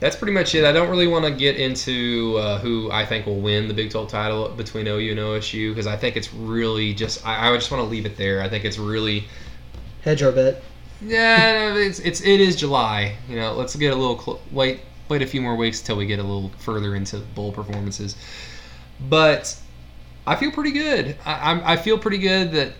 That's 0.00 0.16
pretty 0.16 0.32
much 0.32 0.54
it. 0.54 0.64
I 0.64 0.72
don't 0.72 0.90
really 0.90 1.06
want 1.06 1.24
to 1.24 1.30
get 1.30 1.56
into 1.56 2.36
uh, 2.38 2.58
who 2.58 2.90
I 2.90 3.06
think 3.06 3.26
will 3.26 3.40
win 3.40 3.68
the 3.68 3.74
Big 3.74 3.90
12 3.90 4.08
title 4.08 4.48
between 4.50 4.86
OU 4.86 5.10
and 5.12 5.20
OSU 5.20 5.70
because 5.70 5.86
I 5.86 5.96
think 5.96 6.16
it's 6.16 6.34
really 6.34 6.92
just 6.92 7.24
I, 7.26 7.46
I 7.46 7.50
would 7.50 7.60
just 7.60 7.70
want 7.70 7.82
to 7.82 7.88
leave 7.88 8.04
it 8.04 8.16
there. 8.16 8.42
I 8.42 8.48
think 8.48 8.64
it's 8.64 8.78
really 8.78 9.24
Hedge 10.04 10.22
our 10.22 10.32
bet. 10.32 10.62
Yeah, 11.00 11.70
no, 11.72 11.78
it's 11.78 11.98
it's 12.00 12.20
it 12.20 12.40
is 12.40 12.56
July. 12.56 13.16
You 13.28 13.36
know, 13.36 13.54
let's 13.54 13.74
get 13.74 13.92
a 13.92 13.96
little 13.96 14.20
cl- 14.20 14.40
wait 14.52 14.80
wait 15.08 15.22
a 15.22 15.26
few 15.26 15.40
more 15.40 15.56
weeks 15.56 15.80
till 15.80 15.96
we 15.96 16.06
get 16.06 16.18
a 16.18 16.22
little 16.22 16.50
further 16.58 16.94
into 16.94 17.18
bowl 17.34 17.52
performances. 17.52 18.16
But 19.08 19.56
I 20.26 20.36
feel 20.36 20.50
pretty 20.50 20.72
good. 20.72 21.16
I, 21.24 21.50
I'm, 21.50 21.62
I 21.64 21.76
feel 21.76 21.98
pretty 21.98 22.18
good 22.18 22.52
that. 22.52 22.72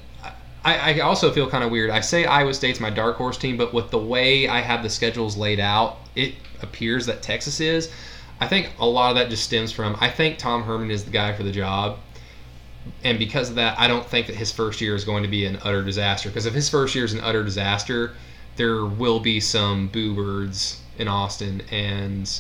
I, 0.65 0.95
I 0.95 1.01
also 1.01 1.31
feel 1.31 1.49
kind 1.49 1.63
of 1.63 1.71
weird. 1.71 1.91
I 1.91 2.01
say 2.01 2.25
Iowa 2.25 2.55
State's 2.55 2.81
my 2.81 2.91
dark 2.91 3.17
horse 3.17 3.37
team, 3.37 3.57
but 3.57 3.75
with 3.75 3.91
the 3.91 3.99
way 3.99 4.49
I 4.49 4.61
have 4.61 4.83
the 4.83 4.91
schedules 4.91 5.37
laid 5.37 5.61
out, 5.61 5.99
it 6.15 6.35
appears 6.63 7.07
that 7.07 7.23
Texas 7.23 7.61
is. 7.61 7.91
I 8.41 8.49
think 8.49 8.73
a 8.79 8.87
lot 8.87 9.11
of 9.11 9.17
that 9.17 9.31
just 9.31 9.45
stems 9.45 9.73
from 9.73 9.97
I 10.01 10.09
think 10.09 10.39
Tom 10.39 10.63
Herman 10.65 10.91
is 10.91 11.05
the 11.05 11.11
guy 11.11 11.35
for 11.35 11.43
the 11.43 11.53
job 11.53 11.99
and 13.03 13.19
because 13.19 13.51
of 13.51 13.57
that, 13.57 13.79
I 13.79 13.89
don't 13.89 14.07
think 14.07 14.27
that 14.27 14.37
his 14.37 14.53
first 14.53 14.81
year 14.81 14.95
is 14.95 15.05
going 15.05 15.23
to 15.23 15.29
be 15.29 15.47
an 15.47 15.59
utter 15.63 15.83
disaster. 15.83 16.29
Because 16.29 16.47
if 16.47 16.55
his 16.55 16.69
first 16.69 16.95
year 16.95 17.05
is 17.05 17.13
an 17.13 17.21
utter 17.21 17.43
disaster, 17.43 18.13
there 18.57 18.85
will 18.85 19.21
be 19.21 19.41
some 19.41 19.89
boo 19.89 20.15
birds 20.15 20.81
in 20.99 21.09
Austin. 21.09 21.63
And 21.71 22.31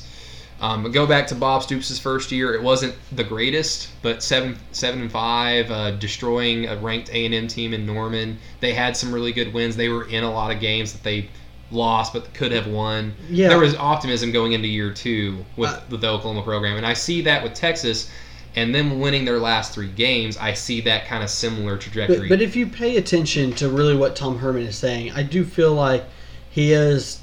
um, 0.61 0.91
go 0.93 1.07
back 1.07 1.27
to 1.29 1.35
Bob 1.35 1.63
Stoops' 1.63 1.99
first 1.99 2.33
year; 2.33 2.55
it 2.55 2.63
wasn't 2.63 2.95
the 3.13 3.25
greatest, 3.25 3.89
but 4.03 4.23
seven, 4.23 4.57
seven 4.73 5.03
and 5.03 5.13
five, 5.13 5.71
uh, 5.71 5.91
destroying 5.93 6.67
a 6.67 6.77
ranked 6.77 7.11
A 7.11 7.27
and 7.27 7.35
M 7.35 7.49
team 7.49 7.75
in 7.75 7.85
Norman. 7.87 8.39
They 8.61 8.73
had 8.73 8.97
some 8.97 9.13
really 9.13 9.33
good 9.33 9.53
wins. 9.53 9.77
They 9.77 9.89
were 9.89 10.09
in 10.09 10.25
a 10.25 10.33
lot 10.33 10.55
of 10.55 10.61
games 10.61 10.93
that 10.93 11.03
they 11.03 11.29
lost, 11.71 12.13
but 12.13 12.33
could 12.35 12.53
have 12.53 12.67
won. 12.67 13.15
Yeah. 13.29 13.49
There 13.49 13.59
was 13.59 13.75
optimism 13.75 14.33
going 14.33 14.53
into 14.53 14.69
year 14.69 14.93
two 14.93 15.45
with, 15.57 15.71
Uh, 15.71 15.81
with 15.91 16.01
the 16.01 16.09
Oklahoma 16.09 16.43
program, 16.43 16.77
and 16.77 16.87
I 16.87 16.95
see 16.95 17.23
that 17.23 17.43
with 17.43 17.55
Texas 17.55 18.11
and 18.57 18.73
them 18.73 19.01
winning 19.01 19.25
their 19.25 19.41
last 19.41 19.73
three 19.75 19.89
games, 19.89 20.37
I 20.37 20.55
see 20.55 20.81
that 20.83 21.07
kind 21.07 21.25
of 21.25 21.31
similar 21.31 21.77
trajectory. 21.77 22.29
But, 22.29 22.39
but 22.39 22.43
if 22.43 22.55
you 22.55 22.69
pay 22.69 22.97
attention 22.97 23.53
to 23.55 23.69
really 23.69 23.97
what 23.97 24.15
Tom 24.15 24.39
Herman 24.39 24.63
is 24.63 24.77
saying, 24.77 25.11
I 25.13 25.25
do 25.25 25.45
feel 25.45 25.75
like 25.75 26.05
he 26.51 26.73
is 26.73 27.19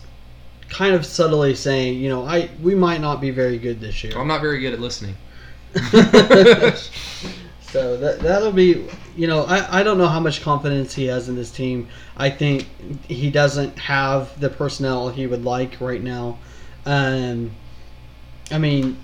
kind 0.71 0.95
of 0.95 1.05
subtly 1.05 1.53
saying, 1.53 1.99
you 1.99 2.09
know, 2.09 2.25
I 2.25 2.49
we 2.63 2.73
might 2.73 3.01
not 3.01 3.21
be 3.21 3.29
very 3.29 3.59
good 3.59 3.79
this 3.79 4.03
year. 4.03 4.17
I'm 4.17 4.27
not 4.27 4.41
very 4.41 4.59
good 4.61 4.73
at 4.73 4.79
listening. 4.79 5.15
so 7.61 7.97
that 7.97 8.19
that'll 8.21 8.51
be 8.51 8.87
you 9.15 9.27
know, 9.27 9.43
I, 9.43 9.79
I 9.79 9.83
don't 9.83 9.97
know 9.97 10.07
how 10.07 10.19
much 10.19 10.41
confidence 10.41 10.93
he 10.93 11.05
has 11.05 11.29
in 11.29 11.35
this 11.35 11.51
team. 11.51 11.87
I 12.17 12.29
think 12.29 12.67
he 13.07 13.29
doesn't 13.29 13.77
have 13.77 14.39
the 14.39 14.49
personnel 14.49 15.09
he 15.09 15.27
would 15.27 15.43
like 15.43 15.79
right 15.81 16.01
now. 16.01 16.37
Um, 16.85 17.51
I 18.49 18.57
mean, 18.57 18.97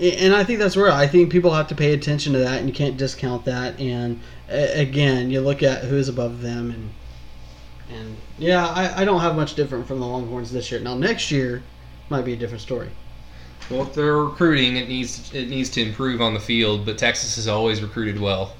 and 0.00 0.34
I 0.34 0.44
think 0.44 0.58
that's 0.58 0.76
where 0.76 0.90
I 0.90 1.06
think 1.06 1.30
people 1.30 1.52
have 1.52 1.68
to 1.68 1.74
pay 1.74 1.92
attention 1.92 2.32
to 2.34 2.40
that, 2.40 2.58
and 2.58 2.68
you 2.68 2.74
can't 2.74 2.96
discount 2.96 3.44
that. 3.46 3.78
And 3.80 4.20
again, 4.48 5.30
you 5.30 5.40
look 5.40 5.62
at 5.62 5.84
who's 5.84 6.08
above 6.08 6.42
them, 6.42 6.70
and 6.70 6.90
and 7.90 8.16
yeah, 8.38 8.66
I, 8.66 9.02
I 9.02 9.04
don't 9.04 9.20
have 9.20 9.36
much 9.36 9.54
different 9.54 9.86
from 9.86 10.00
the 10.00 10.06
Longhorns 10.06 10.52
this 10.52 10.70
year. 10.70 10.80
Now 10.80 10.94
next 10.94 11.30
year 11.30 11.62
might 12.10 12.24
be 12.24 12.32
a 12.32 12.36
different 12.36 12.62
story. 12.62 12.90
Well, 13.70 13.82
if 13.82 13.94
they're 13.94 14.16
recruiting, 14.16 14.76
it 14.76 14.88
needs 14.88 15.32
it 15.34 15.48
needs 15.48 15.68
to 15.70 15.82
improve 15.82 16.20
on 16.20 16.34
the 16.34 16.40
field. 16.40 16.86
But 16.86 16.98
Texas 16.98 17.36
has 17.36 17.48
always 17.48 17.82
recruited 17.82 18.20
well. 18.20 18.54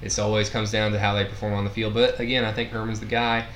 It 0.00 0.18
always 0.18 0.48
comes 0.48 0.70
down 0.70 0.92
to 0.92 0.98
how 0.98 1.14
they 1.14 1.24
perform 1.24 1.54
on 1.54 1.64
the 1.64 1.70
field. 1.70 1.94
But 1.94 2.18
again, 2.20 2.44
I 2.44 2.52
think 2.52 2.70
Herman's 2.70 3.00
the 3.00 3.06
guy. 3.06 3.46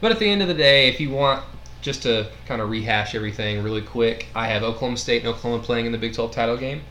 But 0.00 0.10
at 0.10 0.18
the 0.18 0.26
end 0.28 0.42
of 0.42 0.48
the 0.48 0.54
day, 0.54 0.88
if 0.88 0.98
you 0.98 1.10
want 1.10 1.44
just 1.80 2.02
to 2.04 2.28
kind 2.46 2.60
of 2.60 2.70
rehash 2.70 3.14
everything 3.14 3.62
really 3.62 3.82
quick, 3.82 4.26
I 4.34 4.46
have 4.48 4.62
Oklahoma 4.62 4.96
State 4.96 5.22
and 5.22 5.28
Oklahoma 5.28 5.62
playing 5.62 5.86
in 5.86 5.92
the 5.92 5.98
Big 5.98 6.14
12 6.14 6.32
title 6.32 6.56
game, 6.56 6.82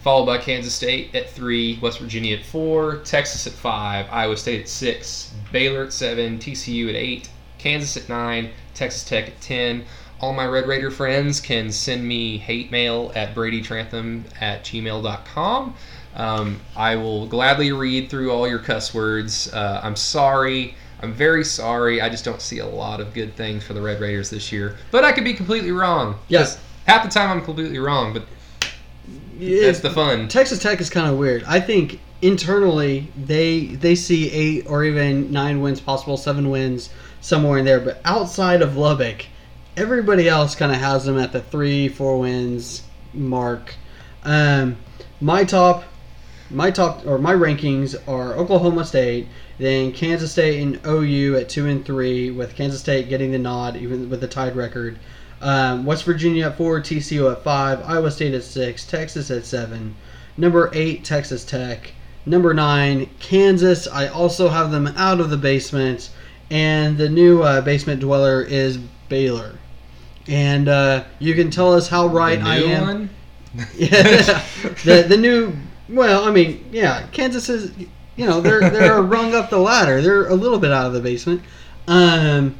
followed 0.00 0.26
by 0.26 0.38
Kansas 0.38 0.74
State 0.74 1.14
at 1.14 1.30
three, 1.30 1.78
West 1.80 1.98
Virginia 1.98 2.36
at 2.36 2.44
four, 2.44 2.96
Texas 3.04 3.46
at 3.46 3.52
five, 3.52 4.06
Iowa 4.10 4.36
State 4.36 4.62
at 4.62 4.68
six, 4.68 5.31
Baylor 5.52 5.84
at 5.84 5.92
seven, 5.92 6.38
TCU 6.38 6.88
at 6.88 6.96
eight, 6.96 7.30
Kansas 7.58 7.96
at 7.96 8.08
nine, 8.08 8.50
Texas 8.74 9.04
Tech 9.04 9.28
at 9.28 9.40
ten. 9.40 9.84
All 10.20 10.32
my 10.32 10.46
Red 10.46 10.66
Raider 10.66 10.90
friends 10.90 11.40
can 11.40 11.72
send 11.72 12.06
me 12.06 12.38
hate 12.38 12.70
mail 12.70 13.10
at 13.14 13.34
bradytrantham 13.34 14.22
at 14.40 14.64
gmail.com. 14.64 15.74
Um, 16.14 16.60
I 16.76 16.96
will 16.96 17.26
gladly 17.26 17.72
read 17.72 18.08
through 18.08 18.30
all 18.30 18.48
your 18.48 18.58
cuss 18.58 18.94
words. 18.94 19.52
Uh, 19.52 19.80
I'm 19.82 19.96
sorry. 19.96 20.74
I'm 21.00 21.12
very 21.12 21.44
sorry. 21.44 22.00
I 22.00 22.08
just 22.08 22.24
don't 22.24 22.40
see 22.40 22.58
a 22.58 22.66
lot 22.66 23.00
of 23.00 23.12
good 23.12 23.34
things 23.34 23.64
for 23.64 23.72
the 23.72 23.80
Red 23.80 24.00
Raiders 24.00 24.30
this 24.30 24.52
year. 24.52 24.76
But 24.92 25.04
I 25.04 25.10
could 25.10 25.24
be 25.24 25.34
completely 25.34 25.72
wrong. 25.72 26.18
Yes. 26.28 26.60
Half 26.86 27.02
the 27.02 27.10
time 27.10 27.30
I'm 27.30 27.44
completely 27.44 27.78
wrong, 27.78 28.12
but 28.12 28.24
that's 29.40 29.80
the 29.80 29.90
fun. 29.90 30.28
Texas 30.28 30.60
Tech 30.60 30.80
is 30.80 30.90
kind 30.90 31.10
of 31.10 31.18
weird. 31.18 31.42
I 31.44 31.58
think 31.58 31.98
internally 32.22 33.08
they 33.16 33.66
they 33.66 33.96
see 33.96 34.30
eight 34.30 34.66
or 34.68 34.84
even 34.84 35.30
nine 35.32 35.60
wins 35.60 35.80
possible, 35.80 36.16
seven 36.16 36.48
wins 36.48 36.90
somewhere 37.20 37.58
in 37.58 37.64
there. 37.64 37.80
But 37.80 38.00
outside 38.04 38.62
of 38.62 38.76
Lubbock, 38.76 39.26
everybody 39.76 40.28
else 40.28 40.54
kind 40.54 40.72
of 40.72 40.78
has 40.78 41.04
them 41.04 41.18
at 41.18 41.32
the 41.32 41.40
three, 41.40 41.88
four 41.88 42.20
wins 42.20 42.82
mark. 43.12 43.74
Um, 44.24 44.76
my 45.20 45.44
top, 45.44 45.84
my 46.50 46.70
top 46.70 47.04
or 47.06 47.18
my 47.18 47.34
rankings 47.34 47.96
are 48.08 48.34
Oklahoma 48.34 48.84
State, 48.84 49.26
then 49.58 49.92
Kansas 49.92 50.32
State 50.32 50.62
and 50.62 50.80
OU 50.86 51.36
at 51.36 51.48
two 51.48 51.66
and 51.66 51.84
three, 51.84 52.30
with 52.30 52.54
Kansas 52.54 52.80
State 52.80 53.08
getting 53.08 53.32
the 53.32 53.38
nod 53.38 53.76
even 53.76 54.08
with 54.08 54.20
the 54.20 54.28
tied 54.28 54.54
record. 54.54 54.98
Um, 55.40 55.84
West 55.84 56.04
Virginia 56.04 56.46
at 56.46 56.56
four, 56.56 56.80
TCU 56.80 57.32
at 57.32 57.42
five, 57.42 57.82
Iowa 57.84 58.12
State 58.12 58.32
at 58.32 58.44
six, 58.44 58.86
Texas 58.86 59.28
at 59.28 59.44
seven, 59.44 59.96
number 60.36 60.70
eight 60.72 61.04
Texas 61.04 61.44
Tech, 61.44 61.92
number 62.26 62.54
nine 62.54 63.08
Kansas. 63.18 63.86
I 63.86 64.08
also 64.08 64.48
have 64.48 64.70
them 64.70 64.88
out 64.96 65.20
of 65.20 65.30
the 65.30 65.36
basement, 65.36 66.10
and 66.50 66.96
the 66.96 67.08
new 67.08 67.42
uh, 67.42 67.60
basement 67.60 68.00
dweller 68.00 68.42
is 68.42 68.78
Baylor. 69.08 69.58
And 70.28 70.68
uh, 70.68 71.04
you 71.18 71.34
can 71.34 71.50
tell 71.50 71.74
us 71.74 71.88
how 71.88 72.06
right 72.06 72.40
I 72.40 72.56
am. 72.58 72.86
one? 72.86 73.10
Yeah, 73.76 73.90
the 74.84 75.04
the 75.08 75.16
new. 75.16 75.52
Well, 75.88 76.24
I 76.24 76.30
mean, 76.30 76.64
yeah, 76.72 77.06
Kansas 77.12 77.48
is. 77.48 77.72
You 78.14 78.26
know, 78.26 78.40
they're 78.40 78.60
they're 78.70 78.98
a 78.98 79.02
rung 79.14 79.34
up 79.34 79.50
the 79.50 79.58
ladder. 79.58 80.00
They're 80.02 80.28
a 80.28 80.34
little 80.34 80.58
bit 80.58 80.70
out 80.70 80.86
of 80.86 80.92
the 80.92 81.00
basement. 81.00 81.42
Um, 81.88 82.56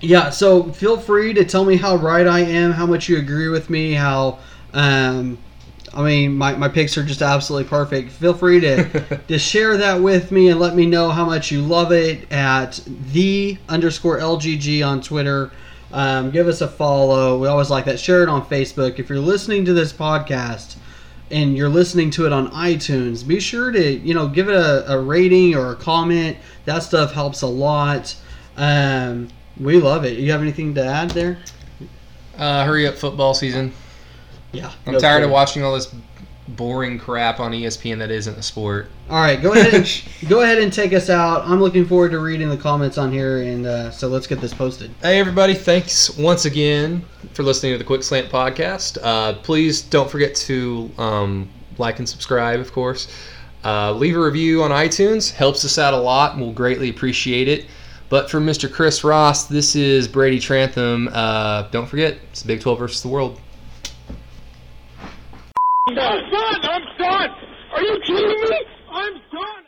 yeah. 0.00 0.30
So 0.30 0.72
feel 0.72 0.98
free 0.98 1.34
to 1.34 1.44
tell 1.44 1.64
me 1.64 1.76
how 1.76 1.96
right 1.96 2.26
I 2.26 2.40
am, 2.40 2.72
how 2.72 2.86
much 2.86 3.08
you 3.08 3.18
agree 3.18 3.48
with 3.48 3.70
me, 3.70 3.92
how. 3.92 4.38
Um, 4.72 5.38
I 5.94 6.02
mean, 6.02 6.36
my, 6.36 6.56
my 6.56 6.68
picks 6.68 6.98
are 6.98 7.04
just 7.04 7.22
absolutely 7.22 7.68
perfect. 7.68 8.10
Feel 8.10 8.34
free 8.34 8.60
to 8.60 9.20
to 9.28 9.38
share 9.38 9.76
that 9.76 10.00
with 10.00 10.32
me 10.32 10.48
and 10.48 10.58
let 10.58 10.74
me 10.74 10.86
know 10.86 11.10
how 11.10 11.24
much 11.24 11.52
you 11.52 11.62
love 11.62 11.92
it 11.92 12.30
at 12.32 12.80
the 13.12 13.56
underscore 13.68 14.18
LGG 14.18 14.86
on 14.86 15.00
Twitter. 15.00 15.52
Um, 15.92 16.32
give 16.32 16.48
us 16.48 16.60
a 16.60 16.66
follow. 16.68 17.38
We 17.38 17.46
always 17.46 17.70
like 17.70 17.84
that. 17.84 18.00
Share 18.00 18.24
it 18.24 18.28
on 18.28 18.44
Facebook. 18.46 18.98
If 18.98 19.08
you're 19.08 19.20
listening 19.20 19.64
to 19.66 19.72
this 19.72 19.92
podcast 19.92 20.76
and 21.30 21.56
you're 21.56 21.68
listening 21.68 22.10
to 22.12 22.26
it 22.26 22.32
on 22.32 22.50
iTunes, 22.50 23.26
be 23.26 23.38
sure 23.38 23.70
to 23.70 23.92
you 23.98 24.14
know 24.14 24.26
give 24.26 24.48
it 24.48 24.56
a, 24.56 24.92
a 24.92 25.00
rating 25.00 25.54
or 25.54 25.72
a 25.72 25.76
comment. 25.76 26.36
That 26.64 26.82
stuff 26.82 27.12
helps 27.12 27.42
a 27.42 27.46
lot. 27.46 28.16
Um, 28.56 29.28
we 29.60 29.78
love 29.78 30.04
it. 30.04 30.18
You 30.18 30.32
have 30.32 30.42
anything 30.42 30.74
to 30.74 30.84
add 30.84 31.10
there? 31.10 31.38
Uh, 32.36 32.64
hurry 32.64 32.88
up, 32.88 32.96
football 32.96 33.32
season. 33.34 33.72
Yeah. 34.54 34.72
I'm 34.86 34.94
go 34.94 34.98
tired 34.98 35.20
for 35.20 35.26
of 35.26 35.30
watching 35.30 35.62
all 35.62 35.74
this 35.74 35.94
boring 36.48 36.98
crap 36.98 37.40
on 37.40 37.52
ESPN 37.52 37.98
that 37.98 38.10
isn't 38.10 38.36
a 38.36 38.42
sport. 38.42 38.88
All 39.08 39.20
right, 39.20 39.40
go 39.40 39.52
ahead 39.52 39.74
and 39.74 40.02
go 40.28 40.42
ahead 40.42 40.58
and 40.58 40.72
take 40.72 40.92
us 40.92 41.10
out. 41.10 41.44
I'm 41.46 41.60
looking 41.60 41.86
forward 41.86 42.10
to 42.10 42.18
reading 42.18 42.48
the 42.48 42.56
comments 42.56 42.98
on 42.98 43.12
here, 43.12 43.42
and 43.42 43.66
uh, 43.66 43.90
so 43.90 44.08
let's 44.08 44.26
get 44.26 44.40
this 44.40 44.52
posted. 44.52 44.90
Hey, 45.00 45.18
everybody. 45.18 45.54
Thanks 45.54 46.16
once 46.16 46.44
again 46.44 47.04
for 47.32 47.42
listening 47.42 47.72
to 47.72 47.78
the 47.78 47.84
Quick 47.84 48.02
Slant 48.02 48.30
podcast. 48.30 48.98
Uh, 49.02 49.34
please 49.34 49.82
don't 49.82 50.10
forget 50.10 50.34
to 50.36 50.90
um, 50.98 51.48
like 51.78 51.98
and 51.98 52.08
subscribe, 52.08 52.60
of 52.60 52.72
course. 52.72 53.08
Uh, 53.64 53.92
leave 53.92 54.16
a 54.16 54.20
review 54.20 54.62
on 54.62 54.70
iTunes. 54.70 55.32
Helps 55.32 55.64
us 55.64 55.78
out 55.78 55.94
a 55.94 55.98
lot, 55.98 56.32
and 56.32 56.42
we'll 56.42 56.52
greatly 56.52 56.90
appreciate 56.90 57.48
it. 57.48 57.66
But 58.10 58.30
for 58.30 58.38
Mr. 58.38 58.70
Chris 58.70 59.02
Ross, 59.02 59.46
this 59.46 59.74
is 59.74 60.06
Brady 60.06 60.38
Trantham. 60.38 61.08
Uh, 61.10 61.62
don't 61.70 61.86
forget, 61.86 62.18
it's 62.30 62.42
Big 62.42 62.60
12 62.60 62.78
versus 62.78 63.02
the 63.02 63.08
world. 63.08 63.40
I'm 65.86 65.94
done. 65.96 66.60
I'm 66.62 66.82
done. 66.96 67.30
Are 67.74 67.82
you 67.82 68.00
kidding 68.06 68.40
me? 68.50 68.64
I'm 68.90 69.12
done. 69.30 69.62